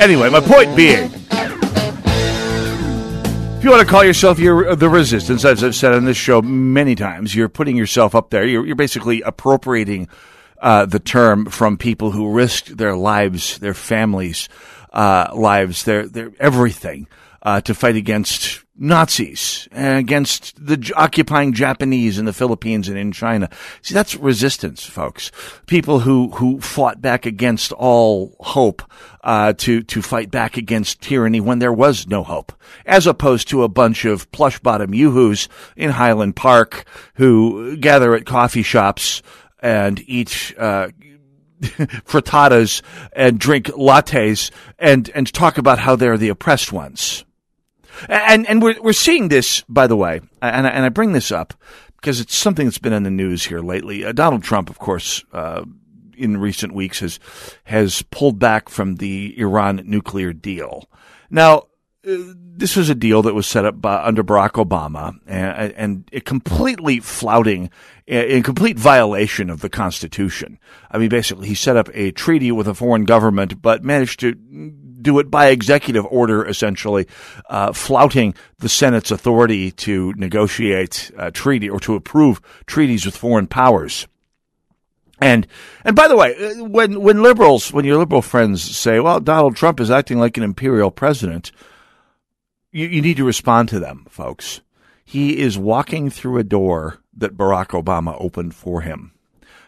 Anyway, 0.00 0.30
my 0.30 0.40
point 0.40 0.74
being, 0.74 1.10
if 3.58 3.62
you 3.62 3.70
want 3.70 3.82
to 3.82 3.86
call 3.86 4.02
yourself 4.02 4.38
your, 4.38 4.74
the 4.74 4.88
resistance, 4.88 5.44
as 5.44 5.62
I've 5.62 5.74
said 5.74 5.92
on 5.92 6.06
this 6.06 6.16
show 6.16 6.40
many 6.40 6.94
times, 6.94 7.34
you're 7.34 7.50
putting 7.50 7.76
yourself 7.76 8.14
up 8.14 8.30
there. 8.30 8.46
You're, 8.46 8.64
you're 8.66 8.76
basically 8.76 9.20
appropriating 9.20 10.08
uh, 10.58 10.86
the 10.86 11.00
term 11.00 11.44
from 11.44 11.76
people 11.76 12.12
who 12.12 12.32
risked 12.32 12.78
their 12.78 12.96
lives, 12.96 13.58
their 13.58 13.74
families' 13.74 14.48
uh, 14.90 15.32
lives, 15.34 15.84
their 15.84 16.08
their 16.08 16.32
everything 16.40 17.06
uh, 17.42 17.60
to 17.62 17.74
fight 17.74 17.96
against 17.96 18.64
Nazis 18.82 19.68
and 19.72 19.98
against 19.98 20.54
the 20.64 20.92
occupying 20.96 21.52
Japanese 21.52 22.18
in 22.18 22.24
the 22.24 22.32
Philippines 22.32 22.88
and 22.88 22.96
in 22.96 23.12
China. 23.12 23.50
See, 23.82 23.92
that's 23.92 24.16
resistance, 24.16 24.84
folks. 24.84 25.30
People 25.66 26.00
who, 26.00 26.30
who 26.30 26.60
fought 26.60 27.02
back 27.02 27.26
against 27.26 27.72
all 27.72 28.36
hope, 28.40 28.82
uh, 29.22 29.52
to, 29.58 29.82
to 29.82 30.00
fight 30.00 30.30
back 30.30 30.56
against 30.56 31.02
tyranny 31.02 31.40
when 31.40 31.58
there 31.58 31.72
was 31.72 32.06
no 32.06 32.24
hope, 32.24 32.52
as 32.86 33.06
opposed 33.06 33.48
to 33.48 33.62
a 33.62 33.68
bunch 33.68 34.06
of 34.06 34.30
plush 34.32 34.58
bottom 34.60 34.94
yoo-hoos 34.94 35.48
in 35.76 35.90
Highland 35.90 36.36
Park 36.36 36.86
who 37.14 37.76
gather 37.76 38.14
at 38.14 38.24
coffee 38.24 38.62
shops 38.62 39.22
and 39.60 40.02
eat, 40.08 40.54
uh, 40.58 40.88
frittatas 41.60 42.80
and 43.12 43.38
drink 43.38 43.66
lattes 43.66 44.50
and, 44.78 45.10
and 45.14 45.30
talk 45.30 45.58
about 45.58 45.78
how 45.78 45.94
they're 45.96 46.16
the 46.16 46.30
oppressed 46.30 46.72
ones. 46.72 47.26
And 48.08 48.46
and 48.48 48.62
we're 48.62 48.80
we're 48.80 48.92
seeing 48.92 49.28
this, 49.28 49.62
by 49.68 49.86
the 49.86 49.96
way, 49.96 50.20
and 50.42 50.66
I, 50.66 50.70
and 50.70 50.84
I 50.84 50.88
bring 50.88 51.12
this 51.12 51.30
up 51.30 51.54
because 51.96 52.20
it's 52.20 52.34
something 52.34 52.66
that's 52.66 52.78
been 52.78 52.92
in 52.92 53.02
the 53.02 53.10
news 53.10 53.44
here 53.44 53.60
lately. 53.60 54.04
Uh, 54.04 54.12
Donald 54.12 54.42
Trump, 54.42 54.70
of 54.70 54.78
course, 54.78 55.24
uh, 55.32 55.64
in 56.16 56.36
recent 56.36 56.74
weeks 56.74 57.00
has 57.00 57.20
has 57.64 58.02
pulled 58.10 58.38
back 58.38 58.68
from 58.68 58.96
the 58.96 59.38
Iran 59.38 59.82
nuclear 59.84 60.32
deal. 60.32 60.88
Now, 61.30 61.66
uh, 62.06 62.16
this 62.60 62.76
was 62.76 62.88
a 62.90 62.94
deal 62.94 63.22
that 63.22 63.34
was 63.34 63.46
set 63.46 63.64
up 63.64 63.80
by, 63.80 64.02
under 64.02 64.24
Barack 64.24 64.52
Obama 64.52 65.14
and, 65.26 65.72
and 65.72 66.08
it 66.12 66.24
completely 66.24 67.00
flouting, 67.00 67.70
in 68.06 68.42
complete 68.42 68.78
violation 68.78 69.50
of 69.50 69.60
the 69.60 69.68
Constitution. 69.68 70.58
I 70.90 70.98
mean, 70.98 71.08
basically, 71.08 71.48
he 71.48 71.54
set 71.54 71.76
up 71.76 71.88
a 71.94 72.10
treaty 72.10 72.52
with 72.52 72.68
a 72.68 72.74
foreign 72.74 73.04
government, 73.04 73.62
but 73.62 73.84
managed 73.84 74.20
to 74.20 74.34
do 75.02 75.18
it 75.18 75.30
by 75.30 75.48
executive 75.48 76.06
order, 76.06 76.44
essentially, 76.46 77.06
uh, 77.48 77.72
flouting 77.72 78.34
the 78.58 78.68
Senate's 78.68 79.10
authority 79.10 79.70
to 79.72 80.12
negotiate 80.14 81.10
a 81.16 81.30
treaty 81.30 81.68
or 81.68 81.80
to 81.80 81.94
approve 81.94 82.40
treaties 82.66 83.06
with 83.06 83.16
foreign 83.16 83.46
powers. 83.46 84.06
And 85.20 85.46
and 85.84 85.94
by 85.94 86.08
the 86.08 86.16
way, 86.16 86.34
uh, 86.34 86.64
when 86.64 87.00
when 87.02 87.22
liberals, 87.22 87.72
when 87.72 87.84
your 87.84 87.98
liberal 87.98 88.22
friends 88.22 88.62
say, 88.62 89.00
"Well, 89.00 89.20
Donald 89.20 89.54
Trump 89.54 89.78
is 89.80 89.90
acting 89.90 90.18
like 90.18 90.36
an 90.36 90.42
imperial 90.42 90.90
president," 90.90 91.52
you, 92.72 92.86
you 92.86 93.02
need 93.02 93.18
to 93.18 93.24
respond 93.24 93.68
to 93.68 93.80
them, 93.80 94.06
folks. 94.08 94.62
He 95.04 95.38
is 95.38 95.58
walking 95.58 96.08
through 96.08 96.38
a 96.38 96.44
door 96.44 97.00
that 97.16 97.36
Barack 97.36 97.68
Obama 97.68 98.16
opened 98.18 98.54
for 98.54 98.80
him. 98.80 99.12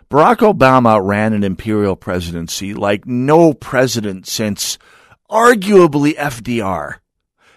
Barack 0.09 0.39
Obama 0.39 1.05
ran 1.05 1.33
an 1.33 1.43
imperial 1.43 1.97
presidency 1.97 2.75
like 2.75 3.07
no 3.07 3.53
president 3.53 4.27
since 4.27 4.79
arguably 5.33 6.15
FDR. 6.15 6.97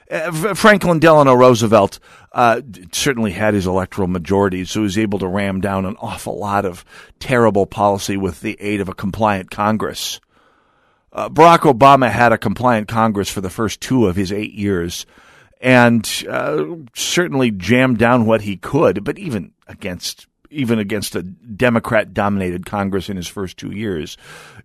Uh, 0.10 0.54
Franklin 0.54 1.00
Delano 1.00 1.34
Roosevelt 1.34 2.00
uh, 2.32 2.62
certainly 2.92 3.32
had 3.32 3.54
his 3.54 3.68
electoral 3.68 4.08
majority, 4.08 4.64
so 4.66 4.80
he 4.80 4.84
was 4.84 4.98
able 4.98 5.20
to 5.20 5.28
ram 5.28 5.62
down 5.62 5.86
an 5.86 5.96
awful 6.00 6.38
lot 6.38 6.64
of 6.64 6.86
terrible 7.20 7.66
policy 7.66 8.16
with 8.16 8.40
the 8.42 8.56
aid 8.60 8.82
of 8.82 8.90
a 8.90 8.94
compliant 8.94 9.50
Congress. 9.50 10.20
Uh, 11.12 11.30
Barack 11.30 11.60
Obama 11.60 12.10
had 12.10 12.32
a 12.32 12.38
compliant 12.38 12.88
Congress 12.88 13.30
for 13.30 13.42
the 13.42 13.50
first 13.50 13.82
two 13.82 14.06
of 14.06 14.16
his 14.16 14.32
eight 14.32 14.54
years, 14.54 15.06
and 15.60 16.24
uh, 16.30 16.64
certainly 16.94 17.50
jammed 17.52 17.98
down 17.98 18.26
what 18.26 18.42
he 18.42 18.58
could, 18.58 19.04
but 19.04 19.18
even 19.18 19.52
against 19.68 20.28
even 20.52 20.78
against 20.78 21.16
a 21.16 21.24
Democrat 21.24 22.14
dominated 22.14 22.66
Congress 22.66 23.10
in 23.10 23.18
his 23.18 23.28
first 23.28 23.58
two 23.58 23.72
years, 23.72 24.18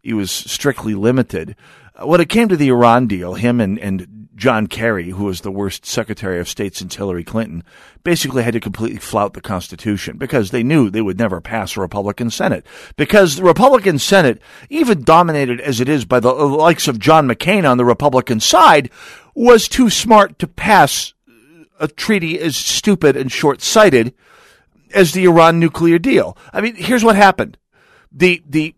he 0.03 0.13
was 0.13 0.31
strictly 0.31 0.95
limited. 0.95 1.57
When 2.03 2.21
it 2.21 2.29
came 2.29 2.49
to 2.49 2.57
the 2.57 2.69
Iran 2.69 3.07
deal, 3.07 3.35
him 3.35 3.61
and, 3.61 3.79
and 3.79 4.29
John 4.41 4.69
Kerry, 4.69 5.11
who 5.11 5.25
was 5.25 5.43
the 5.43 5.51
worst 5.51 5.85
Secretary 5.85 6.41
of 6.41 6.49
State 6.49 6.75
since 6.75 6.97
Hillary 6.97 7.25
Clinton, 7.25 7.63
basically 8.03 8.43
had 8.43 8.55
to 8.55 8.61
completely 8.61 8.99
flout 8.99 9.35
the 9.35 9.43
Constitution 9.43 10.17
because 10.17 10.51
they 10.51 10.63
knew 10.63 10.89
they 10.89 11.03
would 11.03 11.19
never 11.19 11.43
pass 11.43 11.77
a 11.77 11.81
Republican 11.81 12.31
Senate. 12.31 12.65
Because 12.97 13.37
the 13.37 13.43
Republican 13.43 13.99
Senate, 13.99 14.41
even 14.71 15.05
dominated 15.05 15.61
as 15.61 15.79
it 15.79 15.91
is 15.91 16.07
by 16.07 16.21
the 16.21 16.33
likes 16.33 16.89
of 16.89 16.99
John 16.99 17.29
McCain 17.29 17.69
on 17.69 17.77
the 17.77 17.85
Republican 17.85 18.41
side, 18.41 18.91
was 19.35 19.69
too 19.69 19.91
smart 19.91 20.39
to 20.39 20.47
pass 20.47 21.13
a 21.79 21.87
treaty 21.87 22.41
as 22.41 22.57
stupid 22.57 23.17
and 23.17 23.31
short 23.31 23.61
sighted 23.61 24.15
as 24.95 25.13
the 25.13 25.25
Iran 25.25 25.61
nuclear 25.61 25.99
deal. 25.99 26.37
I 26.51 26.63
mean, 26.63 26.77
here's 26.77 27.05
what 27.05 27.17
happened. 27.17 27.59
The, 28.11 28.43
the, 28.49 28.75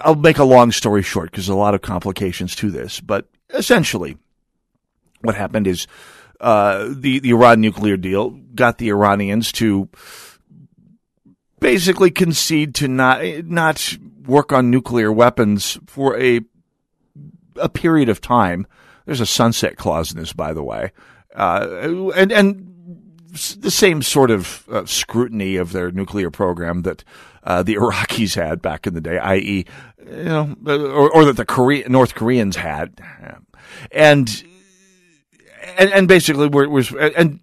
I'll 0.00 0.14
make 0.14 0.38
a 0.38 0.44
long 0.44 0.72
story 0.72 1.02
short 1.02 1.30
because 1.30 1.46
there's 1.46 1.54
a 1.54 1.58
lot 1.58 1.74
of 1.74 1.82
complications 1.82 2.54
to 2.56 2.70
this, 2.70 3.00
but 3.00 3.26
essentially 3.50 4.16
what 5.22 5.34
happened 5.34 5.66
is, 5.66 5.86
uh, 6.40 6.88
the, 6.90 7.18
the 7.20 7.30
Iran 7.30 7.60
nuclear 7.60 7.96
deal 7.96 8.30
got 8.54 8.78
the 8.78 8.88
Iranians 8.90 9.52
to 9.52 9.88
basically 11.60 12.10
concede 12.10 12.74
to 12.76 12.88
not, 12.88 13.24
not 13.44 13.96
work 14.26 14.52
on 14.52 14.70
nuclear 14.70 15.10
weapons 15.10 15.78
for 15.86 16.18
a, 16.18 16.40
a 17.56 17.68
period 17.68 18.08
of 18.08 18.20
time. 18.20 18.66
There's 19.06 19.20
a 19.20 19.26
sunset 19.26 19.76
clause 19.76 20.12
in 20.12 20.18
this, 20.18 20.32
by 20.32 20.52
the 20.52 20.62
way. 20.62 20.92
Uh, 21.34 22.10
and, 22.14 22.32
and 22.32 22.76
the 23.58 23.70
same 23.70 24.02
sort 24.02 24.30
of 24.30 24.66
uh, 24.70 24.84
scrutiny 24.84 25.56
of 25.56 25.72
their 25.72 25.90
nuclear 25.90 26.30
program 26.30 26.82
that 26.82 27.04
uh, 27.46 27.62
the 27.62 27.74
Iraqis 27.76 28.34
had 28.34 28.60
back 28.60 28.86
in 28.86 28.94
the 28.94 29.00
day, 29.00 29.18
i.e., 29.18 29.64
you 30.06 30.24
know, 30.24 30.56
or, 30.66 31.10
or 31.10 31.24
that 31.24 31.36
the 31.36 31.46
Korea, 31.46 31.88
North 31.88 32.14
Koreans 32.14 32.56
had, 32.56 33.00
and 33.90 34.44
and, 35.78 35.90
and 35.90 36.08
basically 36.08 36.48
we're, 36.48 36.68
we're 36.68 36.84
and 37.16 37.40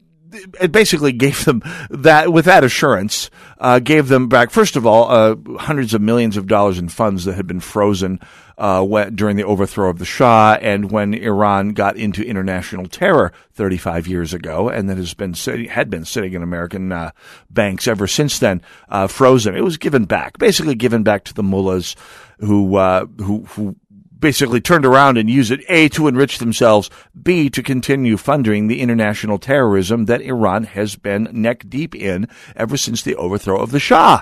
it 0.60 0.72
basically 0.72 1.12
gave 1.12 1.46
them 1.46 1.62
that 1.90 2.32
with 2.32 2.46
that 2.46 2.64
assurance 2.64 3.30
uh, 3.60 3.80
gave 3.80 4.08
them 4.08 4.28
back 4.28 4.50
first 4.50 4.76
of 4.76 4.86
all 4.86 5.12
uh, 5.12 5.36
hundreds 5.60 5.94
of 5.94 6.02
millions 6.02 6.38
of 6.38 6.48
dollars 6.48 6.80
in 6.80 6.90
funds 6.90 7.26
that 7.26 7.36
had 7.36 7.48
been 7.48 7.60
frozen 7.60 8.20
uh, 8.58 9.10
during 9.10 9.38
the 9.38 9.44
overthrow 9.44 9.90
of 9.90 10.00
the 10.00 10.06
Shah 10.06 10.58
and 10.62 10.92
when 10.92 11.14
Iran 11.14 11.70
got 11.70 11.98
into 11.98 12.24
international 12.24 12.88
terror 12.88 13.32
35 13.54 14.08
years 14.08 14.34
ago, 14.34 14.70
and 14.70 14.90
that 14.90 14.98
has 14.98 15.14
been 15.14 15.34
had 15.34 15.90
been 15.90 16.06
sitting 16.06 16.34
in 16.34 16.44
American 16.44 16.92
uh, 16.92 17.12
banks 17.50 17.88
ever 17.88 18.08
since 18.08 18.40
then, 18.40 18.62
uh, 18.90 19.08
frozen. 19.08 19.56
It 19.56 19.64
was 19.64 19.78
given 19.78 20.06
back, 20.06 20.38
basically 20.38 20.76
given 20.76 21.04
back 21.04 21.24
to 21.26 21.34
the 21.34 21.44
mullahs 21.44 21.96
who 22.40 22.76
uh, 22.76 23.06
who 23.20 23.44
who 23.46 23.76
basically 24.24 24.62
turned 24.62 24.86
around 24.86 25.18
and 25.18 25.30
used 25.30 25.52
it 25.52 25.60
A, 25.68 25.90
to 25.90 26.08
enrich 26.08 26.38
themselves, 26.38 26.90
B, 27.22 27.50
to 27.50 27.62
continue 27.62 28.16
funding 28.16 28.68
the 28.68 28.80
international 28.80 29.38
terrorism 29.38 30.06
that 30.06 30.22
Iran 30.22 30.64
has 30.64 30.96
been 30.96 31.28
neck 31.34 31.66
deep 31.68 31.94
in 31.94 32.30
ever 32.56 32.78
since 32.78 33.02
the 33.02 33.18
overthrow 33.18 33.60
of 33.60 33.72
the 33.72 33.82
Shah. 33.82 34.22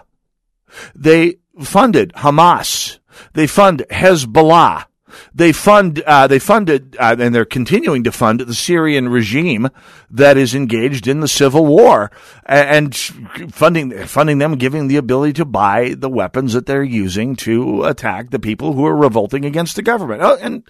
They 0.95 1.35
funded 1.59 2.13
Hamas. 2.13 2.97
They 3.33 3.47
fund 3.47 3.85
Hezbollah. 3.89 4.85
They 5.33 5.51
fund, 5.51 6.01
uh, 6.05 6.27
they 6.27 6.39
funded, 6.39 6.95
uh, 6.99 7.15
and 7.19 7.33
they're 7.35 7.45
continuing 7.45 8.03
to 8.05 8.11
fund 8.11 8.39
the 8.39 8.53
Syrian 8.53 9.09
regime 9.09 9.69
that 10.09 10.37
is 10.37 10.55
engaged 10.55 11.07
in 11.07 11.19
the 11.19 11.27
civil 11.27 11.65
war, 11.65 12.11
and 12.45 12.95
funding 12.95 14.05
funding 14.05 14.37
them, 14.37 14.55
giving 14.55 14.87
the 14.87 14.97
ability 14.97 15.33
to 15.33 15.45
buy 15.45 15.95
the 15.97 16.09
weapons 16.09 16.53
that 16.53 16.65
they're 16.65 16.83
using 16.83 17.35
to 17.37 17.83
attack 17.83 18.29
the 18.29 18.39
people 18.39 18.73
who 18.73 18.85
are 18.85 18.95
revolting 18.95 19.45
against 19.45 19.75
the 19.75 19.81
government. 19.81 20.21
Oh, 20.23 20.37
and 20.41 20.63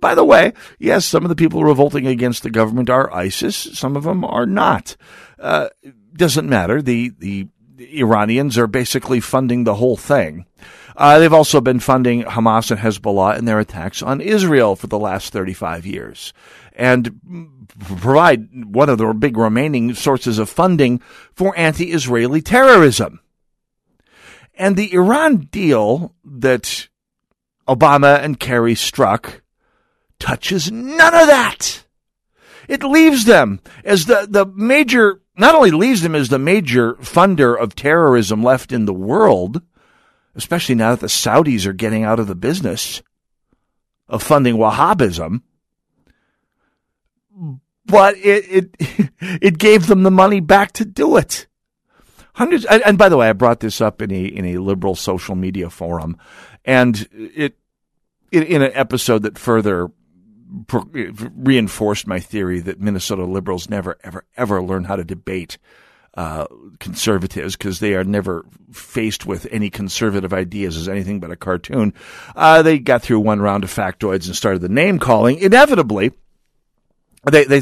by 0.00 0.14
the 0.14 0.24
way, 0.24 0.52
yes, 0.78 1.04
some 1.04 1.24
of 1.24 1.28
the 1.28 1.36
people 1.36 1.64
revolting 1.64 2.06
against 2.06 2.42
the 2.42 2.50
government 2.50 2.90
are 2.90 3.12
ISIS, 3.12 3.56
some 3.56 3.96
of 3.96 4.04
them 4.04 4.24
are 4.24 4.46
not. 4.46 4.96
Uh, 5.38 5.68
doesn't 6.14 6.48
matter. 6.48 6.82
The 6.82 7.10
the 7.18 7.48
Iranians 7.78 8.58
are 8.58 8.66
basically 8.66 9.20
funding 9.20 9.64
the 9.64 9.76
whole 9.76 9.96
thing. 9.96 10.46
Uh, 10.98 11.20
they've 11.20 11.32
also 11.32 11.60
been 11.60 11.78
funding 11.78 12.24
Hamas 12.24 12.72
and 12.72 12.80
Hezbollah 12.80 13.38
in 13.38 13.44
their 13.44 13.60
attacks 13.60 14.02
on 14.02 14.20
Israel 14.20 14.74
for 14.74 14.88
the 14.88 14.98
last 14.98 15.32
35 15.32 15.86
years 15.86 16.32
and 16.74 17.68
provide 17.78 18.64
one 18.64 18.88
of 18.88 18.98
the 18.98 19.12
big 19.14 19.36
remaining 19.36 19.94
sources 19.94 20.40
of 20.40 20.48
funding 20.48 21.00
for 21.32 21.56
anti-Israeli 21.56 22.42
terrorism. 22.42 23.20
And 24.54 24.74
the 24.74 24.92
Iran 24.92 25.48
deal 25.52 26.16
that 26.24 26.88
Obama 27.68 28.20
and 28.20 28.40
Kerry 28.40 28.74
struck 28.74 29.42
touches 30.18 30.72
none 30.72 31.14
of 31.14 31.28
that. 31.28 31.84
It 32.66 32.82
leaves 32.82 33.24
them 33.24 33.60
as 33.84 34.06
the, 34.06 34.26
the 34.28 34.46
major, 34.46 35.20
not 35.36 35.54
only 35.54 35.70
leaves 35.70 36.02
them 36.02 36.16
as 36.16 36.28
the 36.28 36.40
major 36.40 36.94
funder 36.94 37.56
of 37.56 37.76
terrorism 37.76 38.42
left 38.42 38.72
in 38.72 38.84
the 38.84 38.92
world, 38.92 39.62
especially 40.38 40.76
now 40.76 40.92
that 40.92 41.00
the 41.00 41.08
Saudis 41.08 41.66
are 41.66 41.72
getting 41.74 42.04
out 42.04 42.20
of 42.20 42.28
the 42.28 42.34
business 42.34 43.02
of 44.08 44.22
funding 44.22 44.56
Wahhabism. 44.56 45.42
But 47.84 48.16
it, 48.16 48.74
it, 48.78 49.10
it 49.20 49.58
gave 49.58 49.86
them 49.86 50.04
the 50.04 50.10
money 50.10 50.40
back 50.40 50.72
to 50.72 50.84
do 50.84 51.16
it. 51.16 51.46
Hundreds, 52.34 52.64
and, 52.66 52.96
by 52.96 53.08
the 53.08 53.16
way, 53.16 53.28
I 53.28 53.32
brought 53.32 53.58
this 53.58 53.80
up 53.80 54.00
in 54.00 54.12
a, 54.12 54.24
in 54.24 54.44
a 54.44 54.58
liberal 54.58 54.94
social 54.94 55.34
media 55.34 55.68
forum 55.68 56.16
and 56.64 57.08
it, 57.12 57.58
in 58.30 58.62
an 58.62 58.70
episode 58.74 59.24
that 59.24 59.38
further 59.38 59.90
reinforced 61.34 62.06
my 62.06 62.20
theory 62.20 62.60
that 62.60 62.80
Minnesota 62.80 63.24
liberals 63.24 63.68
never, 63.68 63.98
ever, 64.04 64.24
ever 64.36 64.62
learn 64.62 64.84
how 64.84 64.96
to 64.96 65.04
debate 65.04 65.58
uh, 66.18 66.48
conservatives 66.80 67.56
because 67.56 67.78
they 67.78 67.94
are 67.94 68.02
never 68.02 68.44
faced 68.72 69.24
with 69.24 69.46
any 69.52 69.70
conservative 69.70 70.32
ideas 70.32 70.76
as 70.76 70.88
anything 70.88 71.20
but 71.20 71.30
a 71.30 71.36
cartoon. 71.36 71.94
Uh, 72.34 72.60
they 72.60 72.80
got 72.80 73.02
through 73.02 73.20
one 73.20 73.40
round 73.40 73.62
of 73.62 73.72
factoids 73.72 74.26
and 74.26 74.34
started 74.34 74.60
the 74.60 74.68
name 74.68 74.98
calling. 74.98 75.38
Inevitably, 75.38 76.10
they, 77.30 77.44
they, 77.44 77.60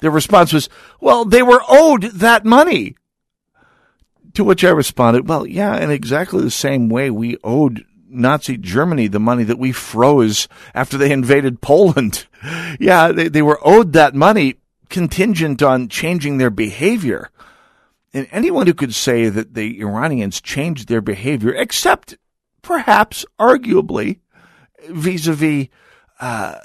their 0.00 0.10
response 0.10 0.52
was, 0.52 0.68
well, 1.00 1.24
they 1.24 1.42
were 1.42 1.62
owed 1.66 2.02
that 2.02 2.44
money. 2.44 2.94
To 4.34 4.44
which 4.44 4.64
I 4.64 4.70
responded, 4.70 5.26
well, 5.26 5.46
yeah, 5.46 5.74
in 5.78 5.90
exactly 5.90 6.42
the 6.42 6.50
same 6.50 6.90
way 6.90 7.08
we 7.08 7.38
owed 7.42 7.86
Nazi 8.06 8.58
Germany 8.58 9.06
the 9.06 9.18
money 9.18 9.44
that 9.44 9.58
we 9.58 9.72
froze 9.72 10.46
after 10.74 10.98
they 10.98 11.10
invaded 11.10 11.62
Poland. 11.62 12.26
yeah, 12.78 13.12
they, 13.12 13.28
they 13.28 13.40
were 13.40 13.66
owed 13.66 13.94
that 13.94 14.14
money 14.14 14.56
contingent 14.90 15.62
on 15.62 15.88
changing 15.88 16.36
their 16.36 16.50
behavior. 16.50 17.30
And 18.14 18.28
anyone 18.30 18.68
who 18.68 18.74
could 18.74 18.94
say 18.94 19.28
that 19.28 19.54
the 19.54 19.80
Iranians 19.80 20.40
changed 20.40 20.88
their 20.88 21.00
behavior, 21.00 21.52
except 21.52 22.16
perhaps 22.62 23.26
arguably 23.40 24.20
vis-a-vis 24.88 25.66
uh, 26.20 26.58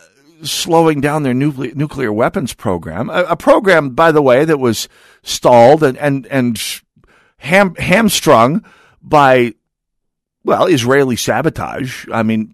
slowing 0.43 1.01
down 1.01 1.23
their 1.23 1.33
nuclear, 1.33 2.13
weapons 2.13 2.53
program, 2.53 3.09
a, 3.09 3.23
a, 3.23 3.35
program, 3.35 3.89
by 3.89 4.11
the 4.11 4.21
way, 4.21 4.45
that 4.45 4.59
was 4.59 4.87
stalled 5.23 5.83
and 5.83 5.97
and 5.97 6.27
and 6.27 6.81
ham, 7.37 7.75
hamstrung 7.75 8.63
by 9.01 9.53
well 10.43 10.67
Israeli 10.67 11.15
sabotage. 11.15 12.07
I 12.11 12.23
mean, 12.23 12.53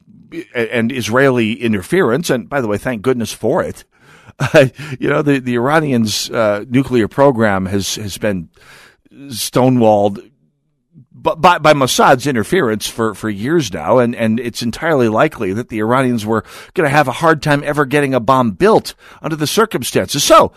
and 0.56 0.92
Israeli 0.92 1.54
interference. 1.54 2.30
And 2.30 2.50
by 2.50 2.62
the 2.62 2.68
way, 2.68 2.78
thank 2.78 3.02
goodness 3.02 3.34
for 3.34 3.62
it. 3.62 3.84
You 5.00 5.10
know, 5.10 5.22
the 5.22 5.40
the 5.40 5.56
Iranians' 5.56 6.30
uh, 6.30 6.66
nuclear 6.68 7.08
program 7.08 7.68
has 7.68 7.96
has 7.96 8.18
been 8.18 8.50
stonewalled 9.28 10.32
by, 11.34 11.58
by 11.58 11.74
Mossad's 11.74 12.28
interference 12.28 12.88
for, 12.88 13.16
for 13.16 13.30
years 13.30 13.74
now, 13.74 13.98
and, 13.98 14.16
and 14.16 14.40
it's 14.40 14.62
entirely 14.62 15.08
likely 15.08 15.54
that 15.54 15.70
the 15.70 15.80
Iranians 15.80 16.26
were 16.26 16.44
going 16.74 16.86
to 16.86 16.96
have 16.96 17.08
a 17.08 17.14
hard 17.14 17.42
time 17.42 17.64
ever 17.64 17.86
getting 17.86 18.14
a 18.14 18.20
bomb 18.20 18.52
built 18.52 18.94
under 19.22 19.36
the 19.36 19.48
circumstances. 19.48 20.24
So, 20.24 20.52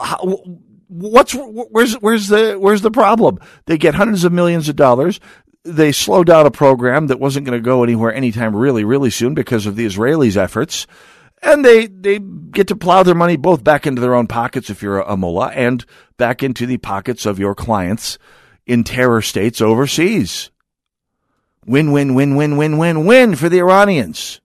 how, 0.00 0.42
what's 0.88 1.34
where's 1.34 1.94
where's 1.94 2.28
the 2.28 2.56
where's 2.58 2.82
the 2.82 2.90
problem? 2.90 3.38
They 3.66 3.78
get 3.78 3.94
hundreds 3.94 4.24
of 4.24 4.32
millions 4.32 4.68
of 4.68 4.76
dollars. 4.76 5.20
They 5.62 5.92
slow 5.92 6.24
down 6.24 6.46
a 6.46 6.50
program 6.50 7.08
that 7.08 7.20
wasn't 7.20 7.46
going 7.46 7.58
to 7.58 7.64
go 7.64 7.84
anywhere 7.84 8.12
anytime 8.12 8.56
really 8.56 8.82
really 8.82 9.10
soon 9.10 9.34
because 9.34 9.66
of 9.66 9.76
the 9.76 9.86
Israelis' 9.86 10.36
efforts 10.36 10.86
and 11.42 11.64
they 11.64 11.86
they 11.86 12.18
get 12.18 12.68
to 12.68 12.76
plow 12.76 13.02
their 13.02 13.14
money 13.14 13.36
both 13.36 13.64
back 13.64 13.86
into 13.86 14.00
their 14.00 14.14
own 14.14 14.26
pockets 14.26 14.70
if 14.70 14.82
you're 14.82 15.00
a, 15.00 15.16
mullah 15.16 15.50
and 15.54 15.84
back 16.16 16.42
into 16.42 16.66
the 16.66 16.78
pockets 16.78 17.26
of 17.26 17.38
your 17.38 17.54
clients 17.54 18.18
in 18.66 18.84
terror 18.84 19.22
states 19.22 19.60
overseas. 19.60 20.50
Win 21.66 21.92
win 21.92 22.14
win 22.14 22.36
win 22.36 22.56
win 22.56 22.78
win 22.78 23.04
win 23.06 23.36
for 23.36 23.48
the 23.48 23.58
Iranians. 23.58 24.40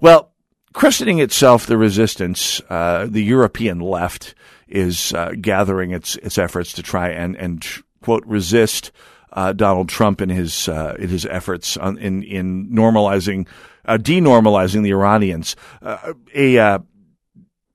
Well, 0.00 0.32
christening 0.72 1.20
itself 1.20 1.66
the 1.66 1.78
resistance, 1.78 2.60
uh, 2.68 3.06
the 3.08 3.22
European 3.22 3.80
left 3.80 4.34
is 4.68 5.12
uh, 5.12 5.32
gathering 5.40 5.90
its 5.90 6.16
its 6.16 6.38
efforts 6.38 6.72
to 6.74 6.82
try 6.82 7.10
and 7.10 7.36
and 7.36 7.64
quote 8.02 8.24
resist 8.26 8.90
uh, 9.32 9.52
Donald 9.52 9.88
Trump 9.88 10.20
in 10.20 10.28
his 10.28 10.68
uh, 10.68 10.96
in 10.98 11.08
his 11.08 11.26
efforts 11.26 11.76
on, 11.76 11.98
in 11.98 12.22
in 12.22 12.68
normalizing 12.70 13.46
uh, 13.84 13.98
denormalizing 13.98 14.82
the 14.82 14.90
Iranians. 14.90 15.56
Uh, 15.80 16.14
a 16.34 16.58
uh, 16.58 16.78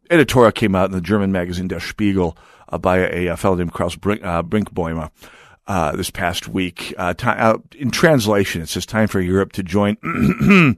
editorial 0.09 0.51
came 0.51 0.75
out 0.75 0.85
in 0.85 0.91
the 0.91 1.01
German 1.01 1.31
magazine 1.31 1.67
Der 1.67 1.79
Spiegel 1.79 2.37
uh, 2.69 2.77
by 2.77 2.97
a, 2.97 3.27
a, 3.27 3.37
fellow 3.37 3.55
named 3.55 3.73
Klaus 3.73 3.95
Brink, 3.95 4.21
uh, 4.23 5.91
this 5.97 6.09
past 6.09 6.47
week, 6.47 6.93
in 6.97 7.91
translation, 7.91 8.61
it 8.61 8.69
says 8.69 8.85
time 8.85 9.07
for 9.07 9.19
Europe 9.19 9.51
to 9.53 9.63
join 9.63 9.97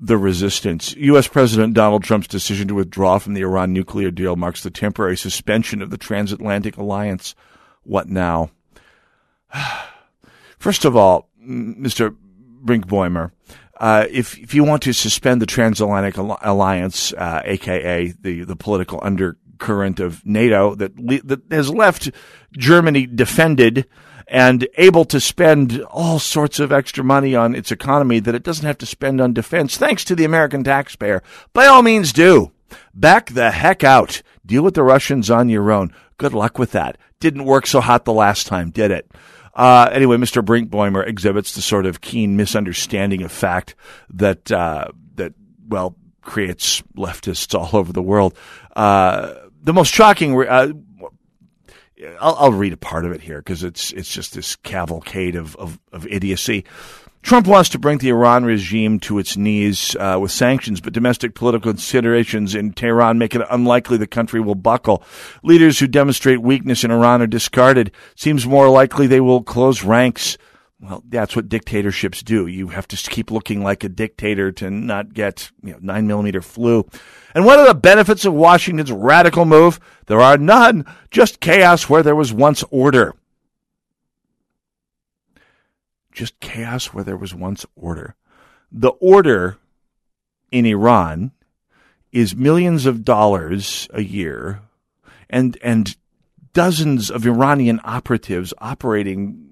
the 0.00 0.18
resistance. 0.18 0.94
U.S. 0.96 1.28
President 1.28 1.74
Donald 1.74 2.02
Trump's 2.02 2.26
decision 2.26 2.68
to 2.68 2.74
withdraw 2.74 3.18
from 3.18 3.34
the 3.34 3.42
Iran 3.42 3.72
nuclear 3.72 4.10
deal 4.10 4.36
marks 4.36 4.62
the 4.62 4.70
temporary 4.70 5.16
suspension 5.16 5.80
of 5.82 5.90
the 5.90 5.98
transatlantic 5.98 6.76
alliance. 6.76 7.34
What 7.84 8.08
now? 8.08 8.50
First 10.58 10.84
of 10.84 10.96
all, 10.96 11.28
Mr. 11.42 12.16
Brinkbäumer, 12.64 13.30
uh, 13.84 14.06
if 14.10 14.38
if 14.38 14.54
you 14.54 14.64
want 14.64 14.82
to 14.82 14.94
suspend 14.94 15.42
the 15.42 15.46
transatlantic 15.46 16.16
alliance, 16.16 17.12
uh, 17.12 17.42
aka 17.44 18.14
the 18.18 18.42
the 18.44 18.56
political 18.56 18.98
undercurrent 19.02 20.00
of 20.00 20.24
NATO 20.24 20.74
that 20.76 20.98
le- 20.98 21.20
that 21.24 21.42
has 21.50 21.68
left 21.68 22.10
Germany 22.56 23.04
defended 23.06 23.86
and 24.26 24.66
able 24.78 25.04
to 25.04 25.20
spend 25.20 25.82
all 25.90 26.18
sorts 26.18 26.58
of 26.58 26.72
extra 26.72 27.04
money 27.04 27.34
on 27.34 27.54
its 27.54 27.70
economy 27.70 28.20
that 28.20 28.34
it 28.34 28.42
doesn't 28.42 28.64
have 28.64 28.78
to 28.78 28.86
spend 28.86 29.20
on 29.20 29.34
defense, 29.34 29.76
thanks 29.76 30.02
to 30.04 30.14
the 30.14 30.24
American 30.24 30.64
taxpayer, 30.64 31.22
by 31.52 31.66
all 31.66 31.82
means 31.82 32.10
do. 32.10 32.52
Back 32.94 33.32
the 33.32 33.50
heck 33.50 33.84
out. 33.84 34.22
Deal 34.46 34.62
with 34.62 34.72
the 34.72 34.82
Russians 34.82 35.30
on 35.30 35.50
your 35.50 35.70
own. 35.70 35.94
Good 36.16 36.32
luck 36.32 36.58
with 36.58 36.72
that. 36.72 36.96
Didn't 37.20 37.44
work 37.44 37.66
so 37.66 37.82
hot 37.82 38.06
the 38.06 38.14
last 38.14 38.46
time, 38.46 38.70
did 38.70 38.90
it? 38.90 39.10
Uh, 39.54 39.88
anyway, 39.92 40.16
Mr. 40.16 40.44
Brinkbäumer 40.44 41.06
exhibits 41.06 41.54
the 41.54 41.62
sort 41.62 41.86
of 41.86 42.00
keen 42.00 42.36
misunderstanding 42.36 43.22
of 43.22 43.30
fact 43.30 43.74
that 44.10 44.50
uh, 44.50 44.88
that 45.14 45.34
well 45.68 45.96
creates 46.22 46.82
leftists 46.96 47.58
all 47.58 47.78
over 47.78 47.92
the 47.92 48.02
world. 48.02 48.36
Uh, 48.74 49.34
the 49.62 49.72
most 49.72 49.92
shocking. 49.92 50.36
Uh, 50.46 50.72
I'll, 52.20 52.34
I'll, 52.34 52.52
read 52.52 52.72
a 52.72 52.76
part 52.76 53.06
of 53.06 53.12
it 53.12 53.20
here 53.20 53.38
because 53.38 53.62
it's 53.62 53.92
it's 53.92 54.12
just 54.12 54.34
this 54.34 54.56
cavalcade 54.56 55.36
of, 55.36 55.56
of, 55.56 55.78
of 55.92 56.06
idiocy. 56.06 56.64
Trump 57.24 57.46
wants 57.46 57.70
to 57.70 57.78
bring 57.78 57.96
the 57.96 58.10
Iran 58.10 58.44
regime 58.44 59.00
to 59.00 59.18
its 59.18 59.34
knees 59.34 59.96
uh, 59.96 60.18
with 60.20 60.30
sanctions, 60.30 60.82
but 60.82 60.92
domestic 60.92 61.34
political 61.34 61.72
considerations 61.72 62.54
in 62.54 62.74
Tehran 62.74 63.16
make 63.16 63.34
it 63.34 63.40
unlikely 63.50 63.96
the 63.96 64.06
country 64.06 64.42
will 64.42 64.54
buckle. 64.54 65.02
Leaders 65.42 65.78
who 65.78 65.86
demonstrate 65.86 66.42
weakness 66.42 66.84
in 66.84 66.90
Iran 66.90 67.22
are 67.22 67.26
discarded. 67.26 67.92
Seems 68.14 68.46
more 68.46 68.68
likely 68.68 69.06
they 69.06 69.22
will 69.22 69.42
close 69.42 69.82
ranks. 69.82 70.36
Well, 70.78 71.02
that's 71.08 71.34
what 71.34 71.48
dictatorships 71.48 72.22
do. 72.22 72.46
You 72.46 72.68
have 72.68 72.86
to 72.88 72.96
keep 72.98 73.30
looking 73.30 73.62
like 73.62 73.84
a 73.84 73.88
dictator 73.88 74.52
to 74.52 74.68
not 74.70 75.14
get 75.14 75.50
you 75.62 75.72
know, 75.72 75.78
nine 75.80 76.06
millimeter 76.06 76.42
flu. 76.42 76.86
And 77.34 77.46
what 77.46 77.58
are 77.58 77.66
the 77.66 77.74
benefits 77.74 78.26
of 78.26 78.34
Washington's 78.34 78.92
radical 78.92 79.46
move? 79.46 79.80
There 80.08 80.20
are 80.20 80.36
none, 80.36 80.84
just 81.10 81.40
chaos 81.40 81.88
where 81.88 82.02
there 82.02 82.14
was 82.14 82.34
once 82.34 82.62
order 82.70 83.14
just 86.14 86.40
chaos 86.40 86.86
where 86.86 87.04
there 87.04 87.16
was 87.16 87.34
once 87.34 87.66
order. 87.76 88.14
The 88.72 88.92
order 89.00 89.58
in 90.50 90.64
Iran 90.64 91.32
is 92.12 92.34
millions 92.34 92.86
of 92.86 93.04
dollars 93.04 93.88
a 93.92 94.02
year 94.02 94.62
and 95.28 95.58
and 95.62 95.94
dozens 96.52 97.10
of 97.10 97.26
Iranian 97.26 97.80
operatives 97.84 98.54
operating 98.58 99.50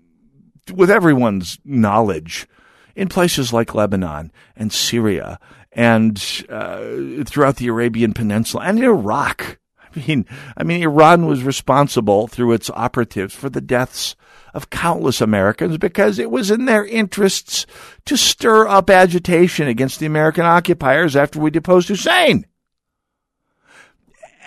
with 0.72 0.90
everyone's 0.90 1.58
knowledge 1.64 2.46
in 2.94 3.08
places 3.08 3.52
like 3.52 3.74
Lebanon 3.74 4.30
and 4.54 4.72
Syria 4.72 5.40
and 5.72 6.44
uh, 6.48 7.24
throughout 7.24 7.56
the 7.56 7.66
Arabian 7.66 8.14
Peninsula 8.14 8.64
and 8.64 8.78
Iraq. 8.82 9.58
I 9.94 10.04
mean, 10.06 10.26
I 10.56 10.62
mean, 10.62 10.82
Iran 10.82 11.26
was 11.26 11.42
responsible 11.42 12.28
through 12.28 12.52
its 12.52 12.70
operatives 12.70 13.34
for 13.34 13.50
the 13.50 13.60
deaths 13.60 14.14
of 14.54 14.70
countless 14.70 15.20
Americans 15.20 15.78
because 15.78 16.18
it 16.18 16.30
was 16.30 16.50
in 16.50 16.66
their 16.66 16.84
interests 16.84 17.66
to 18.04 18.16
stir 18.16 18.66
up 18.68 18.90
agitation 18.90 19.66
against 19.66 19.98
the 19.98 20.06
American 20.06 20.44
occupiers 20.44 21.16
after 21.16 21.38
we 21.38 21.50
deposed 21.50 21.88
Hussein. 21.88 22.46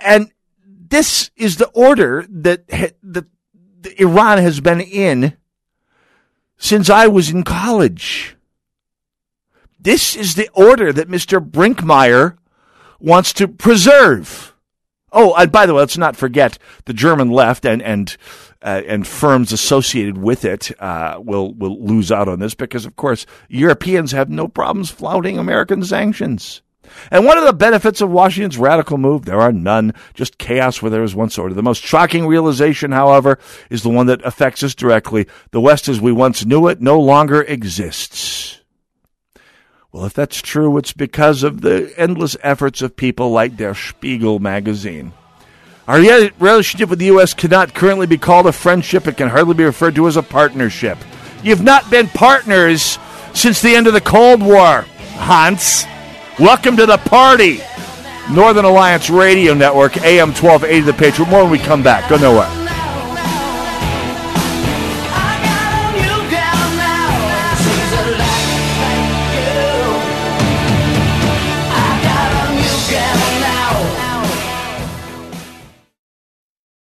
And 0.04 0.32
this 0.66 1.32
is 1.36 1.58
the 1.58 1.70
order 1.70 2.26
that, 2.30 2.68
that 3.04 3.26
Iran 3.98 4.38
has 4.38 4.60
been 4.60 4.82
in 4.82 5.36
since 6.58 6.90
I 6.90 7.08
was 7.08 7.30
in 7.30 7.44
college. 7.44 8.36
This 9.80 10.16
is 10.16 10.36
the 10.36 10.50
order 10.54 10.92
that 10.94 11.10
Mr. 11.10 11.40
Brinkmeyer 11.40 12.38
wants 13.00 13.34
to 13.34 13.48
preserve. 13.48 14.54
Oh, 15.12 15.34
and 15.36 15.52
by 15.52 15.66
the 15.66 15.74
way, 15.74 15.82
let's 15.82 15.98
not 15.98 16.16
forget 16.16 16.58
the 16.86 16.94
German 16.94 17.30
left 17.30 17.66
and 17.66 17.82
and 17.82 18.18
uh, 18.66 18.82
and 18.88 19.06
firms 19.06 19.54
associated 19.54 20.18
with 20.18 20.44
it 20.44 20.72
uh, 20.82 21.20
will 21.20 21.54
will 21.54 21.82
lose 21.86 22.12
out 22.12 22.28
on 22.28 22.40
this 22.40 22.56
because, 22.56 22.86
of 22.86 22.96
course, 22.96 23.26
Europeans 23.48 24.12
have 24.12 24.30
no 24.30 24.48
problems 24.48 24.90
flouting 24.90 25.38
American 25.38 25.84
sanctions. 25.84 26.64
And 27.12 27.26
one 27.26 27.38
of 27.38 27.46
the 27.46 27.54
benefits 27.54 28.02
of 28.02 28.10
Washington's 28.10 28.58
radical 28.58 28.98
move, 28.98 29.26
there 29.26 29.42
are 29.42 29.52
none, 29.52 29.94
just 30.14 30.38
chaos 30.38 30.82
where 30.82 30.92
there 30.92 31.02
was 31.02 31.16
once 31.16 31.38
order. 31.38 31.54
The 31.54 31.64
most 31.64 31.84
shocking 31.84 32.28
realization, 32.28 32.92
however, 32.92 33.40
is 33.70 33.84
the 33.84 33.90
one 33.90 34.08
that 34.08 34.24
affects 34.26 34.64
us 34.64 34.76
directly. 34.76 35.28
The 35.52 35.62
West 35.62 35.88
as 35.88 36.02
we 36.02 36.12
once 36.12 36.46
knew 36.46 36.68
it 36.68 36.82
no 36.82 37.00
longer 37.00 37.42
exists. 37.42 38.62
Well, 39.92 40.06
if 40.06 40.14
that's 40.14 40.42
true, 40.42 40.78
it's 40.78 40.94
because 40.94 41.44
of 41.44 41.62
the 41.62 41.94
endless 41.98 42.36
efforts 42.44 42.82
of 42.82 42.96
people 42.98 43.32
like 43.32 43.58
Der 43.58 43.74
Spiegel 43.74 44.40
magazine. 44.40 45.14
Our 45.88 46.00
relationship 46.00 46.90
with 46.90 46.98
the 46.98 47.06
U.S. 47.06 47.36
cannot 47.36 47.76
currently 47.76 48.08
be 48.08 48.18
called 48.18 48.48
a 48.48 48.52
friendship. 48.52 49.06
It 49.06 49.18
can 49.18 49.30
hardly 49.30 49.54
be 49.54 49.64
referred 49.64 49.94
to 49.96 50.08
as 50.08 50.18
a 50.18 50.24
partnership. 50.24 50.98
You've 51.44 51.62
not 51.62 51.92
been 51.92 52.08
partners 52.08 52.98
since 53.36 53.62
the 53.62 53.76
end 53.76 53.86
of 53.86 53.94
the 53.94 54.02
Cold 54.02 54.42
War, 54.42 54.82
Hans. 55.18 55.86
Welcome 56.40 56.76
to 56.78 56.88
the 56.88 56.98
party. 56.98 57.60
Northern 58.32 58.66
Alliance 58.66 59.12
Radio 59.12 59.54
Network, 59.54 59.98
AM 59.98 60.30
1280 60.30 60.82
The 60.82 60.94
Patriot. 60.94 61.30
More 61.30 61.44
when 61.44 61.52
we 61.52 61.60
come 61.60 61.84
back. 61.84 62.10
Go 62.10 62.18
nowhere. 62.18 62.65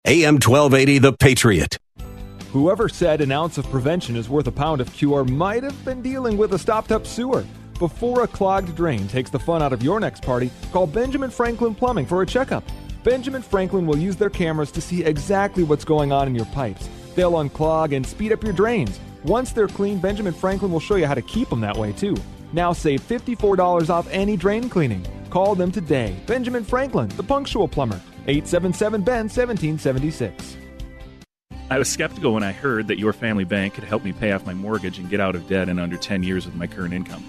AM 0.05 0.33
1280 0.33 0.97
The 0.97 1.13
Patriot. 1.13 1.77
Whoever 2.51 2.89
said 2.89 3.21
an 3.21 3.31
ounce 3.31 3.57
of 3.57 3.65
prevention 3.69 4.17
is 4.17 4.27
worth 4.27 4.47
a 4.47 4.51
pound 4.51 4.81
of 4.81 4.91
cure 4.91 5.23
might 5.23 5.63
have 5.63 5.85
been 5.85 6.01
dealing 6.01 6.35
with 6.35 6.53
a 6.53 6.59
stopped 6.59 6.91
up 6.91 7.07
sewer. 7.07 7.45
Before 7.79 8.23
a 8.23 8.27
clogged 8.27 8.75
drain 8.75 9.07
takes 9.07 9.29
the 9.29 9.39
fun 9.39 9.63
out 9.63 9.71
of 9.71 9.81
your 9.81 10.01
next 10.01 10.21
party, 10.21 10.51
call 10.73 10.87
Benjamin 10.87 11.29
Franklin 11.29 11.73
Plumbing 11.73 12.05
for 12.05 12.21
a 12.21 12.25
checkup. 12.25 12.65
Benjamin 13.05 13.41
Franklin 13.41 13.85
will 13.85 13.97
use 13.97 14.17
their 14.17 14.29
cameras 14.29 14.71
to 14.71 14.81
see 14.81 15.05
exactly 15.05 15.63
what's 15.63 15.85
going 15.85 16.11
on 16.11 16.27
in 16.27 16.35
your 16.35 16.47
pipes. 16.47 16.89
They'll 17.15 17.31
unclog 17.31 17.95
and 17.95 18.05
speed 18.05 18.33
up 18.33 18.43
your 18.43 18.51
drains. 18.51 18.99
Once 19.23 19.53
they're 19.53 19.69
clean, 19.69 19.99
Benjamin 19.99 20.33
Franklin 20.33 20.73
will 20.73 20.81
show 20.81 20.95
you 20.95 21.07
how 21.07 21.13
to 21.15 21.21
keep 21.21 21.47
them 21.49 21.61
that 21.61 21.77
way 21.77 21.93
too. 21.93 22.17
Now 22.51 22.73
save 22.73 22.99
$54 23.07 23.89
off 23.89 24.09
any 24.11 24.35
drain 24.35 24.67
cleaning. 24.67 25.05
Call 25.29 25.55
them 25.55 25.71
today. 25.71 26.13
Benjamin 26.25 26.65
Franklin, 26.65 27.07
the 27.15 27.23
punctual 27.23 27.69
plumber. 27.69 28.01
877 28.25 29.01
Ben 29.01 29.25
1776. 29.25 30.57
I 31.69 31.77
was 31.77 31.89
skeptical 31.89 32.33
when 32.33 32.43
I 32.43 32.51
heard 32.51 32.87
that 32.87 32.99
your 32.99 33.11
family 33.13 33.43
bank 33.43 33.73
could 33.73 33.83
help 33.83 34.03
me 34.03 34.13
pay 34.13 34.31
off 34.31 34.45
my 34.45 34.53
mortgage 34.53 34.97
and 34.97 35.09
get 35.09 35.19
out 35.19 35.35
of 35.35 35.47
debt 35.47 35.69
in 35.69 35.79
under 35.79 35.97
10 35.97 36.23
years 36.23 36.45
with 36.45 36.55
my 36.55 36.67
current 36.67 36.93
income. 36.93 37.23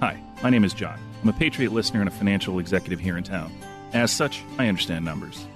Hi, 0.00 0.20
my 0.42 0.50
name 0.50 0.64
is 0.64 0.74
John. 0.74 0.98
I'm 1.22 1.28
a 1.30 1.32
Patriot 1.32 1.72
listener 1.72 2.00
and 2.00 2.08
a 2.08 2.12
financial 2.12 2.58
executive 2.58 3.00
here 3.00 3.16
in 3.16 3.24
town. 3.24 3.50
As 3.94 4.10
such, 4.10 4.42
I 4.58 4.68
understand 4.68 5.04
numbers. 5.04 5.46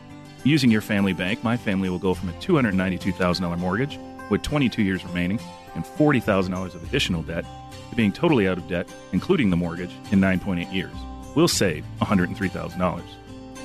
Using 0.45 0.70
your 0.70 0.81
family 0.81 1.12
bank, 1.12 1.45
my 1.45 1.59
family 1.59 1.91
will 1.91 1.99
go 1.99 2.14
from 2.14 2.31
a 2.31 2.35
$292,000 2.35 3.59
mortgage 3.59 3.99
with 4.31 4.43
22 4.43 4.83
years 4.83 5.05
remaining 5.05 5.39
and 5.74 5.85
$40,000 5.85 6.74
of 6.74 6.83
additional 6.85 7.22
debt 7.22 7.45
to 7.91 7.97
being 7.97 8.12
totally 8.12 8.49
out 8.49 8.57
of 8.57 8.66
debt, 8.68 8.89
including 9.12 9.51
the 9.51 9.57
mortgage, 9.57 9.93
in 10.11 10.20
9.8 10.20 10.72
years. 10.72 10.95
We'll 11.35 11.49
save 11.49 11.85
$103,000. 12.01 13.03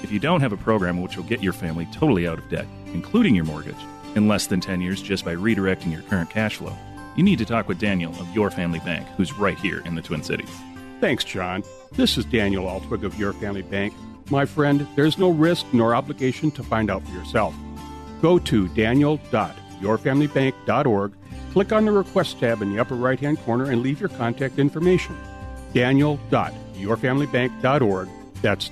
If 0.04 0.12
you 0.12 0.20
don't 0.20 0.42
have 0.42 0.54
a 0.54 0.58
program 0.58 1.02
which 1.02 1.18
will 1.18 1.24
get 1.24 1.42
your 1.42 1.54
family 1.54 1.88
totally 1.92 2.28
out 2.28 2.38
of 2.38 2.48
debt, 2.50 2.68
including 2.88 3.34
your 3.36 3.46
mortgage, 3.46 3.76
in 4.16 4.28
less 4.28 4.46
than 4.48 4.62
10 4.62 4.82
years 4.82 5.02
just 5.02 5.26
by 5.26 5.36
redirecting 5.36 5.92
your 5.92 6.02
current 6.04 6.30
cash 6.30 6.58
flow, 6.58 6.76
you 7.16 7.24
need 7.24 7.40
to 7.40 7.46
talk 7.46 7.68
with 7.68 7.80
Daniel 7.80 8.12
of 8.20 8.36
Your 8.36 8.52
Family 8.52 8.80
Bank, 8.80 9.08
who's 9.18 9.34
right 9.34 9.58
here 9.58 9.82
in 9.86 9.96
the 9.96 10.02
Twin 10.02 10.24
Cities. 10.24 10.50
Thanks, 11.02 11.24
John. 11.24 11.64
This 11.94 12.18
is 12.18 12.26
Daniel 12.26 12.66
Altwig 12.66 13.04
of 13.04 13.18
Your 13.18 13.32
Family 13.34 13.62
Bank. 13.62 13.94
My 14.30 14.46
friend, 14.46 14.86
there's 14.96 15.18
no 15.18 15.30
risk 15.30 15.66
nor 15.72 15.96
obligation 15.96 16.52
to 16.52 16.64
find 16.64 16.92
out 16.92 17.06
for 17.06 17.12
yourself. 17.12 17.56
Go 18.22 18.40
to 18.40 18.68
daniel.yourfamilybank.org, 18.70 21.14
click 21.52 21.72
on 21.72 21.86
the 21.86 21.92
Request 21.92 22.40
tab 22.40 22.62
in 22.62 22.74
the 22.74 22.80
upper 22.80 22.96
right 22.96 23.20
hand 23.20 23.40
corner, 23.40 23.72
and 23.72 23.82
leave 23.82 24.00
your 24.00 24.10
contact 24.10 24.60
information. 24.60 25.18
Daniel.yourfamilybank.org. 25.74 28.10
That's 28.42 28.70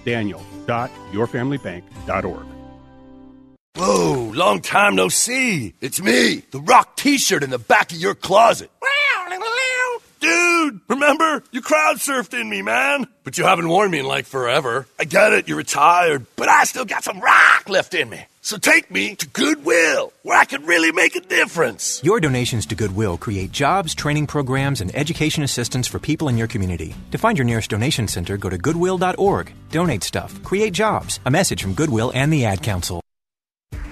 daniel.yourfamilybank.org. 0.66 2.46
Whoa, 3.76 4.32
long 4.36 4.62
time 4.62 4.96
no 4.96 5.10
see. 5.10 5.74
It's 5.82 6.02
me, 6.02 6.44
the 6.52 6.62
rock 6.62 6.96
t 6.96 7.18
shirt 7.18 7.44
in 7.44 7.50
the 7.50 7.60
back 7.60 7.92
of 7.92 7.98
your 7.98 8.16
closet. 8.16 8.70
Dude, 10.24 10.80
remember? 10.88 11.44
You 11.52 11.62
crowd 11.62 11.98
surfed 11.98 12.40
in 12.40 12.50
me, 12.50 12.62
man. 12.62 13.08
But 13.26 13.38
you 13.38 13.44
haven't 13.44 13.68
worn 13.68 13.92
me 13.92 14.00
in 14.00 14.06
like 14.06 14.26
forever. 14.26 14.88
I 14.98 15.04
get 15.04 15.34
it, 15.34 15.50
you're 15.50 15.58
retired, 15.58 16.26
but 16.38 16.48
I 16.48 16.64
still 16.64 16.86
got 16.86 17.04
some 17.04 17.20
rock 17.20 17.68
left 17.68 17.94
in 17.94 18.10
me. 18.10 18.24
So 18.44 18.58
take 18.58 18.92
me 18.92 19.16
to 19.16 19.28
Goodwill, 19.28 20.12
where 20.24 20.38
I 20.38 20.44
can 20.44 20.66
really 20.66 20.92
make 20.92 21.16
a 21.16 21.22
difference. 21.22 22.02
Your 22.04 22.20
donations 22.20 22.66
to 22.66 22.76
Goodwill 22.76 23.18
create 23.18 23.54
jobs, 23.54 23.96
training 23.96 24.28
programs, 24.28 24.82
and 24.82 24.94
education 24.94 25.44
assistance 25.44 25.88
for 25.88 25.98
people 25.98 26.28
in 26.28 26.38
your 26.38 26.48
community. 26.48 26.94
To 27.12 27.18
find 27.18 27.38
your 27.38 27.46
nearest 27.46 27.70
donation 27.70 28.06
center, 28.08 28.36
go 28.36 28.50
to 28.50 28.58
goodwill.org. 28.58 29.54
Donate 29.70 30.04
stuff, 30.04 30.44
create 30.44 30.74
jobs. 30.74 31.22
A 31.26 31.32
message 31.32 31.62
from 31.62 31.74
Goodwill 31.74 32.12
and 32.14 32.34
the 32.34 32.44
Ad 32.44 32.62
Council. 32.62 33.03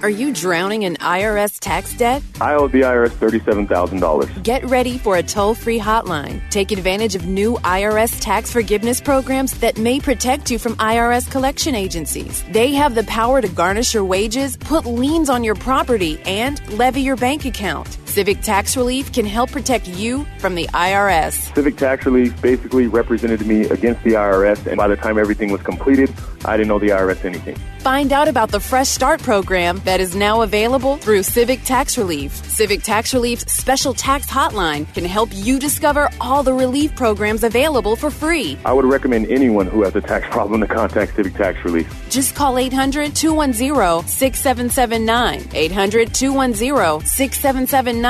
Are 0.04 0.10
you 0.10 0.34
drowning 0.34 0.82
in 0.82 0.96
IRS 0.96 1.60
tax 1.60 1.94
debt? 1.94 2.24
I 2.42 2.56
owe 2.56 2.68
the 2.68 2.82
IRS 2.82 3.12
$37,000. 3.12 4.42
Get 4.42 4.66
ready 4.66 4.98
for 4.98 5.18
a 5.18 5.22
toll 5.22 5.54
free 5.54 5.80
hotline. 5.80 6.42
Take 6.50 6.72
advantage 6.72 7.14
of 7.14 7.28
new 7.28 7.54
IRS 7.58 8.20
tax 8.20 8.52
forgiveness 8.52 9.00
programs 9.00 9.60
that 9.60 9.78
may 9.78 10.00
protect 10.00 10.50
you 10.50 10.58
from 10.58 10.76
IRS 10.78 11.30
collection 11.30 11.76
agencies. 11.76 12.44
They 12.50 12.74
have 12.74 12.96
the 12.96 13.04
power 13.04 13.42
to 13.42 13.48
garnish 13.48 13.94
your 13.94 14.04
wages, 14.04 14.58
put 14.58 14.88
liens 14.88 15.30
on 15.30 15.44
your 15.44 15.54
property, 15.54 16.20
and 16.26 16.60
levy 16.80 17.02
your 17.02 17.16
bank 17.16 17.46
account. 17.46 18.00
Civic 18.12 18.42
Tax 18.42 18.76
Relief 18.76 19.14
can 19.14 19.26
help 19.26 19.52
protect 19.52 19.88
you 19.88 20.28
from 20.40 20.56
the 20.56 20.68
IRS. 20.74 21.56
Civic 21.56 21.78
Tax 21.78 22.06
Relief 22.06 22.40
basically 22.42 22.88
represented 22.88 23.48
me 23.48 23.62
against 23.70 24.04
the 24.04 24.12
IRS, 24.12 24.68
and 24.68 24.76
by 24.76 24.90
the 24.90 24.98
time 24.98 25.18
everything 25.18 25.50
was 25.50 25.62
completed, 25.62 26.14
I 26.44 26.58
didn't 26.58 26.68
know 26.68 26.80
the 26.80 26.90
IRS 26.90 27.24
anything. 27.24 27.56
Find 27.80 28.12
out 28.14 28.28
about 28.28 28.52
the 28.52 28.60
Fresh 28.60 28.90
Start 28.90 29.24
program 29.24 29.82
that 29.86 30.00
is 30.00 30.16
now 30.16 30.42
available 30.42 30.98
through 30.98 31.24
Civic 31.24 31.64
Tax 31.64 31.98
Relief. 31.98 32.32
Civic 32.34 32.84
Tax 32.84 33.14
Relief's 33.14 33.52
special 33.52 33.94
tax 33.94 34.30
hotline 34.30 34.94
can 34.94 35.06
help 35.06 35.30
you 35.32 35.58
discover 35.58 36.10
all 36.20 36.44
the 36.44 36.54
relief 36.54 36.96
programs 36.96 37.44
available 37.44 37.96
for 37.96 38.12
free. 38.12 38.60
I 38.66 38.74
would 38.74 38.86
recommend 38.86 39.32
anyone 39.32 39.66
who 39.66 39.84
has 39.84 39.96
a 39.96 40.02
tax 40.02 40.28
problem 40.32 40.62
to 40.62 40.68
contact 40.68 41.16
Civic 41.16 41.34
Tax 41.34 41.64
Relief. 41.64 41.88
Just 42.10 42.36
call 42.36 42.60
800 42.60 43.16
210 43.16 44.08
6779. 44.08 45.48
800 45.54 46.14
210 46.14 47.06
6779. 47.08 48.01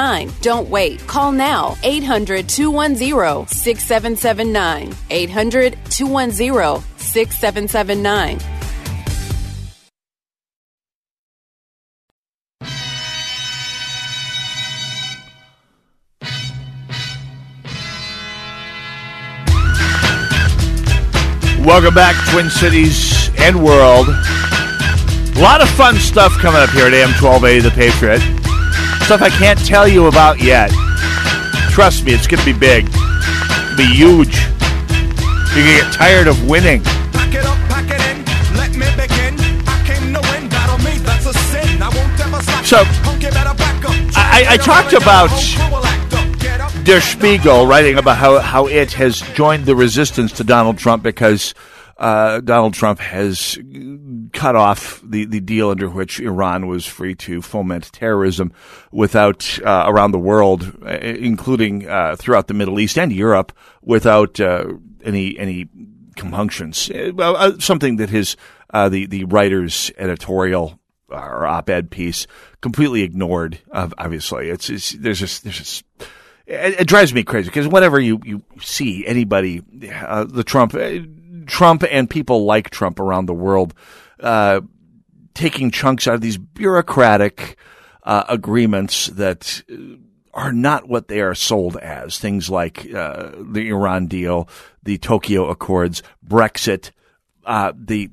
Don't 0.42 0.70
wait. 0.70 1.00
Call 1.08 1.32
now. 1.32 1.76
800 1.84 2.48
210 2.48 3.48
6779. 3.48 4.96
800 5.10 5.78
210 5.90 6.84
6779. 6.98 8.40
Welcome 21.66 21.94
back, 21.94 22.16
Twin 22.32 22.50
Cities 22.50 23.30
and 23.38 23.64
world. 23.64 24.08
A 24.10 25.40
lot 25.40 25.62
of 25.62 25.70
fun 25.70 25.96
stuff 25.96 26.34
coming 26.40 26.60
up 26.60 26.70
here 26.72 26.88
at 26.88 26.94
AM 26.94 27.10
1280 27.22 27.60
The 27.62 27.72
Patriot. 27.72 28.41
Stuff 29.12 29.24
I 29.24 29.30
can't 29.30 29.60
tell 29.66 29.90
you 29.90 30.06
about 30.06 30.40
yet. 30.40 30.72
Trust 31.70 32.06
me, 32.06 32.14
it's 32.14 32.28
going 32.28 32.40
to 32.40 32.46
be 32.46 32.58
big. 32.58 32.88
It'll 32.88 33.76
be 33.76 33.84
huge. 33.84 34.40
You're 35.52 35.66
going 35.66 35.80
to 35.80 35.84
get 35.84 35.92
tired 35.92 36.28
of 36.28 36.48
winning. 36.48 36.82
Pack 37.12 37.36
it 37.36 37.44
up, 37.44 37.58
pack 37.68 37.92
it 37.92 38.00
in, 38.08 38.24
let 38.56 38.72
me 38.72 38.88
begin. 38.96 39.36
I 39.68 39.84
came 39.86 40.14
to 40.14 40.22
win, 40.32 40.48
battle 40.48 40.78
me, 40.78 40.98
that's 41.00 41.26
a 41.26 41.34
sin. 41.34 41.84
I 41.84 41.90
won't 41.90 42.22
ever 42.22 42.42
slack 42.42 42.64
So. 42.64 42.86
Punk, 43.04 43.22
back 43.24 43.84
up. 43.84 43.92
I, 44.16 44.46
I 44.52 44.56
talked 44.56 44.94
about 44.94 45.30
Der 46.86 47.02
Spiegel 47.02 47.68
writing 47.68 47.98
about 47.98 48.16
how, 48.16 48.40
how 48.40 48.68
it 48.68 48.94
has 48.94 49.20
joined 49.34 49.66
the 49.66 49.76
resistance 49.76 50.32
to 50.32 50.46
Donald 50.46 50.78
Trump 50.78 51.04
because 51.04 51.54
uh, 52.02 52.40
Donald 52.40 52.74
Trump 52.74 52.98
has 52.98 53.60
cut 54.34 54.56
off 54.56 55.00
the, 55.04 55.26
the 55.26 55.40
deal 55.40 55.70
under 55.70 55.88
which 55.88 56.20
Iran 56.20 56.66
was 56.66 56.84
free 56.84 57.14
to 57.16 57.44
foment 57.44 57.92
terrorism 57.94 58.54
without 58.92 59.60
uh, 59.64 59.84
around 59.86 60.10
the 60.10 60.18
world, 60.18 60.80
uh, 60.84 60.98
including 60.98 61.88
uh, 61.88 62.16
throughout 62.16 62.48
the 62.48 62.56
Middle 62.56 62.80
East 62.80 62.98
and 62.98 63.14
Europe, 63.14 63.54
without 63.84 64.40
uh, 64.40 64.66
any 65.04 65.38
any 65.38 65.70
compunctions. 66.16 66.90
Uh, 66.90 67.12
well, 67.14 67.60
something 67.60 67.98
that 67.98 68.10
his 68.10 68.36
the 68.74 69.06
the 69.06 69.26
writer's 69.26 69.92
editorial 69.96 70.80
or 71.08 71.46
op-ed 71.46 71.92
piece 71.92 72.26
completely 72.62 73.04
ignored. 73.04 73.60
Obviously, 73.72 74.50
it's, 74.50 74.72
it's 74.72 74.94
there's 74.94 75.20
just 75.20 75.44
there's 75.44 75.60
just 75.60 75.84
it, 76.48 76.80
it 76.80 76.88
drives 76.88 77.14
me 77.14 77.24
crazy 77.24 77.50
because 77.50 77.68
whenever 77.68 78.00
you 78.00 78.20
you 78.24 78.42
see 78.60 79.06
anybody, 79.06 79.60
the 79.60 80.44
Trump 80.44 80.74
Trump 81.46 81.84
and 81.90 82.10
people 82.10 82.46
like 82.46 82.70
Trump 82.70 83.00
around 83.00 83.26
the 83.26 83.34
world, 83.34 83.74
uh, 84.20 84.62
taking 85.34 85.72
chunks 85.72 86.08
out 86.08 86.16
of 86.16 86.22
these 86.22 86.38
bureaucratic 86.38 87.58
uh, 88.04 88.24
agreements 88.28 89.08
that 89.08 89.64
are 90.34 90.54
not 90.54 90.88
what 90.88 91.08
they 91.08 91.22
are 91.22 91.36
sold 91.36 91.78
as. 91.78 92.18
Things 92.18 92.50
like 92.50 92.94
uh, 92.94 93.32
the 93.40 93.70
Iran 93.70 94.08
deal, 94.08 94.48
the 94.84 94.98
Tokyo 94.98 95.50
Accords, 95.50 96.04
Brexit, 96.26 96.92
uh, 97.46 97.74
the 97.76 98.10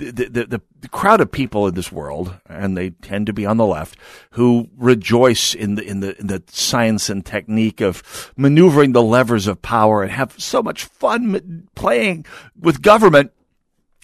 the, 0.00 0.44
the, 0.46 0.60
the 0.80 0.88
crowd 0.88 1.20
of 1.20 1.30
people 1.30 1.66
in 1.66 1.74
this 1.74 1.92
world, 1.92 2.34
and 2.46 2.76
they 2.76 2.90
tend 2.90 3.26
to 3.26 3.32
be 3.32 3.46
on 3.46 3.56
the 3.56 3.66
left, 3.66 3.96
who 4.32 4.68
rejoice 4.76 5.54
in 5.54 5.74
the, 5.74 5.84
in 5.84 6.00
the, 6.00 6.18
in 6.18 6.26
the 6.26 6.42
science 6.48 7.10
and 7.10 7.24
technique 7.24 7.80
of 7.80 8.32
maneuvering 8.36 8.92
the 8.92 9.02
levers 9.02 9.46
of 9.46 9.62
power 9.62 10.02
and 10.02 10.10
have 10.10 10.34
so 10.38 10.62
much 10.62 10.84
fun 10.84 11.68
playing 11.74 12.24
with 12.58 12.82
government, 12.82 13.32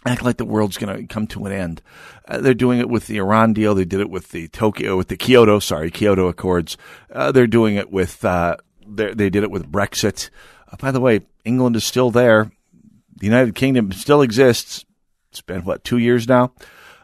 act 0.05 0.23
like 0.23 0.37
the 0.37 0.45
world's 0.45 0.79
going 0.79 0.97
to 0.97 1.07
come 1.07 1.27
to 1.27 1.47
an 1.47 1.53
end. 1.53 1.83
Uh, 2.29 2.39
they're 2.39 2.55
doing 2.55 2.79
it 2.79 2.89
with 2.89 3.07
the 3.07 3.19
Iran 3.19 3.53
deal. 3.53 3.75
They 3.75 3.85
did 3.85 4.01
it 4.01 4.11
with 4.11 4.31
the 4.31 4.49
Tokyo, 4.49 4.97
with 4.97 5.09
the 5.09 5.17
Kyoto, 5.17 5.59
sorry, 5.59 5.91
Kyoto 5.91 6.29
Accords. 6.29 6.77
Uh, 7.11 7.33
they're 7.33 7.47
doing 7.47 7.77
it 7.77 7.91
with, 7.91 8.25
uh, 8.25 8.57
they 8.87 9.31
did 9.31 9.43
it 9.43 9.51
with 9.51 9.71
Brexit. 9.71 10.31
Uh, 10.71 10.77
by 10.77 10.91
the 10.91 11.01
way, 11.01 11.21
England 11.45 11.77
is 11.77 11.85
still 11.85 12.11
there. 12.11 12.53
The 13.19 13.27
United 13.27 13.55
Kingdom 13.55 13.93
still 13.93 14.21
exists 14.23 14.85
it's 15.37 15.43
been 15.43 15.65
what 15.65 15.85
two 15.85 15.99
years 15.99 16.29
now 16.29 16.53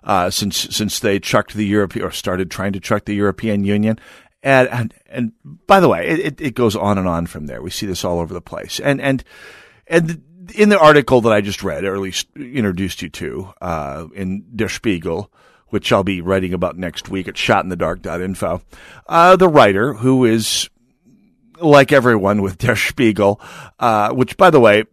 uh, 0.05 0.31
since 0.31 0.57
since 0.57 1.01
they 1.01 1.19
chucked 1.19 1.55
the 1.55 1.67
European 1.67 2.07
or 2.07 2.11
started 2.11 2.51
trying 2.51 2.73
to 2.73 2.81
chuck 2.81 3.05
the 3.05 3.15
European 3.15 3.65
Union. 3.65 3.99
And 4.43 4.69
and, 4.69 4.95
and 5.09 5.33
by 5.45 5.81
the 5.81 5.89
way, 5.89 6.09
it, 6.09 6.41
it 6.41 6.55
goes 6.55 6.75
on 6.75 6.99
and 6.99 7.07
on 7.07 7.27
from 7.27 7.47
there. 7.47 7.63
We 7.63 7.71
see 7.71 7.87
this 7.87 8.05
all 8.05 8.19
over 8.19 8.35
the 8.35 8.41
place. 8.41 8.81
And 8.81 9.01
and 9.01 9.23
and 9.87 10.23
in 10.55 10.69
the 10.69 10.79
article 10.79 11.21
that 11.21 11.33
I 11.33 11.41
just 11.41 11.63
read, 11.63 11.85
or 11.85 11.95
at 11.95 12.01
least 12.01 12.27
introduced 12.37 13.03
you 13.03 13.09
to, 13.11 13.53
uh, 13.61 14.07
in 14.15 14.45
Der 14.55 14.69
Spiegel, 14.69 15.33
which 15.69 15.93
I'll 15.93 16.03
be 16.03 16.21
writing 16.21 16.53
about 16.53 16.77
next 16.77 17.09
week 17.09 17.29
at 17.29 17.35
shotinthedark.info, 17.35 18.63
uh, 19.07 19.37
the 19.37 19.49
writer, 19.49 19.95
who 19.95 20.25
is 20.25 20.69
like 21.61 21.93
everyone 21.93 22.43
with 22.43 22.59
Der 22.59 22.75
Spiegel, 22.75 23.41
uh, 23.79 24.13
which 24.13 24.37
by 24.37 24.51
the 24.51 24.59
way, 24.59 24.85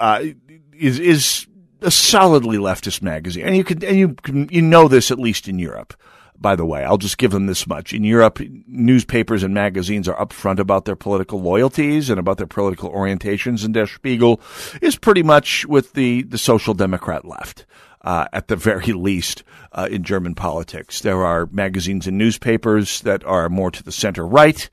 uh, 0.00 0.24
is, 0.72 0.98
is 0.98 1.46
a 1.84 1.90
solidly 1.90 2.58
leftist 2.58 3.02
magazine, 3.02 3.46
and 3.46 3.56
you 3.56 3.64
can 3.64 3.84
and 3.84 3.96
you 3.96 4.14
can, 4.14 4.48
you 4.50 4.62
know 4.62 4.88
this 4.88 5.10
at 5.10 5.18
least 5.18 5.48
in 5.48 5.58
Europe. 5.58 5.94
By 6.36 6.56
the 6.56 6.66
way, 6.66 6.84
I'll 6.84 6.98
just 6.98 7.18
give 7.18 7.30
them 7.30 7.46
this 7.46 7.66
much: 7.66 7.92
in 7.92 8.02
Europe, 8.04 8.40
newspapers 8.66 9.42
and 9.42 9.54
magazines 9.54 10.08
are 10.08 10.16
upfront 10.16 10.58
about 10.58 10.84
their 10.84 10.96
political 10.96 11.40
loyalties 11.40 12.10
and 12.10 12.18
about 12.18 12.38
their 12.38 12.46
political 12.46 12.90
orientations, 12.90 13.64
and 13.64 13.72
Der 13.72 13.86
Spiegel 13.86 14.40
is 14.82 14.96
pretty 14.96 15.22
much 15.22 15.64
with 15.66 15.92
the 15.92 16.22
the 16.22 16.38
social 16.38 16.74
democrat 16.74 17.24
left. 17.24 17.66
Uh, 18.02 18.26
at 18.34 18.48
the 18.48 18.56
very 18.56 18.92
least, 18.92 19.44
uh, 19.72 19.88
in 19.90 20.02
German 20.04 20.34
politics, 20.34 21.00
there 21.00 21.24
are 21.24 21.48
magazines 21.52 22.06
and 22.06 22.18
newspapers 22.18 23.00
that 23.00 23.24
are 23.24 23.48
more 23.48 23.70
to 23.70 23.82
the 23.82 23.92
center 23.92 24.26
right. 24.26 24.68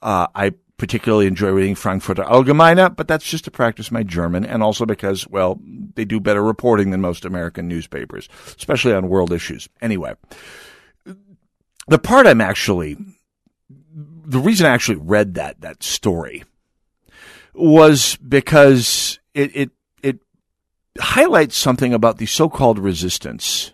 Uh, 0.00 0.28
I 0.36 0.52
particularly 0.78 1.26
enjoy 1.26 1.50
reading 1.50 1.74
Frankfurter 1.74 2.22
Allgemeine, 2.24 2.94
but 2.94 3.08
that's 3.08 3.28
just 3.28 3.44
to 3.44 3.50
practice 3.50 3.90
my 3.90 4.02
German 4.02 4.44
and 4.44 4.62
also 4.62 4.84
because, 4.84 5.26
well, 5.28 5.58
they 5.94 6.04
do 6.04 6.20
better 6.20 6.42
reporting 6.42 6.90
than 6.90 7.00
most 7.00 7.24
American 7.24 7.66
newspapers, 7.66 8.28
especially 8.58 8.92
on 8.92 9.08
world 9.08 9.32
issues. 9.32 9.68
Anyway, 9.80 10.14
the 11.88 11.98
part 11.98 12.26
I'm 12.26 12.40
actually, 12.40 12.96
the 13.90 14.40
reason 14.40 14.66
I 14.66 14.70
actually 14.70 14.98
read 14.98 15.34
that, 15.34 15.60
that 15.62 15.82
story 15.82 16.44
was 17.54 18.16
because 18.16 19.18
it, 19.32 19.56
it, 19.56 19.70
it 20.02 20.18
highlights 21.00 21.56
something 21.56 21.94
about 21.94 22.18
the 22.18 22.26
so-called 22.26 22.78
resistance 22.78 23.72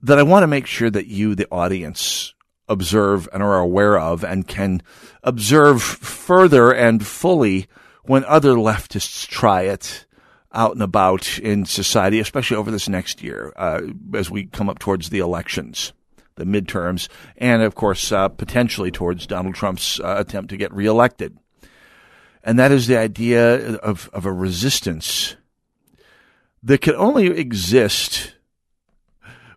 that 0.00 0.18
I 0.18 0.22
want 0.22 0.44
to 0.44 0.48
make 0.48 0.66
sure 0.66 0.90
that 0.90 1.08
you, 1.08 1.34
the 1.34 1.48
audience, 1.50 2.34
observe 2.68 3.28
and 3.32 3.42
are 3.42 3.58
aware 3.58 3.98
of 3.98 4.24
and 4.24 4.46
can 4.46 4.82
observe 5.22 5.82
further 5.82 6.72
and 6.72 7.06
fully 7.06 7.66
when 8.04 8.24
other 8.24 8.54
leftists 8.54 9.26
try 9.26 9.62
it 9.62 10.06
out 10.52 10.72
and 10.72 10.82
about 10.82 11.38
in 11.38 11.64
society, 11.64 12.20
especially 12.20 12.56
over 12.56 12.70
this 12.70 12.88
next 12.88 13.22
year 13.22 13.52
uh, 13.56 13.80
as 14.14 14.30
we 14.30 14.46
come 14.46 14.68
up 14.68 14.78
towards 14.78 15.10
the 15.10 15.18
elections, 15.18 15.92
the 16.36 16.44
midterms, 16.44 17.08
and 17.36 17.62
of 17.62 17.74
course, 17.74 18.10
uh, 18.10 18.28
potentially 18.28 18.90
towards 18.90 19.26
Donald 19.26 19.54
Trump's 19.54 20.00
uh, 20.00 20.16
attempt 20.18 20.50
to 20.50 20.56
get 20.56 20.72
reelected. 20.72 21.36
And 22.42 22.58
that 22.58 22.72
is 22.72 22.86
the 22.86 22.96
idea 22.96 23.76
of, 23.76 24.08
of 24.12 24.24
a 24.24 24.32
resistance 24.32 25.36
that 26.62 26.80
can 26.80 26.94
only 26.94 27.26
exist 27.26 28.34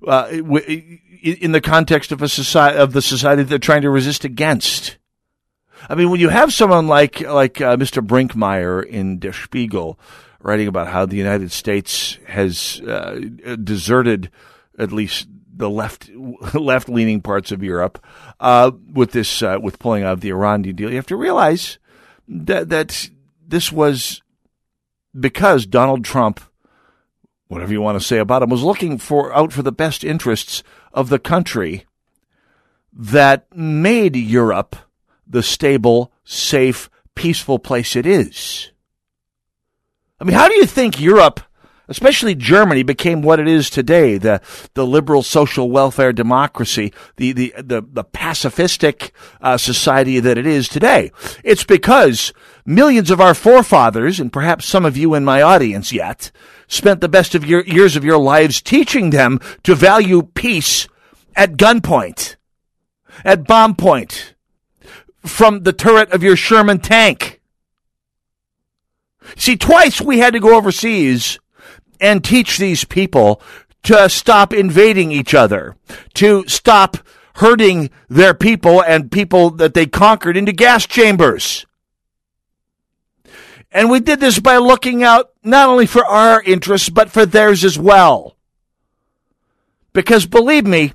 uh, 0.05 0.27
in 0.29 1.51
the 1.51 1.61
context 1.61 2.11
of 2.11 2.21
a 2.21 2.29
society 2.29 2.77
of 2.77 2.93
the 2.93 3.01
society 3.01 3.43
they're 3.43 3.59
trying 3.59 3.83
to 3.83 3.89
resist 3.89 4.25
against. 4.25 4.97
I 5.89 5.95
mean, 5.95 6.09
when 6.09 6.19
you 6.19 6.29
have 6.29 6.53
someone 6.53 6.87
like 6.87 7.21
like 7.21 7.61
uh, 7.61 7.75
Mr. 7.77 8.05
Brinkmeyer 8.05 8.85
in 8.85 9.19
Der 9.19 9.33
Spiegel 9.33 9.99
writing 10.39 10.67
about 10.67 10.87
how 10.87 11.05
the 11.05 11.17
United 11.17 11.51
States 11.51 12.17
has 12.27 12.81
uh, 12.81 13.19
deserted 13.63 14.31
at 14.77 14.91
least 14.91 15.27
the 15.53 15.69
left 15.69 16.09
left 16.53 16.89
leaning 16.89 17.21
parts 17.21 17.51
of 17.51 17.63
Europe 17.63 18.03
uh, 18.39 18.71
with 18.93 19.11
this 19.11 19.41
uh, 19.41 19.57
with 19.61 19.79
pulling 19.79 20.03
out 20.03 20.13
of 20.13 20.21
the 20.21 20.29
Iran 20.29 20.61
deal, 20.61 20.89
you 20.89 20.95
have 20.95 21.05
to 21.07 21.15
realize 21.15 21.77
that 22.27 22.69
that 22.69 23.09
this 23.45 23.71
was 23.71 24.21
because 25.17 25.65
Donald 25.65 26.05
Trump 26.05 26.39
whatever 27.51 27.73
you 27.73 27.81
want 27.81 27.99
to 27.99 28.05
say 28.05 28.17
about 28.17 28.41
him, 28.41 28.49
was 28.49 28.63
looking 28.63 28.97
for 28.97 29.35
out 29.35 29.51
for 29.51 29.61
the 29.61 29.73
best 29.73 30.05
interests 30.05 30.63
of 30.93 31.09
the 31.09 31.19
country 31.19 31.85
that 32.93 33.45
made 33.53 34.15
Europe 34.15 34.77
the 35.27 35.43
stable, 35.43 36.13
safe, 36.23 36.89
peaceful 37.13 37.59
place 37.59 37.97
it 37.97 38.05
is. 38.05 38.71
I 40.17 40.23
mean, 40.23 40.33
how 40.33 40.47
do 40.47 40.55
you 40.55 40.65
think 40.65 41.01
Europe, 41.01 41.41
especially 41.89 42.35
Germany, 42.35 42.83
became 42.83 43.21
what 43.21 43.41
it 43.41 43.49
is 43.49 43.69
today? 43.69 44.17
The 44.17 44.41
the 44.73 44.87
liberal 44.87 45.21
social 45.21 45.69
welfare 45.69 46.13
democracy, 46.13 46.93
the 47.17 47.33
the 47.33 47.53
the, 47.57 47.81
the 47.85 48.05
pacifistic 48.05 49.11
uh, 49.41 49.57
society 49.57 50.21
that 50.21 50.37
it 50.37 50.47
is 50.47 50.69
today. 50.69 51.11
It's 51.43 51.65
because 51.65 52.31
millions 52.65 53.11
of 53.11 53.19
our 53.19 53.33
forefathers, 53.33 54.21
and 54.21 54.31
perhaps 54.31 54.65
some 54.65 54.85
of 54.85 54.95
you 54.95 55.15
in 55.15 55.25
my 55.25 55.41
audience 55.41 55.91
yet, 55.91 56.31
spent 56.71 57.01
the 57.01 57.09
best 57.09 57.35
of 57.35 57.45
your 57.45 57.63
years 57.65 57.97
of 57.97 58.05
your 58.05 58.17
lives 58.17 58.61
teaching 58.61 59.09
them 59.09 59.39
to 59.63 59.75
value 59.75 60.23
peace 60.23 60.87
at 61.35 61.57
gunpoint, 61.57 62.37
at 63.25 63.45
bomb 63.45 63.75
point, 63.75 64.33
from 65.25 65.63
the 65.63 65.73
turret 65.73 66.11
of 66.13 66.23
your 66.23 66.37
Sherman 66.37 66.79
tank. 66.79 67.41
See, 69.35 69.57
twice 69.57 69.99
we 70.01 70.19
had 70.19 70.33
to 70.33 70.39
go 70.39 70.55
overseas 70.55 71.39
and 71.99 72.23
teach 72.23 72.57
these 72.57 72.85
people 72.85 73.41
to 73.83 74.09
stop 74.09 74.53
invading 74.53 75.11
each 75.11 75.33
other, 75.33 75.75
to 76.15 76.45
stop 76.47 76.97
hurting 77.35 77.89
their 78.07 78.33
people 78.33 78.81
and 78.81 79.11
people 79.11 79.49
that 79.51 79.73
they 79.73 79.85
conquered 79.85 80.37
into 80.37 80.53
gas 80.53 80.85
chambers. 80.85 81.65
And 83.71 83.89
we 83.89 83.99
did 83.99 84.19
this 84.19 84.39
by 84.39 84.57
looking 84.57 85.03
out 85.03 85.31
not 85.43 85.69
only 85.69 85.85
for 85.85 86.05
our 86.05 86.41
interests, 86.41 86.89
but 86.89 87.09
for 87.09 87.25
theirs 87.25 87.63
as 87.63 87.79
well. 87.79 88.35
Because 89.93 90.25
believe 90.25 90.65
me, 90.65 90.93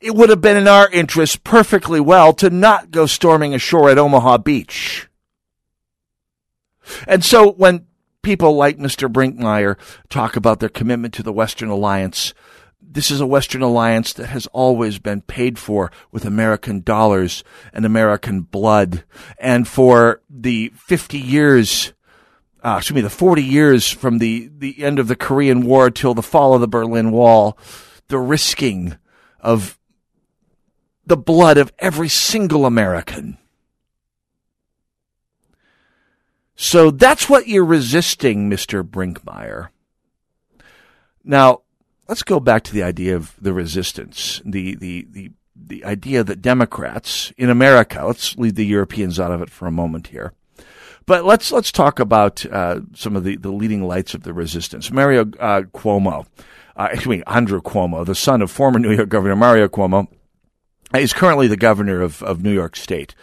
it 0.00 0.14
would 0.14 0.30
have 0.30 0.40
been 0.40 0.56
in 0.56 0.68
our 0.68 0.90
interest 0.90 1.44
perfectly 1.44 2.00
well 2.00 2.32
to 2.34 2.50
not 2.50 2.90
go 2.90 3.06
storming 3.06 3.54
ashore 3.54 3.90
at 3.90 3.98
Omaha 3.98 4.38
Beach. 4.38 5.08
And 7.06 7.24
so 7.24 7.52
when 7.52 7.86
people 8.22 8.56
like 8.56 8.78
Mr. 8.78 9.12
Brinkmeyer 9.12 9.76
talk 10.08 10.36
about 10.36 10.60
their 10.60 10.68
commitment 10.68 11.14
to 11.14 11.22
the 11.22 11.32
Western 11.32 11.68
Alliance, 11.68 12.32
this 12.80 13.10
is 13.10 13.20
a 13.20 13.26
Western 13.26 13.62
alliance 13.62 14.12
that 14.14 14.28
has 14.28 14.46
always 14.48 14.98
been 14.98 15.20
paid 15.20 15.58
for 15.58 15.90
with 16.12 16.24
American 16.24 16.80
dollars 16.80 17.44
and 17.72 17.84
American 17.84 18.40
blood. 18.40 19.04
And 19.38 19.68
for 19.68 20.22
the 20.30 20.72
50 20.74 21.18
years, 21.18 21.92
uh, 22.66 22.78
excuse 22.78 22.96
me, 22.96 23.00
the 23.00 23.08
40 23.08 23.44
years 23.44 23.88
from 23.88 24.18
the, 24.18 24.50
the 24.58 24.82
end 24.82 24.98
of 24.98 25.06
the 25.06 25.14
Korean 25.14 25.64
War 25.64 25.88
till 25.88 26.14
the 26.14 26.22
fall 26.22 26.52
of 26.52 26.60
the 26.60 26.66
Berlin 26.66 27.12
Wall, 27.12 27.56
the 28.08 28.18
risking 28.18 28.96
of 29.38 29.78
the 31.06 31.16
blood 31.16 31.58
of 31.58 31.72
every 31.78 32.08
single 32.08 32.66
American. 32.66 33.38
So 36.56 36.90
that's 36.90 37.28
what 37.28 37.46
you're 37.46 37.64
resisting, 37.64 38.50
Mr. 38.50 38.82
Brinkmeyer. 38.82 39.68
Now, 41.22 41.60
let's 42.08 42.24
go 42.24 42.40
back 42.40 42.64
to 42.64 42.72
the 42.72 42.82
idea 42.82 43.14
of 43.14 43.36
the 43.40 43.52
resistance, 43.52 44.42
the, 44.44 44.74
the, 44.74 45.06
the, 45.08 45.30
the 45.54 45.84
idea 45.84 46.24
that 46.24 46.42
Democrats 46.42 47.32
in 47.36 47.48
America, 47.48 48.04
let's 48.04 48.36
leave 48.36 48.56
the 48.56 48.66
Europeans 48.66 49.20
out 49.20 49.30
of 49.30 49.40
it 49.40 49.50
for 49.50 49.68
a 49.68 49.72
moment 49.72 50.08
here. 50.08 50.32
But 51.06 51.24
let's 51.24 51.52
let's 51.52 51.70
talk 51.70 52.00
about 52.00 52.44
uh, 52.46 52.80
some 52.94 53.14
of 53.14 53.22
the, 53.22 53.36
the 53.36 53.52
leading 53.52 53.86
lights 53.86 54.12
of 54.12 54.24
the 54.24 54.34
resistance. 54.34 54.90
Mario 54.90 55.22
uh, 55.38 55.62
Cuomo, 55.72 56.26
uh, 56.76 56.88
excuse 56.90 57.18
me, 57.18 57.22
Andrew 57.28 57.62
Cuomo, 57.62 58.04
the 58.04 58.14
son 58.14 58.42
of 58.42 58.50
former 58.50 58.78
New 58.80 58.94
York 58.94 59.08
Governor 59.08 59.36
Mario 59.36 59.68
Cuomo, 59.68 60.08
is 60.94 61.12
currently 61.12 61.46
the 61.46 61.56
governor 61.56 62.02
of, 62.02 62.22
of 62.24 62.42
New 62.42 62.52
York 62.52 62.74
State. 62.74 63.14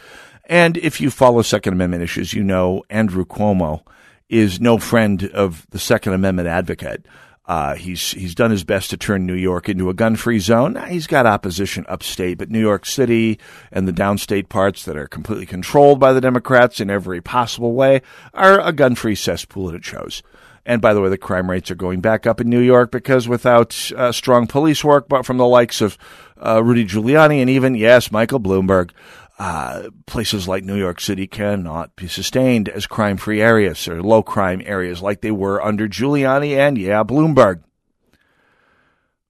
And 0.45 0.77
if 0.77 0.99
you 1.01 1.09
follow 1.09 1.41
Second 1.41 1.73
Amendment 1.73 2.03
issues, 2.03 2.33
you 2.33 2.43
know 2.43 2.83
Andrew 2.89 3.25
Cuomo 3.25 3.83
is 4.29 4.59
no 4.59 4.77
friend 4.77 5.25
of 5.33 5.67
the 5.69 5.79
Second 5.79 6.13
Amendment 6.13 6.47
advocate. 6.47 7.05
Uh, 7.45 7.75
he's 7.75 8.11
he's 8.11 8.35
done 8.35 8.51
his 8.51 8.63
best 8.63 8.89
to 8.89 8.97
turn 8.97 9.25
New 9.25 9.33
York 9.33 9.67
into 9.67 9.89
a 9.89 9.93
gun-free 9.93 10.39
zone. 10.39 10.81
He's 10.87 11.07
got 11.07 11.25
opposition 11.25 11.85
upstate, 11.89 12.37
but 12.37 12.49
New 12.49 12.61
York 12.61 12.85
City 12.85 13.37
and 13.69 13.85
the 13.85 13.91
downstate 13.91 14.47
parts 14.47 14.85
that 14.85 14.95
are 14.95 15.07
completely 15.07 15.45
controlled 15.45 15.99
by 15.99 16.13
the 16.13 16.21
Democrats 16.21 16.79
in 16.79 16.89
every 16.89 17.19
possible 17.19 17.73
way 17.73 18.01
are 18.33 18.61
a 18.61 18.71
gun-free 18.71 19.15
cesspool 19.15 19.67
that 19.67 19.75
it 19.75 19.83
shows. 19.83 20.23
And 20.65 20.81
by 20.81 20.93
the 20.93 21.01
way, 21.01 21.09
the 21.09 21.17
crime 21.17 21.51
rates 21.51 21.69
are 21.69 21.75
going 21.75 21.99
back 21.99 22.25
up 22.25 22.39
in 22.39 22.49
New 22.49 22.61
York 22.61 22.91
because 22.91 23.27
without 23.27 23.91
uh, 23.97 24.13
strong 24.13 24.47
police 24.47 24.81
work, 24.81 25.09
but 25.09 25.25
from 25.25 25.35
the 25.37 25.45
likes 25.45 25.81
of 25.81 25.97
uh, 26.37 26.63
Rudy 26.63 26.85
Giuliani 26.85 27.41
and 27.41 27.49
even 27.49 27.75
yes, 27.75 28.11
Michael 28.11 28.39
Bloomberg, 28.39 28.91
uh, 29.39 29.89
places 30.05 30.47
like 30.47 30.63
New 30.63 30.77
York 30.77 31.01
City 31.01 31.25
cannot 31.27 31.95
be 31.95 32.07
sustained 32.07 32.69
as 32.69 32.85
crime 32.85 33.17
free 33.17 33.41
areas 33.41 33.87
or 33.87 34.01
low 34.01 34.21
crime 34.21 34.61
areas 34.63 35.01
like 35.01 35.21
they 35.21 35.31
were 35.31 35.63
under 35.63 35.87
Giuliani 35.87 36.55
and, 36.55 36.77
yeah, 36.77 37.03
Bloomberg. 37.03 37.63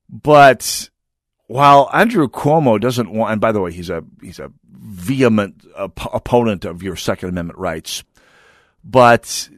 But 0.10 0.90
while 1.48 1.90
Andrew 1.94 2.28
Cuomo 2.28 2.80
doesn't 2.80 3.12
want, 3.12 3.32
and 3.32 3.42
by 3.42 3.52
the 3.52 3.62
way, 3.62 3.72
he's 3.72 3.90
a, 3.90 4.04
he's 4.22 4.40
a 4.40 4.52
vehement 4.70 5.66
op- 5.76 6.14
opponent 6.14 6.66
of 6.66 6.84
your 6.84 6.96
Second 6.96 7.30
Amendment 7.30 7.58
rights, 7.58 8.04
but 8.84 9.50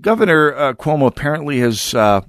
Governor 0.00 0.54
uh, 0.54 0.72
Cuomo 0.74 1.06
apparently 1.06 1.60
has, 1.60 1.94
uh, 1.94 2.22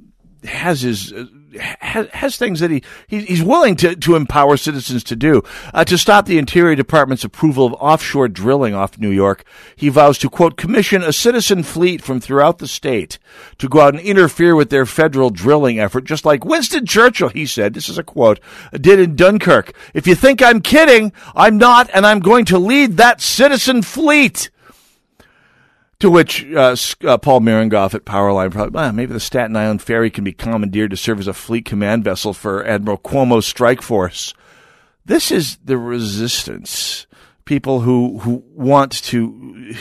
has 0.44 0.82
his, 0.82 1.12
has, 1.60 2.08
has 2.10 2.38
things 2.38 2.60
that 2.60 2.72
he, 2.72 2.84
he's 3.08 3.44
willing 3.44 3.76
to, 3.78 3.96
to 3.96 4.16
empower 4.16 4.58
citizens 4.58 5.04
to 5.06 5.16
do. 5.16 5.42
Uh, 5.74 5.84
to 5.84 5.98
stop 5.98 6.26
the 6.26 6.38
Interior 6.38 6.76
Department's 6.76 7.24
approval 7.24 7.66
of 7.66 7.74
offshore 7.74 8.28
drilling 8.28 8.74
off 8.74 8.98
New 8.98 9.10
York, 9.10 9.44
he 9.76 9.90
vows 9.90 10.18
to, 10.20 10.30
quote, 10.30 10.58
commission 10.58 11.02
a 11.04 11.14
citizen 11.14 11.64
fleet 11.64 12.02
from 12.02 12.20
throughout 12.20 12.58
the 12.58 12.68
state 12.68 13.20
to 13.58 13.70
go 13.70 13.82
out 13.82 13.94
and 13.94 14.04
interfere 14.04 14.56
with 14.56 14.70
their 14.70 14.86
federal 14.86 15.30
drilling 15.30 15.80
effort, 15.80 16.04
just 16.04 16.26
like 16.26 16.46
Winston 16.46 16.86
Churchill, 16.86 17.30
he 17.30 17.46
said, 17.46 17.74
this 17.74 17.90
is 17.90 17.98
a 17.98 18.04
quote, 18.04 18.40
did 18.74 19.00
in 19.00 19.16
Dunkirk. 19.16 19.74
If 19.94 20.08
you 20.08 20.16
think 20.16 20.42
I'm 20.42 20.62
kidding, 20.62 21.12
I'm 21.36 21.58
not, 21.58 21.90
and 21.94 22.06
I'm 22.06 22.20
going 22.20 22.46
to 22.46 22.60
lead 22.60 22.98
that 22.98 23.22
citizen 23.22 23.82
fleet. 23.82 24.50
To 26.04 26.10
which 26.10 26.46
uh, 26.52 26.76
uh, 27.06 27.18
Paul 27.18 27.40
Mirengoff 27.40 27.94
at 27.94 28.04
Powerline 28.04 28.52
probably, 28.52 28.72
well, 28.72 28.92
maybe 28.92 29.14
the 29.14 29.22
Staten 29.22 29.56
Island 29.56 29.82
Ferry 29.82 30.10
can 30.10 30.26
be 30.26 30.34
commandeered 30.34 30.92
to 30.92 30.98
serve 30.98 31.18
as 31.18 31.28
a 31.28 31.34
fleet 31.34 31.64
command 31.64 32.04
vessel 32.04 32.34
for 32.34 32.62
Admiral 32.68 32.98
Cuomo's 32.98 33.48
strike 33.48 33.82
force. 33.82 34.34
This 35.06 35.32
is 35.32 35.60
the 35.64 35.78
resistance. 35.78 37.08
People 37.46 37.80
who, 37.80 38.20
who 38.20 38.44
want 38.50 39.02
to, 39.04 39.74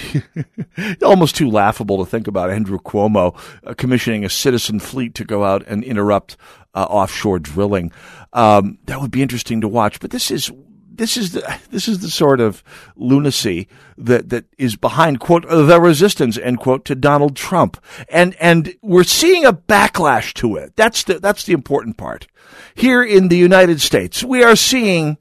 almost 1.02 1.34
too 1.34 1.50
laughable 1.50 1.98
to 2.04 2.08
think 2.08 2.28
about 2.28 2.50
Andrew 2.50 2.78
Cuomo 2.78 3.36
uh, 3.66 3.74
commissioning 3.74 4.24
a 4.24 4.30
citizen 4.30 4.78
fleet 4.78 5.16
to 5.16 5.24
go 5.24 5.42
out 5.42 5.64
and 5.66 5.82
interrupt 5.82 6.36
uh, 6.72 6.84
offshore 6.84 7.40
drilling. 7.40 7.90
Um, 8.32 8.78
that 8.84 9.00
would 9.00 9.10
be 9.10 9.22
interesting 9.22 9.60
to 9.62 9.66
watch. 9.66 9.98
But 9.98 10.12
this 10.12 10.30
is 10.30 10.52
this 10.96 11.16
is 11.16 11.32
the 11.32 11.58
this 11.70 11.88
is 11.88 12.00
the 12.00 12.10
sort 12.10 12.40
of 12.40 12.62
lunacy 12.96 13.68
that 13.96 14.28
that 14.30 14.44
is 14.58 14.76
behind 14.76 15.20
quote 15.20 15.48
the 15.48 15.80
resistance 15.80 16.38
end 16.38 16.58
quote 16.58 16.84
to 16.86 16.94
Donald 16.94 17.36
Trump, 17.36 17.82
and 18.08 18.34
and 18.40 18.74
we're 18.82 19.04
seeing 19.04 19.44
a 19.44 19.52
backlash 19.52 20.32
to 20.34 20.56
it. 20.56 20.76
That's 20.76 21.04
the 21.04 21.18
that's 21.18 21.44
the 21.44 21.52
important 21.52 21.96
part. 21.96 22.26
Here 22.74 23.02
in 23.02 23.28
the 23.28 23.36
United 23.36 23.80
States, 23.80 24.22
we 24.22 24.42
are 24.42 24.56
seeing 24.56 25.18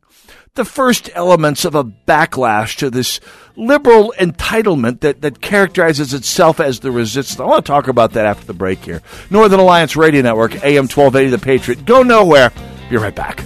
the 0.55 0.65
first 0.65 1.09
elements 1.15 1.63
of 1.63 1.75
a 1.75 1.83
backlash 1.83 2.75
to 2.77 2.89
this 2.89 3.19
liberal 3.55 4.13
entitlement 4.19 4.99
that, 4.99 5.21
that 5.21 5.41
characterizes 5.41 6.13
itself 6.13 6.59
as 6.59 6.81
the 6.81 6.91
resistance. 6.91 7.39
I 7.39 7.45
want 7.45 7.65
to 7.65 7.69
talk 7.71 7.87
about 7.87 8.13
that 8.13 8.25
after 8.25 8.45
the 8.45 8.53
break 8.53 8.83
here. 8.83 9.01
Northern 9.29 9.59
Alliance 9.59 9.95
Radio 9.95 10.21
Network, 10.21 10.55
AM 10.63 10.87
1280 10.87 11.29
The 11.29 11.37
Patriot. 11.39 11.85
Go 11.85 12.03
nowhere. 12.03 12.51
Be 12.89 12.97
right 12.97 13.15
back. 13.15 13.45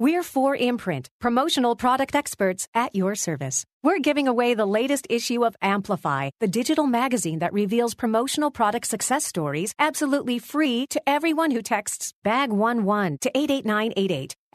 We're 0.00 0.22
4imprint, 0.22 1.08
promotional 1.20 1.74
product 1.74 2.14
experts 2.14 2.68
at 2.72 2.94
your 2.94 3.16
service. 3.16 3.64
We're 3.82 3.98
giving 3.98 4.28
away 4.28 4.54
the 4.54 4.64
latest 4.64 5.08
issue 5.10 5.44
of 5.44 5.56
Amplify, 5.60 6.30
the 6.38 6.46
digital 6.46 6.86
magazine 6.86 7.40
that 7.40 7.52
reveals 7.52 7.96
promotional 7.96 8.52
product 8.52 8.86
success 8.86 9.24
stories 9.24 9.74
absolutely 9.76 10.38
free 10.38 10.86
to 10.90 11.02
everyone 11.04 11.50
who 11.50 11.62
texts 11.62 12.14
BAG11 12.24 13.18
to 13.22 13.36
88988. 13.36 14.36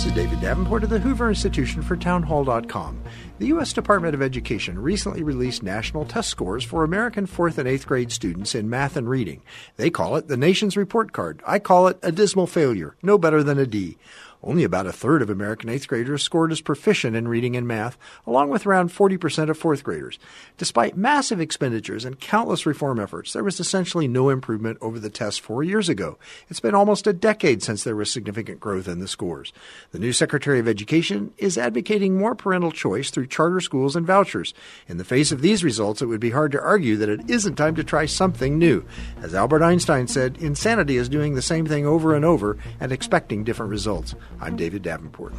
This 0.00 0.06
is 0.06 0.14
David 0.14 0.40
Davenport 0.40 0.82
of 0.82 0.88
the 0.88 0.98
Hoover 0.98 1.28
Institution 1.28 1.82
for 1.82 1.94
Townhall.com. 1.94 3.02
The 3.38 3.48
U.S. 3.48 3.74
Department 3.74 4.14
of 4.14 4.22
Education 4.22 4.78
recently 4.78 5.22
released 5.22 5.62
national 5.62 6.06
test 6.06 6.30
scores 6.30 6.64
for 6.64 6.84
American 6.84 7.26
4th 7.26 7.58
and 7.58 7.68
8th 7.68 7.84
grade 7.84 8.10
students 8.10 8.54
in 8.54 8.70
math 8.70 8.96
and 8.96 9.10
reading. 9.10 9.42
They 9.76 9.90
call 9.90 10.16
it 10.16 10.26
the 10.26 10.38
nation's 10.38 10.74
report 10.74 11.12
card. 11.12 11.42
I 11.46 11.58
call 11.58 11.86
it 11.86 11.98
a 12.02 12.12
dismal 12.12 12.46
failure, 12.46 12.96
no 13.02 13.18
better 13.18 13.42
than 13.42 13.58
a 13.58 13.66
D. 13.66 13.98
Only 14.42 14.64
about 14.64 14.86
a 14.86 14.92
third 14.92 15.20
of 15.20 15.28
American 15.28 15.68
8th 15.68 15.86
graders 15.86 16.22
scored 16.22 16.50
as 16.50 16.62
proficient 16.62 17.14
in 17.14 17.28
reading 17.28 17.56
and 17.56 17.68
math, 17.68 17.98
along 18.26 18.48
with 18.48 18.66
around 18.66 18.90
40% 18.90 19.50
of 19.50 19.58
4th 19.58 19.82
graders. 19.82 20.18
Despite 20.56 20.96
massive 20.96 21.40
expenditures 21.40 22.06
and 22.06 22.18
countless 22.18 22.64
reform 22.64 22.98
efforts, 22.98 23.34
there 23.34 23.44
was 23.44 23.60
essentially 23.60 24.08
no 24.08 24.30
improvement 24.30 24.78
over 24.80 24.98
the 24.98 25.10
test 25.10 25.42
four 25.42 25.62
years 25.62 25.90
ago. 25.90 26.16
It's 26.48 26.60
been 26.60 26.74
almost 26.74 27.06
a 27.06 27.12
decade 27.12 27.62
since 27.62 27.84
there 27.84 27.96
was 27.96 28.10
significant 28.10 28.60
growth 28.60 28.88
in 28.88 29.00
the 29.00 29.08
scores. 29.08 29.52
The 29.92 29.98
new 29.98 30.14
Secretary 30.14 30.58
of 30.58 30.66
Education 30.68 31.34
is 31.36 31.58
advocating 31.58 32.16
more 32.16 32.34
parental 32.34 32.72
choice 32.72 33.10
through 33.10 33.26
charter 33.26 33.60
schools 33.60 33.94
and 33.94 34.06
vouchers. 34.06 34.54
In 34.88 34.96
the 34.96 35.04
face 35.04 35.32
of 35.32 35.42
these 35.42 35.62
results, 35.62 36.00
it 36.00 36.06
would 36.06 36.20
be 36.20 36.30
hard 36.30 36.52
to 36.52 36.62
argue 36.62 36.96
that 36.96 37.10
it 37.10 37.28
isn't 37.28 37.56
time 37.56 37.74
to 37.74 37.84
try 37.84 38.06
something 38.06 38.58
new. 38.58 38.86
As 39.20 39.34
Albert 39.34 39.62
Einstein 39.62 40.06
said, 40.06 40.38
insanity 40.38 40.96
is 40.96 41.10
doing 41.10 41.34
the 41.34 41.42
same 41.42 41.66
thing 41.66 41.86
over 41.86 42.14
and 42.14 42.24
over 42.24 42.56
and 42.80 42.90
expecting 42.90 43.44
different 43.44 43.70
results. 43.70 44.14
I'm 44.40 44.56
David 44.56 44.82
Davenport. 44.82 45.34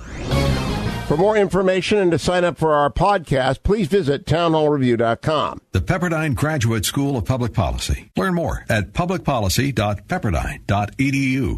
For 1.08 1.18
more 1.18 1.36
information 1.36 1.98
and 1.98 2.12
to 2.12 2.20
sign 2.20 2.46
up 2.46 2.58
for 2.58 2.74
our 2.74 2.89
podcast, 2.89 3.64
please 3.64 3.88
visit 3.88 4.26
townhallreview.com. 4.26 5.60
The 5.74 5.82
Pepperdine 5.82 6.36
Graduate 6.36 6.86
School 6.86 7.18
of 7.18 7.26
Public 7.26 7.54
Policy. 7.54 8.12
Learn 8.16 8.34
more 8.34 8.64
at 8.70 8.94
publicpolicy.pepperdine.edu. 8.94 11.58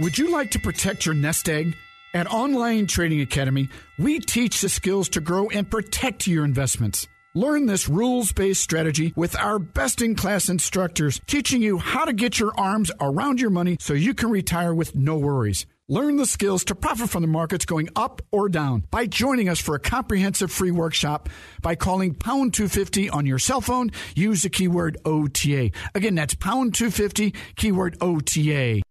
Would 0.00 0.16
you 0.16 0.32
like 0.32 0.50
to 0.52 0.58
protect 0.58 1.04
your 1.04 1.14
nest 1.14 1.46
egg? 1.48 1.76
At 2.14 2.30
Online 2.30 2.86
Trading 2.86 3.22
Academy, 3.22 3.70
we 3.98 4.20
teach 4.20 4.60
the 4.60 4.68
skills 4.68 5.08
to 5.10 5.20
grow 5.20 5.48
and 5.48 5.70
protect 5.70 6.26
your 6.26 6.44
investments. 6.44 7.08
Learn 7.34 7.64
this 7.64 7.88
rules 7.88 8.30
based 8.32 8.62
strategy 8.62 9.14
with 9.16 9.34
our 9.38 9.58
best 9.58 10.02
in 10.02 10.14
class 10.14 10.50
instructors, 10.50 11.18
teaching 11.26 11.62
you 11.62 11.78
how 11.78 12.04
to 12.04 12.12
get 12.12 12.38
your 12.38 12.52
arms 12.58 12.90
around 13.00 13.40
your 13.40 13.48
money 13.48 13.78
so 13.80 13.94
you 13.94 14.12
can 14.12 14.28
retire 14.30 14.74
with 14.74 14.94
no 14.94 15.16
worries. 15.16 15.64
Learn 15.88 16.16
the 16.16 16.26
skills 16.26 16.64
to 16.66 16.76
profit 16.76 17.10
from 17.10 17.22
the 17.22 17.28
markets 17.28 17.64
going 17.64 17.88
up 17.96 18.22
or 18.30 18.48
down 18.48 18.84
by 18.92 19.04
joining 19.04 19.48
us 19.48 19.60
for 19.60 19.74
a 19.74 19.80
comprehensive 19.80 20.52
free 20.52 20.70
workshop 20.70 21.28
by 21.60 21.74
calling 21.74 22.14
pound 22.14 22.54
250 22.54 23.10
on 23.10 23.26
your 23.26 23.40
cell 23.40 23.60
phone. 23.60 23.90
Use 24.14 24.42
the 24.42 24.48
keyword 24.48 24.96
OTA. 25.04 25.72
Again, 25.92 26.14
that's 26.14 26.34
pound 26.34 26.76
250, 26.76 27.34
keyword 27.56 27.96
OTA. 28.00 28.82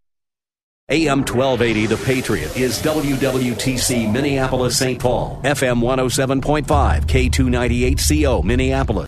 AM 0.90 1.20
1280 1.20 1.86
The 1.86 1.98
Patriot 2.06 2.58
is 2.58 2.78
WWTC 2.80 4.12
Minneapolis 4.12 4.78
St. 4.78 5.00
Paul, 5.00 5.40
FM 5.46 5.82
107.5, 5.82 7.06
K298CO 7.06 8.44
Minneapolis. 8.44 9.08